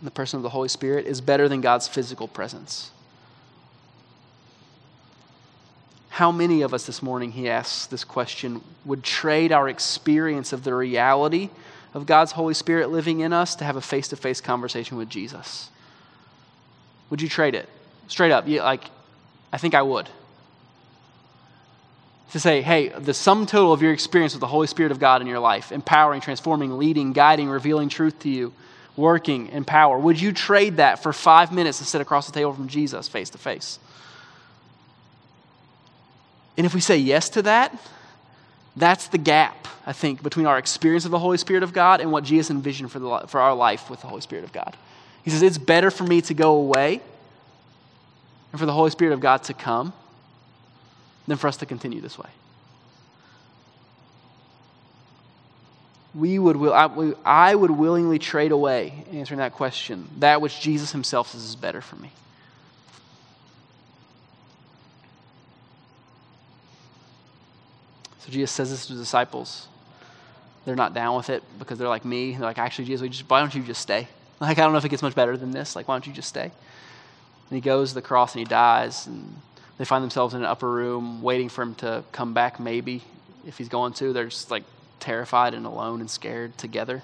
the 0.02 0.10
person 0.10 0.36
of 0.36 0.42
the 0.42 0.50
Holy 0.50 0.68
Spirit, 0.68 1.06
is 1.06 1.20
better 1.20 1.48
than 1.48 1.60
God's 1.60 1.88
physical 1.88 2.28
presence. 2.28 2.90
How 6.08 6.32
many 6.32 6.62
of 6.62 6.72
us 6.72 6.86
this 6.86 7.02
morning, 7.02 7.32
he 7.32 7.48
asks 7.48 7.86
this 7.86 8.04
question, 8.04 8.62
would 8.84 9.02
trade 9.02 9.52
our 9.52 9.68
experience 9.68 10.52
of 10.52 10.64
the 10.64 10.74
reality 10.74 11.50
of 11.92 12.06
God's 12.06 12.32
Holy 12.32 12.54
Spirit 12.54 12.90
living 12.90 13.20
in 13.20 13.32
us 13.32 13.54
to 13.56 13.64
have 13.64 13.76
a 13.76 13.80
face 13.80 14.08
to 14.08 14.16
face 14.16 14.40
conversation 14.40 14.96
with 14.96 15.08
Jesus? 15.08 15.70
Would 17.10 17.20
you 17.20 17.28
trade 17.28 17.54
it? 17.54 17.68
Straight 18.08 18.32
up. 18.32 18.46
Yeah, 18.46 18.64
like, 18.64 18.84
I 19.52 19.58
think 19.58 19.74
I 19.74 19.82
would 19.82 20.08
to 22.32 22.40
say, 22.40 22.60
hey, 22.60 22.88
the 22.88 23.14
sum 23.14 23.46
total 23.46 23.72
of 23.72 23.82
your 23.82 23.92
experience 23.92 24.34
with 24.34 24.40
the 24.40 24.46
Holy 24.46 24.66
Spirit 24.66 24.92
of 24.92 24.98
God 24.98 25.20
in 25.20 25.26
your 25.26 25.38
life, 25.38 25.72
empowering, 25.72 26.20
transforming, 26.20 26.76
leading, 26.76 27.12
guiding, 27.12 27.48
revealing 27.48 27.88
truth 27.88 28.18
to 28.20 28.28
you, 28.28 28.52
working 28.96 29.48
in 29.48 29.64
power, 29.64 29.98
would 29.98 30.20
you 30.20 30.32
trade 30.32 30.78
that 30.78 31.02
for 31.02 31.12
five 31.12 31.52
minutes 31.52 31.78
to 31.78 31.84
sit 31.84 32.00
across 32.00 32.26
the 32.26 32.32
table 32.32 32.52
from 32.52 32.68
Jesus 32.68 33.08
face 33.08 33.30
to 33.30 33.38
face? 33.38 33.78
And 36.56 36.64
if 36.64 36.74
we 36.74 36.80
say 36.80 36.96
yes 36.96 37.28
to 37.30 37.42
that, 37.42 37.76
that's 38.76 39.08
the 39.08 39.18
gap, 39.18 39.68
I 39.86 39.92
think, 39.92 40.22
between 40.22 40.46
our 40.46 40.58
experience 40.58 41.04
of 41.04 41.10
the 41.10 41.18
Holy 41.18 41.38
Spirit 41.38 41.62
of 41.62 41.72
God 41.72 42.00
and 42.00 42.10
what 42.12 42.24
Jesus 42.24 42.50
envisioned 42.50 42.90
for, 42.90 42.98
the, 42.98 43.24
for 43.26 43.40
our 43.40 43.54
life 43.54 43.90
with 43.90 44.00
the 44.00 44.06
Holy 44.06 44.20
Spirit 44.20 44.44
of 44.44 44.52
God. 44.52 44.76
He 45.22 45.30
says, 45.30 45.42
It's 45.42 45.58
better 45.58 45.90
for 45.90 46.04
me 46.04 46.20
to 46.22 46.34
go 46.34 46.54
away 46.54 47.00
and 48.52 48.60
for 48.60 48.66
the 48.66 48.72
Holy 48.72 48.90
Spirit 48.90 49.12
of 49.12 49.20
God 49.20 49.42
to 49.44 49.54
come 49.54 49.92
than 51.26 51.36
for 51.36 51.48
us 51.48 51.56
to 51.58 51.66
continue 51.66 52.00
this 52.00 52.18
way. 52.18 52.28
We 56.16 56.38
would, 56.38 56.56
will 56.56 56.72
I 57.24 57.54
would 57.54 57.70
willingly 57.70 58.18
trade 58.18 58.52
away, 58.52 59.04
answering 59.12 59.38
that 59.38 59.52
question, 59.52 60.08
that 60.18 60.40
which 60.40 60.60
Jesus 60.60 60.92
himself 60.92 61.28
says 61.28 61.44
is 61.44 61.56
better 61.56 61.80
for 61.80 61.96
me. 61.96 62.10
So 68.20 68.32
Jesus 68.32 68.50
says 68.50 68.70
this 68.70 68.86
to 68.86 68.94
the 68.94 69.00
disciples. 69.00 69.68
They're 70.64 70.74
not 70.74 70.94
down 70.94 71.16
with 71.16 71.30
it 71.30 71.44
because 71.60 71.78
they're 71.78 71.88
like 71.88 72.04
me. 72.04 72.32
They're 72.32 72.40
like, 72.40 72.58
actually, 72.58 72.86
Jesus, 72.86 73.08
just, 73.08 73.30
why 73.30 73.38
don't 73.38 73.54
you 73.54 73.62
just 73.62 73.80
stay? 73.80 74.08
Like, 74.38 74.58
I 74.58 74.64
don't 74.64 74.72
know 74.72 74.78
if 74.78 74.84
it 74.84 74.90
gets 74.90 75.02
much 75.02 75.14
better 75.14 75.34
than 75.34 75.50
this. 75.50 75.74
Like, 75.74 75.88
why 75.88 75.94
don't 75.94 76.06
you 76.06 76.12
just 76.12 76.28
stay? 76.28 76.42
And 76.42 76.52
he 77.48 77.60
goes 77.62 77.88
to 77.88 77.94
the 77.94 78.02
cross 78.02 78.34
and 78.34 78.40
he 78.40 78.44
dies. 78.44 79.06
And 79.06 79.34
they 79.78 79.86
find 79.86 80.02
themselves 80.02 80.34
in 80.34 80.40
an 80.40 80.46
upper 80.46 80.70
room 80.70 81.22
waiting 81.22 81.48
for 81.48 81.62
him 81.62 81.74
to 81.76 82.04
come 82.12 82.34
back, 82.34 82.60
maybe, 82.60 83.02
if 83.46 83.56
he's 83.56 83.70
going 83.70 83.94
to. 83.94 84.12
They're 84.12 84.26
just 84.26 84.50
like 84.50 84.64
terrified 85.00 85.54
and 85.54 85.66
alone 85.66 86.00
and 86.00 86.10
scared 86.10 86.56
together. 86.58 87.02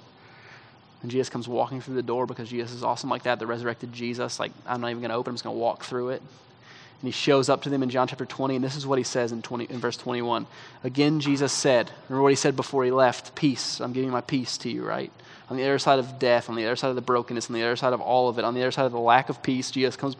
And 1.02 1.10
Jesus 1.10 1.28
comes 1.28 1.48
walking 1.48 1.80
through 1.80 1.96
the 1.96 2.02
door 2.02 2.26
because 2.26 2.48
Jesus 2.48 2.72
is 2.72 2.84
awesome 2.84 3.10
like 3.10 3.24
that. 3.24 3.38
The 3.38 3.46
resurrected 3.46 3.92
Jesus, 3.92 4.38
like, 4.38 4.52
I'm 4.66 4.80
not 4.80 4.90
even 4.90 5.00
going 5.00 5.10
to 5.10 5.16
open, 5.16 5.30
I'm 5.30 5.34
just 5.34 5.44
going 5.44 5.56
to 5.56 5.60
walk 5.60 5.84
through 5.84 6.10
it. 6.10 6.20
And 6.20 7.08
he 7.08 7.10
shows 7.10 7.48
up 7.48 7.62
to 7.62 7.70
them 7.70 7.82
in 7.82 7.90
John 7.90 8.06
chapter 8.06 8.24
20, 8.24 8.54
and 8.54 8.64
this 8.64 8.76
is 8.76 8.86
what 8.86 8.96
he 8.96 9.02
says 9.02 9.32
in, 9.32 9.42
20, 9.42 9.64
in 9.64 9.80
verse 9.80 9.96
21. 9.96 10.46
Again, 10.84 11.18
Jesus 11.18 11.52
said, 11.52 11.90
remember 12.08 12.22
what 12.22 12.30
he 12.30 12.36
said 12.36 12.54
before 12.54 12.84
he 12.84 12.92
left? 12.92 13.34
Peace. 13.34 13.80
I'm 13.80 13.92
giving 13.92 14.10
my 14.10 14.20
peace 14.20 14.56
to 14.58 14.70
you, 14.70 14.84
right? 14.84 15.10
On 15.50 15.56
the 15.56 15.64
other 15.64 15.80
side 15.80 15.98
of 15.98 16.20
death, 16.20 16.48
on 16.48 16.54
the 16.54 16.64
other 16.64 16.76
side 16.76 16.90
of 16.90 16.94
the 16.94 17.02
brokenness, 17.02 17.50
on 17.50 17.54
the 17.54 17.62
other 17.64 17.74
side 17.74 17.92
of 17.92 18.00
all 18.00 18.28
of 18.28 18.38
it, 18.38 18.44
on 18.44 18.54
the 18.54 18.62
other 18.62 18.70
side 18.70 18.86
of 18.86 18.92
the 18.92 19.00
lack 19.00 19.28
of 19.28 19.42
peace, 19.42 19.72
Jesus 19.72 19.96
comes 19.96 20.14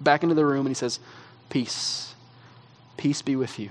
back 0.00 0.22
into 0.22 0.34
the 0.34 0.46
room 0.46 0.60
and 0.60 0.68
he 0.68 0.74
says, 0.74 0.98
Peace. 1.50 2.14
Peace 2.96 3.20
be 3.20 3.36
with 3.36 3.58
you. 3.58 3.70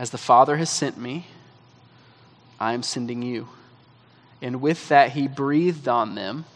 As 0.00 0.08
the 0.08 0.16
Father 0.16 0.56
has 0.56 0.70
sent 0.70 0.96
me, 0.96 1.26
I 2.58 2.72
am 2.72 2.82
sending 2.82 3.20
you. 3.20 3.48
And 4.40 4.62
with 4.62 4.88
that, 4.88 5.10
he 5.10 5.28
breathed 5.28 5.88
on 5.88 6.14
them 6.14 6.46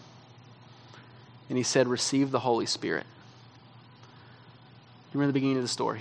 and 1.50 1.58
he 1.58 1.62
said, 1.62 1.86
Receive 1.86 2.30
the 2.30 2.38
Holy 2.38 2.64
Spirit. 2.64 3.04
You 5.12 5.20
remember 5.20 5.32
the 5.32 5.40
beginning 5.40 5.58
of 5.58 5.62
the 5.62 5.68
story? 5.68 6.00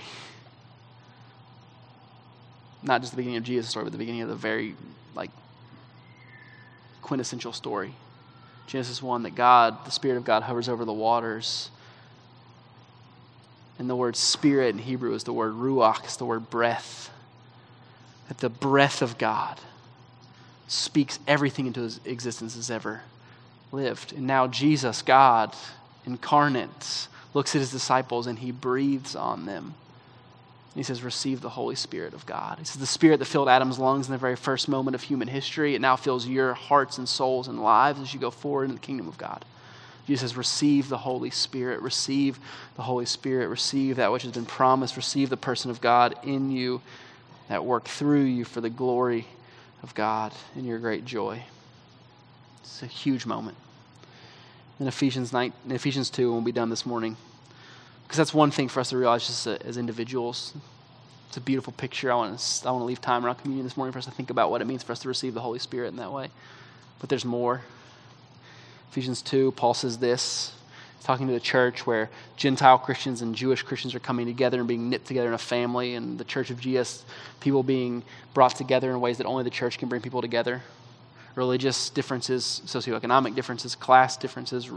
Not 2.81 3.01
just 3.01 3.11
the 3.11 3.17
beginning 3.17 3.39
of 3.39 3.43
Jesus' 3.43 3.69
story, 3.69 3.83
but 3.83 3.91
the 3.91 3.97
beginning 3.97 4.21
of 4.21 4.29
the 4.29 4.35
very, 4.35 4.77
like, 5.13 5.31
quintessential 7.01 7.51
story. 7.51 7.93
Genesis 8.67 9.03
1 9.03 9.23
that 9.23 9.35
God, 9.35 9.83
the 9.83 9.91
Spirit 9.91 10.15
of 10.15 10.23
God, 10.23 10.43
hovers 10.43 10.69
over 10.69 10.85
the 10.85 10.93
waters 10.93 11.69
and 13.79 13.89
the 13.89 13.97
word 13.97 14.15
spirit 14.15 14.69
in 14.75 14.77
Hebrew 14.77 15.13
is 15.13 15.25
the 15.25 15.33
word 15.33 15.55
ruach, 15.55 16.05
it's 16.05 16.15
the 16.15 16.23
word 16.23 16.49
breath. 16.49 17.09
That 18.27 18.39
the 18.39 18.49
breath 18.49 19.01
of 19.01 19.17
God 19.17 19.59
speaks 20.67 21.19
everything 21.27 21.67
into 21.67 21.81
his 21.81 21.99
existence 22.05 22.57
as 22.57 22.71
ever 22.71 23.01
lived. 23.71 24.13
And 24.13 24.25
now 24.25 24.47
Jesus, 24.47 25.01
God 25.01 25.55
incarnate, 26.05 27.07
looks 27.33 27.55
at 27.55 27.59
his 27.59 27.71
disciples 27.71 28.27
and 28.27 28.39
he 28.39 28.51
breathes 28.51 29.15
on 29.15 29.45
them. 29.45 29.75
And 30.73 30.79
he 30.79 30.83
says, 30.83 31.03
Receive 31.03 31.41
the 31.41 31.49
Holy 31.49 31.75
Spirit 31.75 32.13
of 32.13 32.25
God. 32.25 32.57
He 32.59 32.65
says, 32.65 32.79
The 32.79 32.87
Spirit 32.87 33.19
that 33.19 33.25
filled 33.25 33.49
Adam's 33.49 33.77
lungs 33.77 34.07
in 34.07 34.11
the 34.11 34.17
very 34.17 34.35
first 34.35 34.67
moment 34.67 34.95
of 34.95 35.03
human 35.03 35.27
history, 35.27 35.75
it 35.75 35.81
now 35.81 35.95
fills 35.95 36.25
your 36.25 36.53
hearts 36.53 36.97
and 36.97 37.07
souls 37.07 37.47
and 37.47 37.61
lives 37.61 37.99
as 37.99 38.13
you 38.13 38.19
go 38.19 38.31
forward 38.31 38.69
in 38.69 38.75
the 38.75 38.81
kingdom 38.81 39.07
of 39.07 39.17
God. 39.17 39.45
Jesus 40.07 40.31
says, 40.31 40.37
Receive 40.37 40.89
the 40.89 40.97
Holy 40.97 41.29
Spirit, 41.29 41.81
receive 41.81 42.39
the 42.75 42.81
Holy 42.81 43.05
Spirit, 43.05 43.47
receive 43.49 43.97
that 43.97 44.11
which 44.11 44.23
has 44.23 44.31
been 44.31 44.45
promised, 44.45 44.97
receive 44.97 45.29
the 45.29 45.37
person 45.37 45.69
of 45.69 45.79
God 45.79 46.15
in 46.23 46.51
you 46.51 46.81
that 47.49 47.65
work 47.65 47.85
through 47.85 48.23
you 48.23 48.45
for 48.45 48.61
the 48.61 48.69
glory 48.69 49.27
of 49.81 49.93
God 49.95 50.33
and 50.55 50.65
your 50.65 50.79
great 50.79 51.05
joy. 51.05 51.43
It's 52.61 52.81
a 52.81 52.87
huge 52.87 53.25
moment. 53.25 53.57
In 54.79 54.87
Ephesians, 54.87 55.31
9, 55.31 55.53
in 55.65 55.71
Ephesians 55.71 56.09
2, 56.09 56.23
and 56.23 56.33
we'll 56.33 56.41
be 56.41 56.51
done 56.51 56.69
this 56.69 56.85
morning, 56.85 57.15
because 58.03 58.17
that's 58.17 58.33
one 58.33 58.51
thing 58.51 58.69
for 58.69 58.79
us 58.79 58.89
to 58.89 58.97
realize 58.97 59.27
just 59.27 59.45
as 59.47 59.77
individuals. 59.77 60.53
It's 61.27 61.37
a 61.37 61.41
beautiful 61.41 61.73
picture. 61.73 62.11
I 62.11 62.15
want 62.15 62.39
to, 62.39 62.67
I 62.67 62.71
want 62.71 62.81
to 62.81 62.85
leave 62.85 63.01
time 63.01 63.25
around 63.25 63.35
communion 63.35 63.65
this 63.65 63.75
morning 63.75 63.91
for 63.91 63.99
us 63.99 64.05
to 64.05 64.11
think 64.11 64.29
about 64.29 64.51
what 64.51 64.61
it 64.61 64.65
means 64.65 64.83
for 64.83 64.91
us 64.91 64.99
to 64.99 65.07
receive 65.07 65.33
the 65.33 65.41
Holy 65.41 65.59
Spirit 65.59 65.89
in 65.89 65.95
that 65.97 66.11
way. 66.11 66.29
But 66.99 67.09
there's 67.09 67.25
more. 67.25 67.61
Ephesians 68.91 69.21
2, 69.21 69.53
Paul 69.53 69.73
says 69.73 69.97
this. 69.97 70.53
Talking 71.03 71.27
to 71.27 71.33
the 71.33 71.39
church 71.39 71.85
where 71.85 72.09
Gentile 72.37 72.77
Christians 72.77 73.21
and 73.21 73.35
Jewish 73.35 73.61
Christians 73.61 73.93
are 73.93 73.99
coming 73.99 74.25
together 74.25 74.59
and 74.59 74.67
being 74.67 74.89
knit 74.89 75.05
together 75.05 75.27
in 75.27 75.33
a 75.33 75.37
family, 75.37 75.95
and 75.95 76.17
the 76.17 76.23
church 76.23 76.49
of 76.49 76.59
Jesus, 76.59 77.03
people 77.41 77.61
being 77.61 78.03
brought 78.33 78.55
together 78.55 78.89
in 78.91 79.01
ways 79.01 79.17
that 79.17 79.27
only 79.27 79.43
the 79.43 79.49
church 79.49 79.77
can 79.77 79.89
bring 79.89 80.01
people 80.01 80.21
together. 80.21 80.61
Religious 81.35 81.89
differences, 81.89 82.61
socioeconomic 82.65 83.35
differences, 83.35 83.75
class 83.75 84.15
differences, 84.15 84.69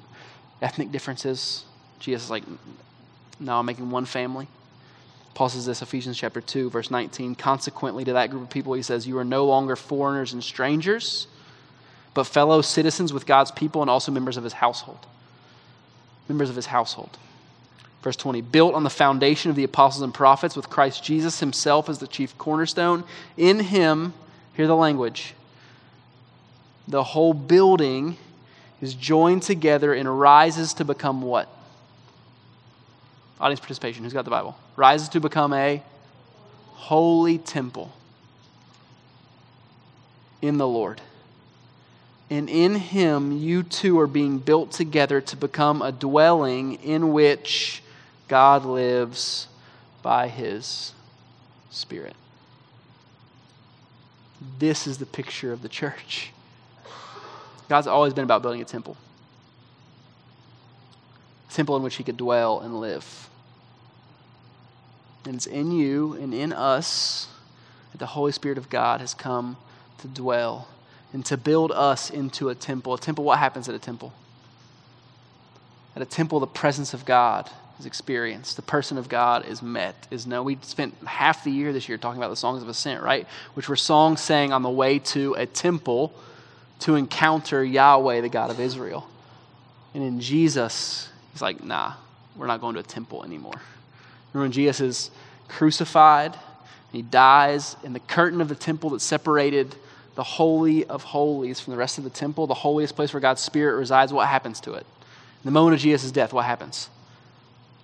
ethnic 0.60 0.90
differences. 0.90 1.64
Jesus 2.00 2.24
is 2.24 2.30
like, 2.30 2.44
no, 3.38 3.58
I'm 3.58 3.66
making 3.66 3.90
one 3.90 4.04
family. 4.04 4.48
Paul 5.34 5.50
says 5.50 5.66
this, 5.66 5.82
Ephesians 5.82 6.16
chapter 6.16 6.40
2, 6.40 6.70
verse 6.70 6.90
19. 6.90 7.34
Consequently, 7.34 8.04
to 8.04 8.14
that 8.14 8.30
group 8.30 8.42
of 8.42 8.50
people, 8.50 8.72
he 8.72 8.82
says, 8.82 9.06
You 9.06 9.18
are 9.18 9.24
no 9.24 9.44
longer 9.44 9.76
foreigners 9.76 10.32
and 10.32 10.42
strangers 10.42 11.28
but 12.16 12.24
fellow 12.24 12.62
citizens 12.62 13.12
with 13.12 13.26
God's 13.26 13.50
people 13.50 13.82
and 13.82 13.90
also 13.90 14.10
members 14.10 14.38
of 14.38 14.44
his 14.44 14.54
household. 14.54 15.06
Members 16.28 16.50
of 16.50 16.56
his 16.56 16.66
household. 16.66 17.18
Verse 18.02 18.16
20, 18.16 18.40
built 18.40 18.74
on 18.74 18.84
the 18.84 18.90
foundation 18.90 19.50
of 19.50 19.56
the 19.56 19.64
apostles 19.64 20.02
and 20.02 20.14
prophets, 20.14 20.54
with 20.54 20.70
Christ 20.70 21.02
Jesus 21.02 21.40
himself 21.40 21.88
as 21.88 21.98
the 21.98 22.06
chief 22.06 22.36
cornerstone. 22.38 23.04
In 23.36 23.60
him, 23.60 24.14
hear 24.54 24.66
the 24.66 24.76
language, 24.76 25.34
the 26.86 27.02
whole 27.02 27.34
building 27.34 28.16
is 28.80 28.94
joined 28.94 29.42
together 29.42 29.92
and 29.92 30.20
rises 30.20 30.74
to 30.74 30.84
become 30.84 31.22
what? 31.22 31.48
Audience 33.40 33.60
participation. 33.60 34.04
Who's 34.04 34.12
got 34.12 34.24
the 34.24 34.30
Bible? 34.30 34.56
Rises 34.76 35.08
to 35.10 35.20
become 35.20 35.52
a 35.52 35.82
holy 36.74 37.38
temple 37.38 37.92
in 40.40 40.58
the 40.58 40.66
Lord. 40.68 41.00
And 42.28 42.48
in 42.48 42.74
him, 42.74 43.32
you 43.32 43.62
too 43.62 43.98
are 44.00 44.06
being 44.06 44.38
built 44.38 44.72
together 44.72 45.20
to 45.20 45.36
become 45.36 45.80
a 45.80 45.92
dwelling 45.92 46.74
in 46.74 47.12
which 47.12 47.82
God 48.28 48.64
lives 48.64 49.46
by 50.02 50.28
his 50.28 50.92
Spirit. 51.70 52.16
This 54.58 54.86
is 54.86 54.98
the 54.98 55.06
picture 55.06 55.52
of 55.52 55.62
the 55.62 55.68
church. 55.68 56.32
God's 57.68 57.86
always 57.86 58.14
been 58.14 58.24
about 58.24 58.42
building 58.42 58.60
a 58.60 58.64
temple, 58.64 58.96
a 61.50 61.52
temple 61.52 61.76
in 61.76 61.82
which 61.82 61.96
He 61.96 62.04
could 62.04 62.16
dwell 62.16 62.60
and 62.60 62.80
live. 62.80 63.28
And 65.24 65.34
it's 65.34 65.46
in 65.46 65.72
you 65.72 66.14
and 66.14 66.32
in 66.32 66.52
us 66.52 67.28
that 67.92 67.98
the 67.98 68.06
Holy 68.06 68.32
Spirit 68.32 68.58
of 68.58 68.70
God 68.70 69.00
has 69.00 69.14
come 69.14 69.56
to 69.98 70.08
dwell 70.08 70.68
and 71.12 71.24
to 71.26 71.36
build 71.36 71.72
us 71.72 72.10
into 72.10 72.48
a 72.48 72.54
temple. 72.54 72.94
A 72.94 72.98
temple, 72.98 73.24
what 73.24 73.38
happens 73.38 73.68
at 73.68 73.74
a 73.74 73.78
temple? 73.78 74.12
At 75.94 76.02
a 76.02 76.06
temple, 76.06 76.40
the 76.40 76.46
presence 76.46 76.92
of 76.92 77.04
God 77.04 77.50
is 77.78 77.86
experienced. 77.86 78.56
The 78.56 78.62
person 78.62 78.98
of 78.98 79.08
God 79.08 79.46
is 79.46 79.62
met, 79.62 80.06
is 80.10 80.26
known. 80.26 80.44
We 80.44 80.58
spent 80.62 80.94
half 81.06 81.44
the 81.44 81.50
year 81.50 81.72
this 81.72 81.88
year 81.88 81.98
talking 81.98 82.18
about 82.18 82.30
the 82.30 82.36
songs 82.36 82.62
of 82.62 82.68
ascent, 82.68 83.02
right? 83.02 83.26
Which 83.54 83.68
were 83.68 83.76
songs 83.76 84.20
sang 84.20 84.52
on 84.52 84.62
the 84.62 84.70
way 84.70 84.98
to 84.98 85.34
a 85.34 85.46
temple 85.46 86.12
to 86.80 86.94
encounter 86.94 87.64
Yahweh, 87.64 88.20
the 88.20 88.28
God 88.28 88.50
of 88.50 88.60
Israel. 88.60 89.08
And 89.94 90.02
in 90.02 90.20
Jesus, 90.20 91.08
he's 91.32 91.40
like, 91.40 91.64
nah, 91.64 91.94
we're 92.36 92.46
not 92.46 92.60
going 92.60 92.74
to 92.74 92.80
a 92.80 92.84
temple 92.84 93.24
anymore. 93.24 93.60
Remember 94.32 94.44
when 94.44 94.52
Jesus 94.52 94.80
is 94.80 95.10
crucified, 95.48 96.36
he 96.92 97.00
dies, 97.02 97.76
and 97.84 97.94
the 97.94 98.00
curtain 98.00 98.40
of 98.40 98.48
the 98.48 98.54
temple 98.54 98.90
that 98.90 99.00
separated 99.00 99.74
the 100.16 100.24
Holy 100.24 100.84
of 100.86 101.04
Holies 101.04 101.60
from 101.60 101.72
the 101.72 101.76
rest 101.76 101.98
of 101.98 102.04
the 102.04 102.10
temple, 102.10 102.46
the 102.46 102.54
holiest 102.54 102.96
place 102.96 103.12
where 103.12 103.20
God's 103.20 103.42
Spirit 103.42 103.76
resides, 103.76 104.12
what 104.12 104.26
happens 104.26 104.60
to 104.62 104.72
it? 104.72 104.86
In 105.44 105.44
the 105.44 105.50
moment 105.50 105.74
of 105.74 105.80
Jesus' 105.80 106.10
death, 106.10 106.32
what 106.32 106.46
happens? 106.46 106.88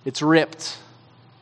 It's 0.03 0.21
ripped 0.21 0.77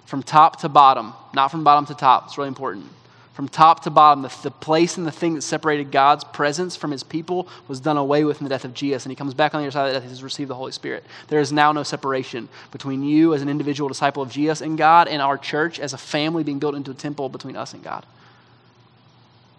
from 0.06 0.22
top 0.22 0.60
to 0.62 0.70
bottom, 0.70 1.14
not 1.34 1.50
from 1.50 1.64
bottom 1.64 1.86
to 1.88 1.96
top. 1.96 2.26
It's 2.26 2.38
really 2.38 2.50
important. 2.50 2.86
From 3.34 3.48
top 3.48 3.84
to 3.84 3.90
bottom, 3.90 4.22
the, 4.24 4.34
the 4.44 4.52
place 4.52 4.98
and 4.98 5.08
the 5.08 5.12
thing 5.12 5.36
that 5.36 5.42
separated 5.42 5.90
God's 5.90 6.26
presence 6.26 6.76
from 6.76 6.92
his 6.92 7.02
people 7.02 7.48
was 7.70 7.80
done 7.80 7.96
away 7.96 8.26
with 8.26 8.40
in 8.40 8.44
the 8.44 8.50
death 8.50 8.66
of 8.66 8.74
Jesus. 8.74 9.06
And 9.06 9.12
he 9.12 9.16
comes 9.16 9.34
back 9.34 9.56
on 9.56 9.62
the 9.62 9.68
other 9.68 9.72
side 9.72 9.88
of 9.88 9.94
the 9.94 10.00
death. 10.02 10.10
He's 10.10 10.22
received 10.22 10.50
the 10.50 10.56
Holy 10.56 10.74
Spirit. 10.74 11.06
There 11.30 11.40
is 11.40 11.54
now 11.54 11.72
no 11.72 11.84
separation 11.84 12.50
between 12.74 13.02
you 13.02 13.34
as 13.34 13.42
an 13.42 13.48
individual 13.48 13.88
disciple 13.88 14.22
of 14.22 14.30
Jesus 14.30 14.60
and 14.60 14.78
God 14.78 15.08
and 15.08 15.22
our 15.22 15.38
church 15.38 15.80
as 15.80 15.94
a 15.94 15.98
family 15.98 16.44
being 16.44 16.60
built 16.60 16.76
into 16.76 16.92
a 16.92 16.94
temple 16.94 17.30
between 17.30 17.56
us 17.56 17.74
and 17.74 17.82
God. 17.82 18.06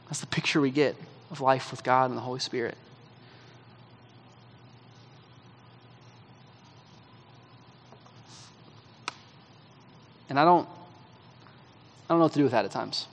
That's 0.09 0.21
the 0.21 0.27
picture 0.27 0.61
we 0.61 0.71
get 0.71 0.95
of 1.33 1.41
life 1.41 1.71
with 1.71 1.83
God 1.83 2.11
and 2.11 2.17
the 2.17 2.23
Holy 2.23 2.39
Spirit. 2.39 2.77
And 10.29 10.39
I 10.39 10.45
don't 10.45 10.69
I 12.09 12.13
don't 12.13 12.19
know 12.19 12.25
what 12.27 12.33
to 12.33 12.39
do 12.39 12.45
with 12.45 12.53
that 12.53 12.65
at 12.65 12.71
times. 12.71 13.07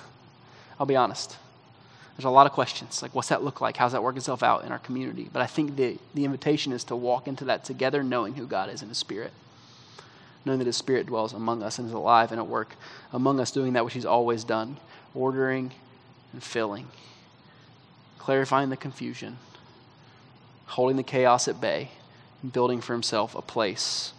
I'll 0.80 0.86
be 0.86 0.96
honest. 0.96 1.36
There's 2.16 2.26
a 2.26 2.30
lot 2.30 2.46
of 2.46 2.52
questions 2.52 3.02
like, 3.02 3.14
what's 3.14 3.28
that 3.28 3.42
look 3.42 3.60
like? 3.60 3.76
How's 3.76 3.92
that 3.92 4.02
work 4.02 4.16
itself 4.16 4.42
out 4.42 4.64
in 4.64 4.72
our 4.72 4.78
community? 4.78 5.28
But 5.32 5.42
I 5.42 5.46
think 5.46 5.76
the, 5.76 5.98
the 6.14 6.24
invitation 6.24 6.72
is 6.72 6.84
to 6.84 6.96
walk 6.96 7.26
into 7.26 7.46
that 7.46 7.64
together, 7.64 8.02
knowing 8.04 8.34
who 8.34 8.46
God 8.46 8.68
is 8.68 8.82
in 8.82 8.88
His 8.88 8.98
Spirit, 8.98 9.32
knowing 10.44 10.58
that 10.58 10.66
His 10.66 10.76
Spirit 10.76 11.06
dwells 11.06 11.32
among 11.32 11.62
us 11.62 11.78
and 11.78 11.88
is 11.88 11.94
alive 11.94 12.30
and 12.30 12.38
at 12.38 12.46
work 12.46 12.76
among 13.12 13.40
us, 13.40 13.50
doing 13.50 13.72
that 13.72 13.84
which 13.84 13.94
He's 13.94 14.04
always 14.04 14.44
done, 14.44 14.76
ordering 15.14 15.72
and 16.32 16.42
filling, 16.42 16.88
clarifying 18.20 18.68
the 18.68 18.76
confusion, 18.76 19.38
holding 20.66 20.98
the 20.98 21.02
chaos 21.02 21.48
at 21.48 21.58
bay, 21.58 21.88
and 22.42 22.52
building 22.52 22.82
for 22.82 22.92
Himself 22.92 23.34
a 23.34 23.40
place 23.40 24.12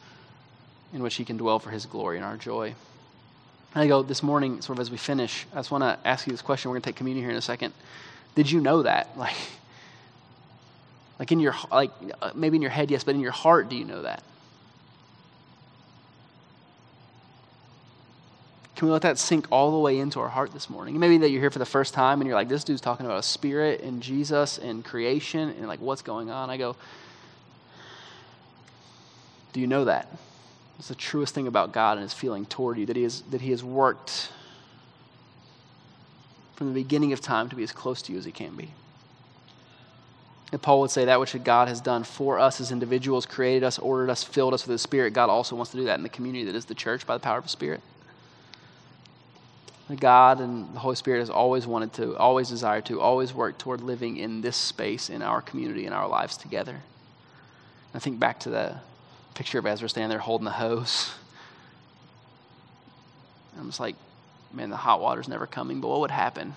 in 0.92 1.04
which 1.04 1.16
He 1.16 1.24
can 1.24 1.38
dwell 1.38 1.60
for 1.60 1.70
His 1.70 1.86
glory 1.86 2.18
and 2.18 2.26
our 2.26 2.36
joy. 2.36 2.74
And 3.76 3.84
I 3.84 3.88
go 3.88 4.02
this 4.02 4.24
morning, 4.24 4.60
sort 4.62 4.78
of 4.78 4.82
as 4.82 4.90
we 4.90 4.98
finish, 4.98 5.46
I 5.54 5.58
just 5.58 5.70
want 5.70 5.84
to 5.84 6.00
ask 6.04 6.26
you 6.26 6.32
this 6.32 6.42
question. 6.42 6.70
We're 6.70 6.76
going 6.76 6.82
to 6.82 6.90
take 6.90 6.96
communion 6.96 7.24
here 7.24 7.32
in 7.32 7.38
a 7.38 7.42
second. 7.42 7.74
Did 8.34 8.52
you 8.52 8.60
know 8.60 8.84
that? 8.84 9.10
Like, 9.18 9.36
like 11.20 11.32
in 11.32 11.40
your 11.40 11.54
like 11.72 11.92
uh, 12.20 12.32
maybe 12.34 12.56
in 12.56 12.64
your 12.64 12.72
head, 12.72 12.90
yes, 12.90 13.04
but 13.04 13.14
in 13.14 13.22
your 13.22 13.32
heart, 13.32 13.70
do 13.70 13.76
you 13.76 13.86
know 13.86 14.02
that? 14.02 14.24
Can 18.82 18.88
we 18.88 18.94
let 18.94 19.04
that 19.04 19.20
sink 19.20 19.46
all 19.52 19.70
the 19.70 19.78
way 19.78 20.00
into 20.00 20.20
our 20.20 20.28
heart 20.28 20.54
this 20.54 20.68
morning? 20.68 21.00
Maybe 21.00 21.20
that 21.20 21.30
you're 21.30 21.40
here 21.40 21.52
for 21.52 21.60
the 21.60 21.68
first 21.68 21.94
time 21.94 22.20
and 22.20 22.28
you're 22.28 22.36
like, 22.36 22.50
this 22.50 22.64
dude's 22.64 22.82
talking 22.82 23.06
about 23.06 23.20
a 23.20 23.22
spirit 23.22 23.82
and 23.82 24.02
Jesus 24.02 24.58
and 24.58 24.84
creation 24.84 25.50
and 25.50 25.68
like 25.68 25.80
what's 25.80 26.02
going 26.02 26.32
on. 26.32 26.50
I 26.50 26.58
go, 26.58 26.76
do 29.54 29.60
you 29.60 29.68
know 29.68 29.86
that? 29.86 30.08
It's 30.80 30.88
the 30.88 30.96
truest 30.96 31.36
thing 31.36 31.46
about 31.46 31.74
God 31.74 32.00
and 32.00 32.02
his 32.02 32.16
feeling 32.16 32.48
toward 32.48 32.80
you 32.80 32.88
that 32.88 32.96
he, 32.96 33.04
has, 33.04 33.22
that 33.30 33.42
he 33.42 33.52
has 33.52 33.64
worked 33.64 34.32
from 36.56 36.70
the 36.70 36.74
beginning 36.74 37.14
of 37.14 37.22
time 37.22 37.50
to 37.50 37.56
be 37.56 37.62
as 37.62 37.72
close 37.72 38.02
to 38.02 38.12
you 38.12 38.18
as 38.18 38.26
he 38.26 38.32
can 38.32 38.56
be. 38.56 38.72
And 40.52 40.60
Paul 40.60 40.82
would 40.82 40.90
say 40.90 41.06
that 41.06 41.20
which 41.20 41.36
God 41.44 41.68
has 41.68 41.82
done 41.82 42.04
for 42.04 42.40
us 42.40 42.60
as 42.60 42.72
individuals, 42.72 43.28
created 43.28 43.64
us, 43.64 43.78
ordered 43.78 44.10
us, 44.10 44.24
filled 44.24 44.56
us 44.56 44.64
with 44.64 44.72
His 44.72 44.82
Spirit, 44.82 45.14
God 45.14 45.30
also 45.30 45.56
wants 45.56 45.70
to 45.70 45.78
do 45.78 45.84
that 45.84 46.00
in 46.00 46.04
the 46.04 46.10
community 46.10 46.46
that 46.46 46.56
is 46.56 46.66
the 46.66 46.74
church 46.74 47.06
by 47.06 47.14
the 47.14 47.20
power 47.20 47.38
of 47.38 47.44
the 47.44 47.50
Spirit. 47.50 47.82
God 49.96 50.40
and 50.40 50.74
the 50.76 50.80
Holy 50.80 50.96
Spirit 50.96 51.20
has 51.20 51.30
always 51.30 51.66
wanted 51.66 51.94
to, 51.94 52.18
always 52.18 52.50
desired 52.50 52.86
to, 52.86 53.00
always 53.02 53.34
worked 53.34 53.60
toward 53.60 53.82
living 53.82 54.18
in 54.18 54.42
this 54.42 54.58
space 54.58 55.10
in 55.10 55.22
our 55.22 55.42
community, 55.42 55.86
in 55.86 55.94
our 55.94 56.08
lives 56.08 56.38
together. 56.38 56.82
I 57.94 58.00
think 58.00 58.20
back 58.20 58.40
to 58.42 58.50
the 58.50 58.78
picture 59.34 59.60
of 59.60 59.66
Ezra 59.66 59.90
standing 59.90 60.10
there 60.10 60.20
holding 60.20 60.46
the 60.46 60.52
hose. 60.52 61.12
I'm 63.58 63.68
just 63.68 63.80
like, 63.80 63.96
man, 64.54 64.70
the 64.70 64.78
hot 64.78 65.02
water's 65.02 65.28
never 65.28 65.48
coming, 65.48 65.82
but 65.82 65.90
what 65.90 66.00
would 66.02 66.12
happen? 66.12 66.56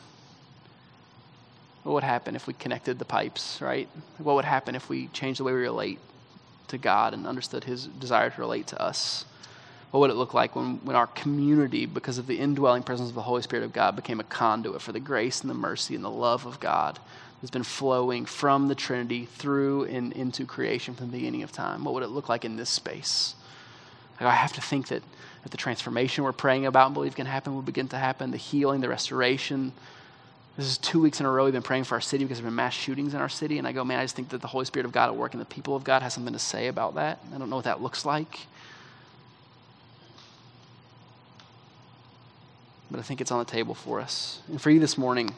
What 1.82 1.95
would 1.95 2.05
happen 2.05 2.35
if 2.35 2.47
we 2.47 2.55
connected 2.55 2.99
the 2.99 3.05
pipes, 3.05 3.61
right? 3.61 3.89
What 4.18 4.37
would 4.37 4.45
happen 4.45 4.74
if 4.74 4.89
we 4.89 5.09
changed 5.09 5.41
the 5.41 5.45
way 5.45 5.53
we 5.53 5.61
relate 5.61 5.99
to 6.68 6.78
God 6.78 7.12
and 7.12 7.26
understood 7.26 7.64
His 7.64 7.87
desire 7.87 8.30
to 8.30 8.41
relate 8.41 8.68
to 8.68 8.80
us? 8.80 9.26
What 9.95 10.01
would 10.01 10.11
it 10.11 10.16
look 10.16 10.34
like 10.34 10.57
when, 10.57 10.80
when 10.84 10.97
our 10.97 11.07
community, 11.07 11.86
because 11.86 12.18
of 12.18 12.26
the 12.26 12.40
indwelling 12.40 12.82
presence 12.82 13.11
of 13.11 13.14
the 13.14 13.22
Holy 13.22 13.42
Spirit 13.42 13.64
of 13.64 13.72
God, 13.72 13.95
became 13.95 14.18
a 14.18 14.24
conduit 14.24 14.82
for 14.82 14.90
the 14.90 14.99
grace 14.99 15.40
and 15.40 15.49
the 15.49 15.55
mercy 15.55 15.95
and 15.95 16.03
the 16.03 16.11
love 16.11 16.47
of 16.47 16.59
God 16.59 16.99
that's 17.40 17.53
been 17.53 17.62
flowing 17.62 18.26
from 18.26 18.66
the 18.66 18.74
Trinity 18.74 19.26
through 19.26 19.84
and 19.84 20.12
into 20.12 20.47
creation 20.47 20.95
from 20.95 21.12
the 21.12 21.12
beginning 21.12 21.45
of 21.45 21.53
time? 21.53 21.84
What 21.84 21.95
would 21.95 22.03
it 22.03 22.09
look 22.09 22.28
like 22.28 22.45
in 22.45 22.57
this 22.57 22.70
space? 22.70 23.36
Like 24.20 24.28
I 24.28 24.34
have 24.34 24.53
to 24.55 24.61
think 24.61 24.88
that, 24.88 25.05
that 25.45 25.53
the 25.53 25.57
transformation 25.57 26.24
we're 26.24 26.32
praying 26.32 26.66
about 26.66 26.86
and 26.86 26.95
believe 26.95 27.14
can 27.14 27.26
happen 27.26 27.55
will 27.55 27.62
begin 27.62 27.86
to 27.86 27.97
happen, 27.97 28.32
the 28.32 28.36
healing, 28.36 28.80
the 28.80 28.88
restoration. 28.88 29.72
This 30.57 30.66
is 30.66 30.76
two 30.76 31.01
weeks 31.01 31.20
in 31.20 31.26
a 31.26 31.30
row 31.30 31.45
we've 31.45 31.53
been 31.53 31.62
praying 31.62 31.84
for 31.84 31.95
our 31.95 32.01
city 32.01 32.24
because 32.24 32.38
there 32.38 32.47
have 32.47 32.51
been 32.51 32.57
mass 32.57 32.74
shootings 32.74 33.14
in 33.14 33.20
our 33.20 33.28
city. 33.28 33.59
And 33.59 33.68
I 33.68 33.70
go, 33.70 33.84
man, 33.84 34.01
I 34.01 34.03
just 34.03 34.16
think 34.16 34.30
that 34.30 34.40
the 34.40 34.49
Holy 34.49 34.64
Spirit 34.64 34.86
of 34.86 34.92
God 34.92 35.07
at 35.07 35.14
work 35.14 35.34
and 35.34 35.40
the 35.40 35.47
people 35.47 35.76
of 35.76 35.84
God 35.84 36.03
has 36.03 36.14
something 36.14 36.32
to 36.32 36.38
say 36.40 36.66
about 36.66 36.97
that. 36.97 37.20
I 37.32 37.38
don't 37.38 37.49
know 37.49 37.55
what 37.55 37.66
that 37.66 37.80
looks 37.80 38.05
like. 38.05 38.40
But 42.95 43.01
I 43.01 43.03
think 43.03 43.20
it's 43.20 43.32
on 43.32 43.40
the 43.40 43.45
table 43.45 43.74
for 43.74 44.01
us. 44.01 44.38
And 44.47 44.62
for 44.62 44.70
you 44.70 44.78
this 44.78 44.97
morning, 44.97 45.34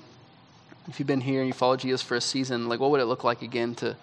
if 0.89 1.01
you've 1.01 1.07
been 1.07 1.23
here 1.23 1.41
and 1.41 1.47
you 1.47 1.55
followed 1.55 1.81
Jesus 1.81 2.03
for 2.03 2.15
a 2.15 2.21
season, 2.21 2.69
like 2.69 2.81
what 2.81 2.91
would 2.91 3.01
it 3.01 3.07
look 3.07 3.25
like 3.25 3.41
again 3.41 3.75
to, 3.77 3.97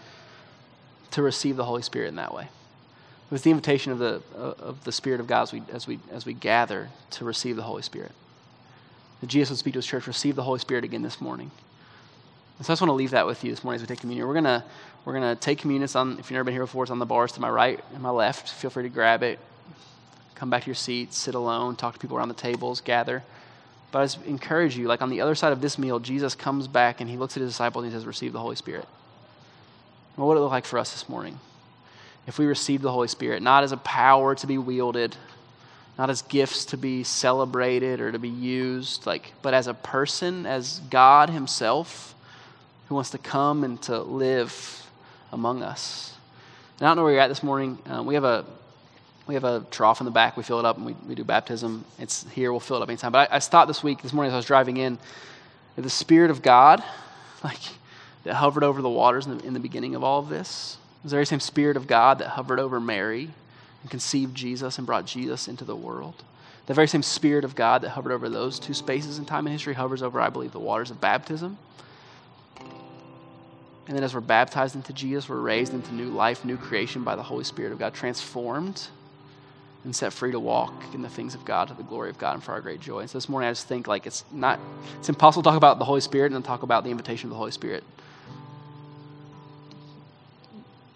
to 1.12 1.22
receive 1.22 1.56
the 1.56 1.64
Holy 1.64 1.84
Spirit 1.84 2.08
in 2.08 2.16
that 2.16 2.34
way? 2.34 2.46
It 2.46 3.32
was 3.32 3.44
the 3.44 3.52
invitation 3.52 3.92
of 3.92 4.00
the, 4.00 4.24
uh, 4.36 4.56
of 4.58 4.84
the 4.86 4.92
Spirit 4.92 5.20
of 5.20 5.28
God 5.28 5.44
as 5.44 5.54
we, 5.54 5.62
as, 5.72 5.86
we, 5.86 6.00
as 6.12 6.26
we 6.26 6.34
gather 6.34 6.90
to 7.12 7.26
receive 7.26 7.56
the 7.56 7.62
Holy 7.62 7.84
Spirit. 7.84 8.12
That 9.22 9.28
Jesus 9.28 9.52
would 9.52 9.60
speak 9.60 9.74
to 9.74 9.78
his 9.78 9.86
church, 9.86 10.08
receive 10.08 10.36
the 10.36 10.42
Holy 10.42 10.58
Spirit 10.58 10.84
again 10.84 11.04
this 11.04 11.22
morning. 11.22 11.52
And 12.58 12.66
so 12.66 12.72
I 12.72 12.74
just 12.74 12.82
want 12.82 12.90
to 12.90 12.96
leave 12.96 13.12
that 13.12 13.28
with 13.28 13.44
you 13.44 13.52
this 13.52 13.64
morning 13.64 13.76
as 13.76 13.82
we 13.84 13.88
take 13.88 14.00
communion. 14.00 14.28
We're 14.28 14.34
gonna 14.34 14.66
we're 15.06 15.14
gonna 15.14 15.36
take 15.36 15.60
communion. 15.60 15.84
It's 15.84 15.96
on 15.96 16.14
if 16.14 16.18
you've 16.18 16.32
never 16.32 16.46
been 16.46 16.56
here 16.56 16.64
before, 16.64 16.86
it's 16.86 16.92
on 16.92 16.98
the 16.98 17.06
bars 17.06 17.34
to 17.34 17.40
my 17.40 17.52
right 17.52 17.80
and 17.94 18.02
my 18.02 18.10
left. 18.10 18.50
Feel 18.50 18.72
free 18.72 18.82
to 18.82 18.90
grab 18.90 19.22
it. 19.22 19.38
Come 20.34 20.50
back 20.50 20.64
to 20.64 20.70
your 20.70 20.76
seats, 20.76 21.20
sit 21.20 21.36
alone, 21.36 21.76
talk 21.76 21.94
to 21.94 22.00
people 22.00 22.18
around 22.18 22.30
the 22.30 22.34
tables, 22.34 22.82
gather. 22.82 23.22
But 23.94 24.18
I 24.18 24.28
encourage 24.28 24.76
you, 24.76 24.88
like 24.88 25.04
on 25.04 25.12
the 25.12 25.22
other 25.22 25.36
side 25.36 25.54
of 25.54 25.62
this 25.62 25.78
meal, 25.78 26.00
Jesus 26.00 26.34
comes 26.34 26.68
back 26.68 27.00
and 27.00 27.08
he 27.08 27.16
looks 27.16 27.38
at 27.38 27.42
his 27.42 27.52
disciples 27.52 27.84
and 27.84 27.94
he 27.94 27.98
says, 27.98 28.08
Receive 28.08 28.34
the 28.34 28.40
Holy 28.40 28.56
Spirit. 28.56 28.88
What 30.16 30.26
would 30.26 30.38
it 30.38 30.40
look 30.40 30.50
like 30.50 30.66
for 30.66 30.80
us 30.80 30.92
this 30.92 31.08
morning? 31.08 31.40
If 32.26 32.40
we 32.40 32.48
receive 32.48 32.82
the 32.82 32.92
Holy 32.92 33.08
Spirit, 33.08 33.44
not 33.44 33.64
as 33.64 33.72
a 33.72 33.78
power 33.78 34.34
to 34.34 34.48
be 34.48 34.58
wielded, 34.58 35.16
not 35.96 36.10
as 36.10 36.24
gifts 36.24 36.66
to 36.66 36.78
be 36.78 37.04
celebrated 37.04 38.02
or 38.02 38.12
to 38.12 38.18
be 38.18 38.30
used, 38.30 39.06
like, 39.06 39.32
but 39.44 39.54
as 39.54 39.68
a 39.68 39.76
person, 39.76 40.48
as 40.48 40.80
God 40.90 41.30
Himself, 41.30 42.16
who 42.90 42.96
wants 42.96 43.12
to 43.12 43.20
come 43.20 43.64
and 43.64 43.80
to 43.84 44.00
live 44.00 44.88
among 45.32 45.62
us. 45.62 46.16
And 46.80 46.88
I 46.88 46.90
don't 46.90 46.98
know 46.98 47.04
where 47.04 47.14
you're 47.14 47.22
at 47.22 47.28
this 47.28 47.44
morning. 47.44 47.78
Uh, 47.88 48.02
we 48.02 48.16
have 48.16 48.24
a 48.24 48.44
we 49.26 49.36
have 49.36 49.44
a 49.44 49.66
trough 49.72 50.02
in 50.02 50.06
the 50.06 50.12
back. 50.12 50.36
We 50.36 50.44
fill 50.44 50.60
it 50.60 50.66
up 50.66 50.78
and 50.78 50.86
we, 50.86 50.96
we 51.08 51.16
do 51.16 51.24
baptism. 51.24 51.86
It's 51.98 52.30
here. 52.32 52.52
We'll 52.52 52.60
fill 52.60 52.78
it 52.78 52.84
up 52.84 52.90
anytime. 52.90 53.12
But 53.12 53.32
I, 53.32 53.38
I 53.38 53.40
thought 53.40 53.68
this 53.68 53.84
week, 53.84 54.02
this 54.02 54.12
morning 54.12 54.30
as 54.30 54.34
I 54.34 54.38
was 54.38 54.46
driving 54.46 54.78
in, 54.78 54.98
the 55.76 55.90
Spirit 55.90 56.30
of 56.30 56.42
God, 56.42 56.84
like 57.44 57.60
that 58.24 58.36
hovered 58.36 58.64
over 58.64 58.82
the 58.82 58.90
waters 58.90 59.26
in 59.26 59.38
the, 59.38 59.46
in 59.46 59.54
the 59.54 59.60
beginning 59.60 59.96
of 59.96 60.04
all 60.04 60.20
of 60.20 60.30
this, 60.30 60.78
was 61.04 61.12
the 61.12 61.16
very 61.16 61.26
same 61.26 61.40
Spirit 61.40 61.78
of 61.78 61.88
God 61.88 62.20
that 62.20 62.30
hovered 62.30 62.60
over 62.60 62.80
Mary 62.80 63.30
and 63.82 63.92
conceived 63.92 64.36
Jesus 64.36 64.78
and 64.78 64.88
brought 64.88 65.06
Jesus 65.06 65.48
into 65.48 65.66
the 65.66 65.76
world. 65.76 66.24
The 66.66 66.74
very 66.74 66.88
same 66.88 67.04
Spirit 67.04 67.44
of 67.44 67.56
God 67.56 67.82
that 67.82 67.90
hovered 67.90 68.14
over 68.14 68.30
those 68.30 68.60
two 68.60 68.74
spaces 68.74 69.20
in 69.20 69.26
time 69.26 69.46
and 69.46 69.54
history 69.54 69.74
hovers 69.74 70.02
over, 70.02 70.22
I 70.22 70.30
believe, 70.30 70.54
the 70.54 70.60
waters 70.60 70.92
of 70.92 71.02
baptism. 71.02 71.58
And 73.86 73.98
then 73.98 74.04
as 74.04 74.14
we're 74.14 74.22
baptized 74.22 74.76
into 74.76 74.94
Jesus, 74.94 75.28
we're 75.28 75.42
raised 75.42 75.74
into 75.74 75.94
new 75.94 76.10
life, 76.10 76.46
new 76.46 76.56
creation 76.56 77.04
by 77.04 77.18
the 77.18 77.24
Holy 77.24 77.44
Spirit 77.44 77.74
of 77.74 77.80
God, 77.80 77.94
transformed 77.94 78.88
and 79.84 79.96
set 79.96 80.14
free 80.14 80.32
to 80.32 80.40
walk 80.40 80.74
in 80.94 81.02
the 81.02 81.10
things 81.10 81.36
of 81.36 81.44
God 81.44 81.68
to 81.68 81.74
the 81.74 81.84
glory 81.84 82.10
of 82.10 82.18
God 82.18 82.36
and 82.36 82.44
for 82.44 82.54
our 82.54 82.62
great 82.62 82.80
joy. 82.80 83.00
And 83.00 83.10
so 83.10 83.18
this 83.18 83.28
morning 83.28 83.50
I 83.50 83.52
just 83.52 83.68
think 83.68 83.88
like 83.88 84.08
it's 84.08 84.24
not 84.32 84.60
it's 85.00 85.10
impossible 85.10 85.44
to 85.44 85.50
talk 85.50 85.58
about 85.58 85.80
the 85.80 85.86
Holy 85.86 86.02
Spirit 86.02 86.28
and 86.28 86.36
then 86.36 86.44
talk 86.44 86.64
about 86.64 86.84
the 86.84 86.90
invitation 86.90 87.28
of 87.28 87.32
the 87.32 87.38
Holy 87.38 87.52
Spirit. 87.52 87.84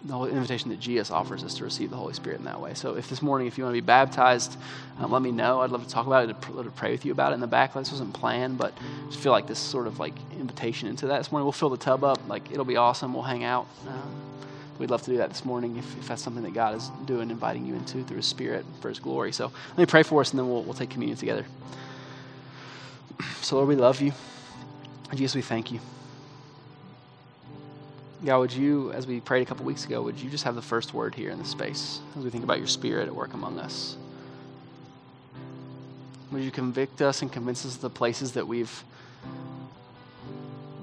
The 0.04 0.18
invitation 0.24 0.70
that 0.70 0.80
Jesus 0.80 1.10
offers 1.10 1.44
us 1.44 1.54
to 1.54 1.64
receive 1.64 1.90
the 1.90 1.96
Holy 1.96 2.14
Spirit 2.14 2.38
in 2.38 2.44
that 2.46 2.60
way. 2.60 2.72
So 2.72 2.94
if 2.94 3.10
this 3.10 3.20
morning, 3.20 3.46
if 3.46 3.58
you 3.58 3.64
want 3.64 3.74
to 3.74 3.82
be 3.82 3.84
baptized, 3.84 4.56
um, 4.98 5.10
let 5.10 5.20
me 5.20 5.32
know. 5.32 5.60
I'd 5.60 5.70
love 5.70 5.84
to 5.84 5.90
talk 5.90 6.06
about 6.06 6.30
it, 6.30 6.40
to, 6.40 6.62
to 6.62 6.70
pray 6.70 6.92
with 6.92 7.04
you 7.04 7.12
about 7.12 7.32
it 7.32 7.34
in 7.34 7.40
the 7.40 7.46
back. 7.46 7.74
This 7.74 7.90
wasn't 7.90 8.14
planned, 8.14 8.56
but 8.56 8.72
I 8.72 9.10
just 9.10 9.18
feel 9.18 9.32
like 9.32 9.46
this 9.46 9.58
sort 9.58 9.86
of 9.86 9.98
like 9.98 10.14
invitation 10.38 10.88
into 10.88 11.08
that 11.08 11.18
this 11.18 11.30
morning. 11.30 11.44
We'll 11.44 11.52
fill 11.52 11.68
the 11.68 11.76
tub 11.76 12.04
up. 12.04 12.26
Like 12.26 12.50
it'll 12.50 12.64
be 12.64 12.76
awesome. 12.76 13.12
We'll 13.12 13.24
hang 13.24 13.44
out. 13.44 13.66
Um, 13.86 14.14
we'd 14.78 14.90
love 14.90 15.02
to 15.02 15.10
do 15.10 15.16
that 15.18 15.30
this 15.30 15.44
morning 15.44 15.76
if, 15.76 15.98
if 15.98 16.08
that's 16.08 16.22
something 16.22 16.42
that 16.42 16.54
God 16.54 16.76
is 16.76 16.90
doing, 17.04 17.30
inviting 17.30 17.66
you 17.66 17.74
into 17.74 18.04
through 18.04 18.18
His 18.18 18.26
Spirit 18.26 18.64
for 18.80 18.88
His 18.88 18.98
glory. 18.98 19.32
So 19.32 19.52
let 19.70 19.78
me 19.78 19.86
pray 19.86 20.02
for 20.02 20.20
us, 20.20 20.30
and 20.30 20.38
then 20.38 20.48
we'll, 20.48 20.62
we'll 20.62 20.74
take 20.74 20.90
communion 20.90 21.18
together. 21.18 21.44
So, 23.40 23.56
Lord, 23.56 23.68
we 23.68 23.76
love 23.76 24.00
you. 24.00 24.12
And 25.10 25.18
Jesus, 25.18 25.34
we 25.34 25.42
thank 25.42 25.72
you. 25.72 25.80
God, 28.24 28.38
would 28.38 28.52
you, 28.52 28.92
as 28.92 29.06
we 29.06 29.20
prayed 29.20 29.42
a 29.42 29.44
couple 29.44 29.64
weeks 29.64 29.84
ago, 29.84 30.02
would 30.02 30.18
you 30.18 30.28
just 30.28 30.44
have 30.44 30.54
the 30.54 30.62
first 30.62 30.92
word 30.92 31.14
here 31.14 31.30
in 31.30 31.38
this 31.38 31.48
space 31.48 32.00
as 32.16 32.24
we 32.24 32.30
think 32.30 32.44
about 32.44 32.58
your 32.58 32.66
Spirit 32.66 33.06
at 33.06 33.14
work 33.14 33.32
among 33.32 33.58
us? 33.58 33.96
Would 36.32 36.42
you 36.42 36.50
convict 36.50 37.00
us 37.00 37.22
and 37.22 37.32
convince 37.32 37.64
us 37.64 37.76
of 37.76 37.80
the 37.80 37.90
places 37.90 38.32
that 38.32 38.46
we've 38.46 38.84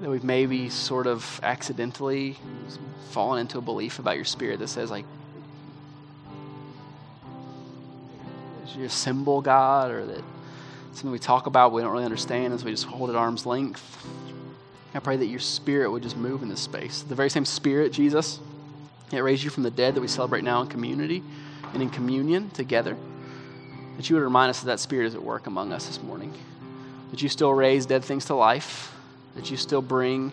that 0.00 0.10
we've 0.10 0.24
maybe 0.24 0.68
sort 0.68 1.06
of 1.06 1.40
accidentally 1.42 2.36
fallen 3.10 3.40
into 3.40 3.58
a 3.58 3.60
belief 3.60 3.98
about 3.98 4.16
your 4.16 4.24
spirit 4.24 4.58
that 4.58 4.68
says 4.68 4.90
like 4.90 5.04
you're 8.76 8.86
a 8.86 8.90
symbol 8.90 9.40
God 9.40 9.90
or 9.90 10.04
that 10.04 10.22
something 10.92 11.10
we 11.10 11.18
talk 11.18 11.46
about 11.46 11.72
we 11.72 11.80
don't 11.80 11.92
really 11.92 12.04
understand 12.04 12.52
as 12.52 12.62
we 12.62 12.70
just 12.72 12.84
hold 12.84 13.08
at 13.08 13.16
arm's 13.16 13.46
length. 13.46 14.06
I 14.92 14.98
pray 14.98 15.16
that 15.16 15.26
your 15.26 15.40
spirit 15.40 15.90
would 15.90 16.02
just 16.02 16.16
move 16.16 16.42
in 16.42 16.50
this 16.50 16.60
space. 16.60 17.02
The 17.02 17.14
very 17.14 17.30
same 17.30 17.46
spirit, 17.46 17.92
Jesus, 17.92 18.38
that 19.10 19.22
raised 19.22 19.42
you 19.42 19.48
from 19.48 19.62
the 19.62 19.70
dead 19.70 19.94
that 19.94 20.02
we 20.02 20.08
celebrate 20.08 20.44
now 20.44 20.60
in 20.60 20.68
community 20.68 21.22
and 21.72 21.82
in 21.82 21.88
communion 21.88 22.50
together. 22.50 22.98
That 23.96 24.10
you 24.10 24.16
would 24.16 24.24
remind 24.24 24.50
us 24.50 24.60
that 24.60 24.66
that 24.66 24.80
spirit 24.80 25.06
is 25.06 25.14
at 25.14 25.22
work 25.22 25.46
among 25.46 25.72
us 25.72 25.86
this 25.86 26.02
morning. 26.02 26.34
That 27.12 27.22
you 27.22 27.30
still 27.30 27.52
raise 27.52 27.86
dead 27.86 28.04
things 28.04 28.26
to 28.26 28.34
life 28.34 28.92
that 29.36 29.50
you 29.50 29.56
still 29.56 29.82
bring 29.82 30.32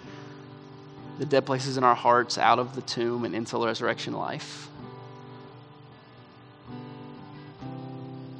the 1.24 1.30
dead 1.30 1.46
places 1.46 1.78
in 1.78 1.86
our 1.86 1.96
hearts 1.96 2.38
out 2.38 2.60
of 2.60 2.76
the 2.76 2.82
tomb 2.82 3.24
and 3.24 3.34
into 3.34 3.58
the 3.58 3.66
resurrection 3.66 4.12
life. 4.12 4.68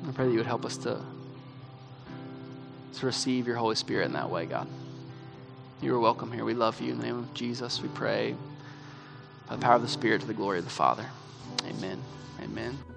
I 0.06 0.12
pray 0.12 0.26
that 0.26 0.32
you 0.32 0.38
would 0.38 0.46
help 0.46 0.66
us 0.66 0.76
to, 0.80 1.00
to 2.96 3.06
receive 3.06 3.48
your 3.48 3.56
Holy 3.56 3.76
Spirit 3.76 4.08
in 4.08 4.14
that 4.14 4.30
way, 4.30 4.46
God. 4.46 4.68
You 5.82 5.96
are 5.96 6.00
welcome 6.00 6.30
here. 6.34 6.44
We 6.44 6.54
love 6.54 6.82
you. 6.82 6.92
In 6.92 6.98
the 6.98 7.06
name 7.06 7.20
of 7.20 7.34
Jesus, 7.34 7.82
we 7.82 7.88
pray 7.88 8.36
by 9.48 9.56
the 9.56 9.62
power 9.62 9.76
of 9.76 9.82
the 9.82 9.88
Spirit 9.88 10.20
to 10.22 10.28
the 10.28 10.34
glory 10.34 10.60
of 10.60 10.66
the 10.66 10.72
Father. 10.72 11.06
Amen. 11.66 12.04
Amen. 12.42 12.93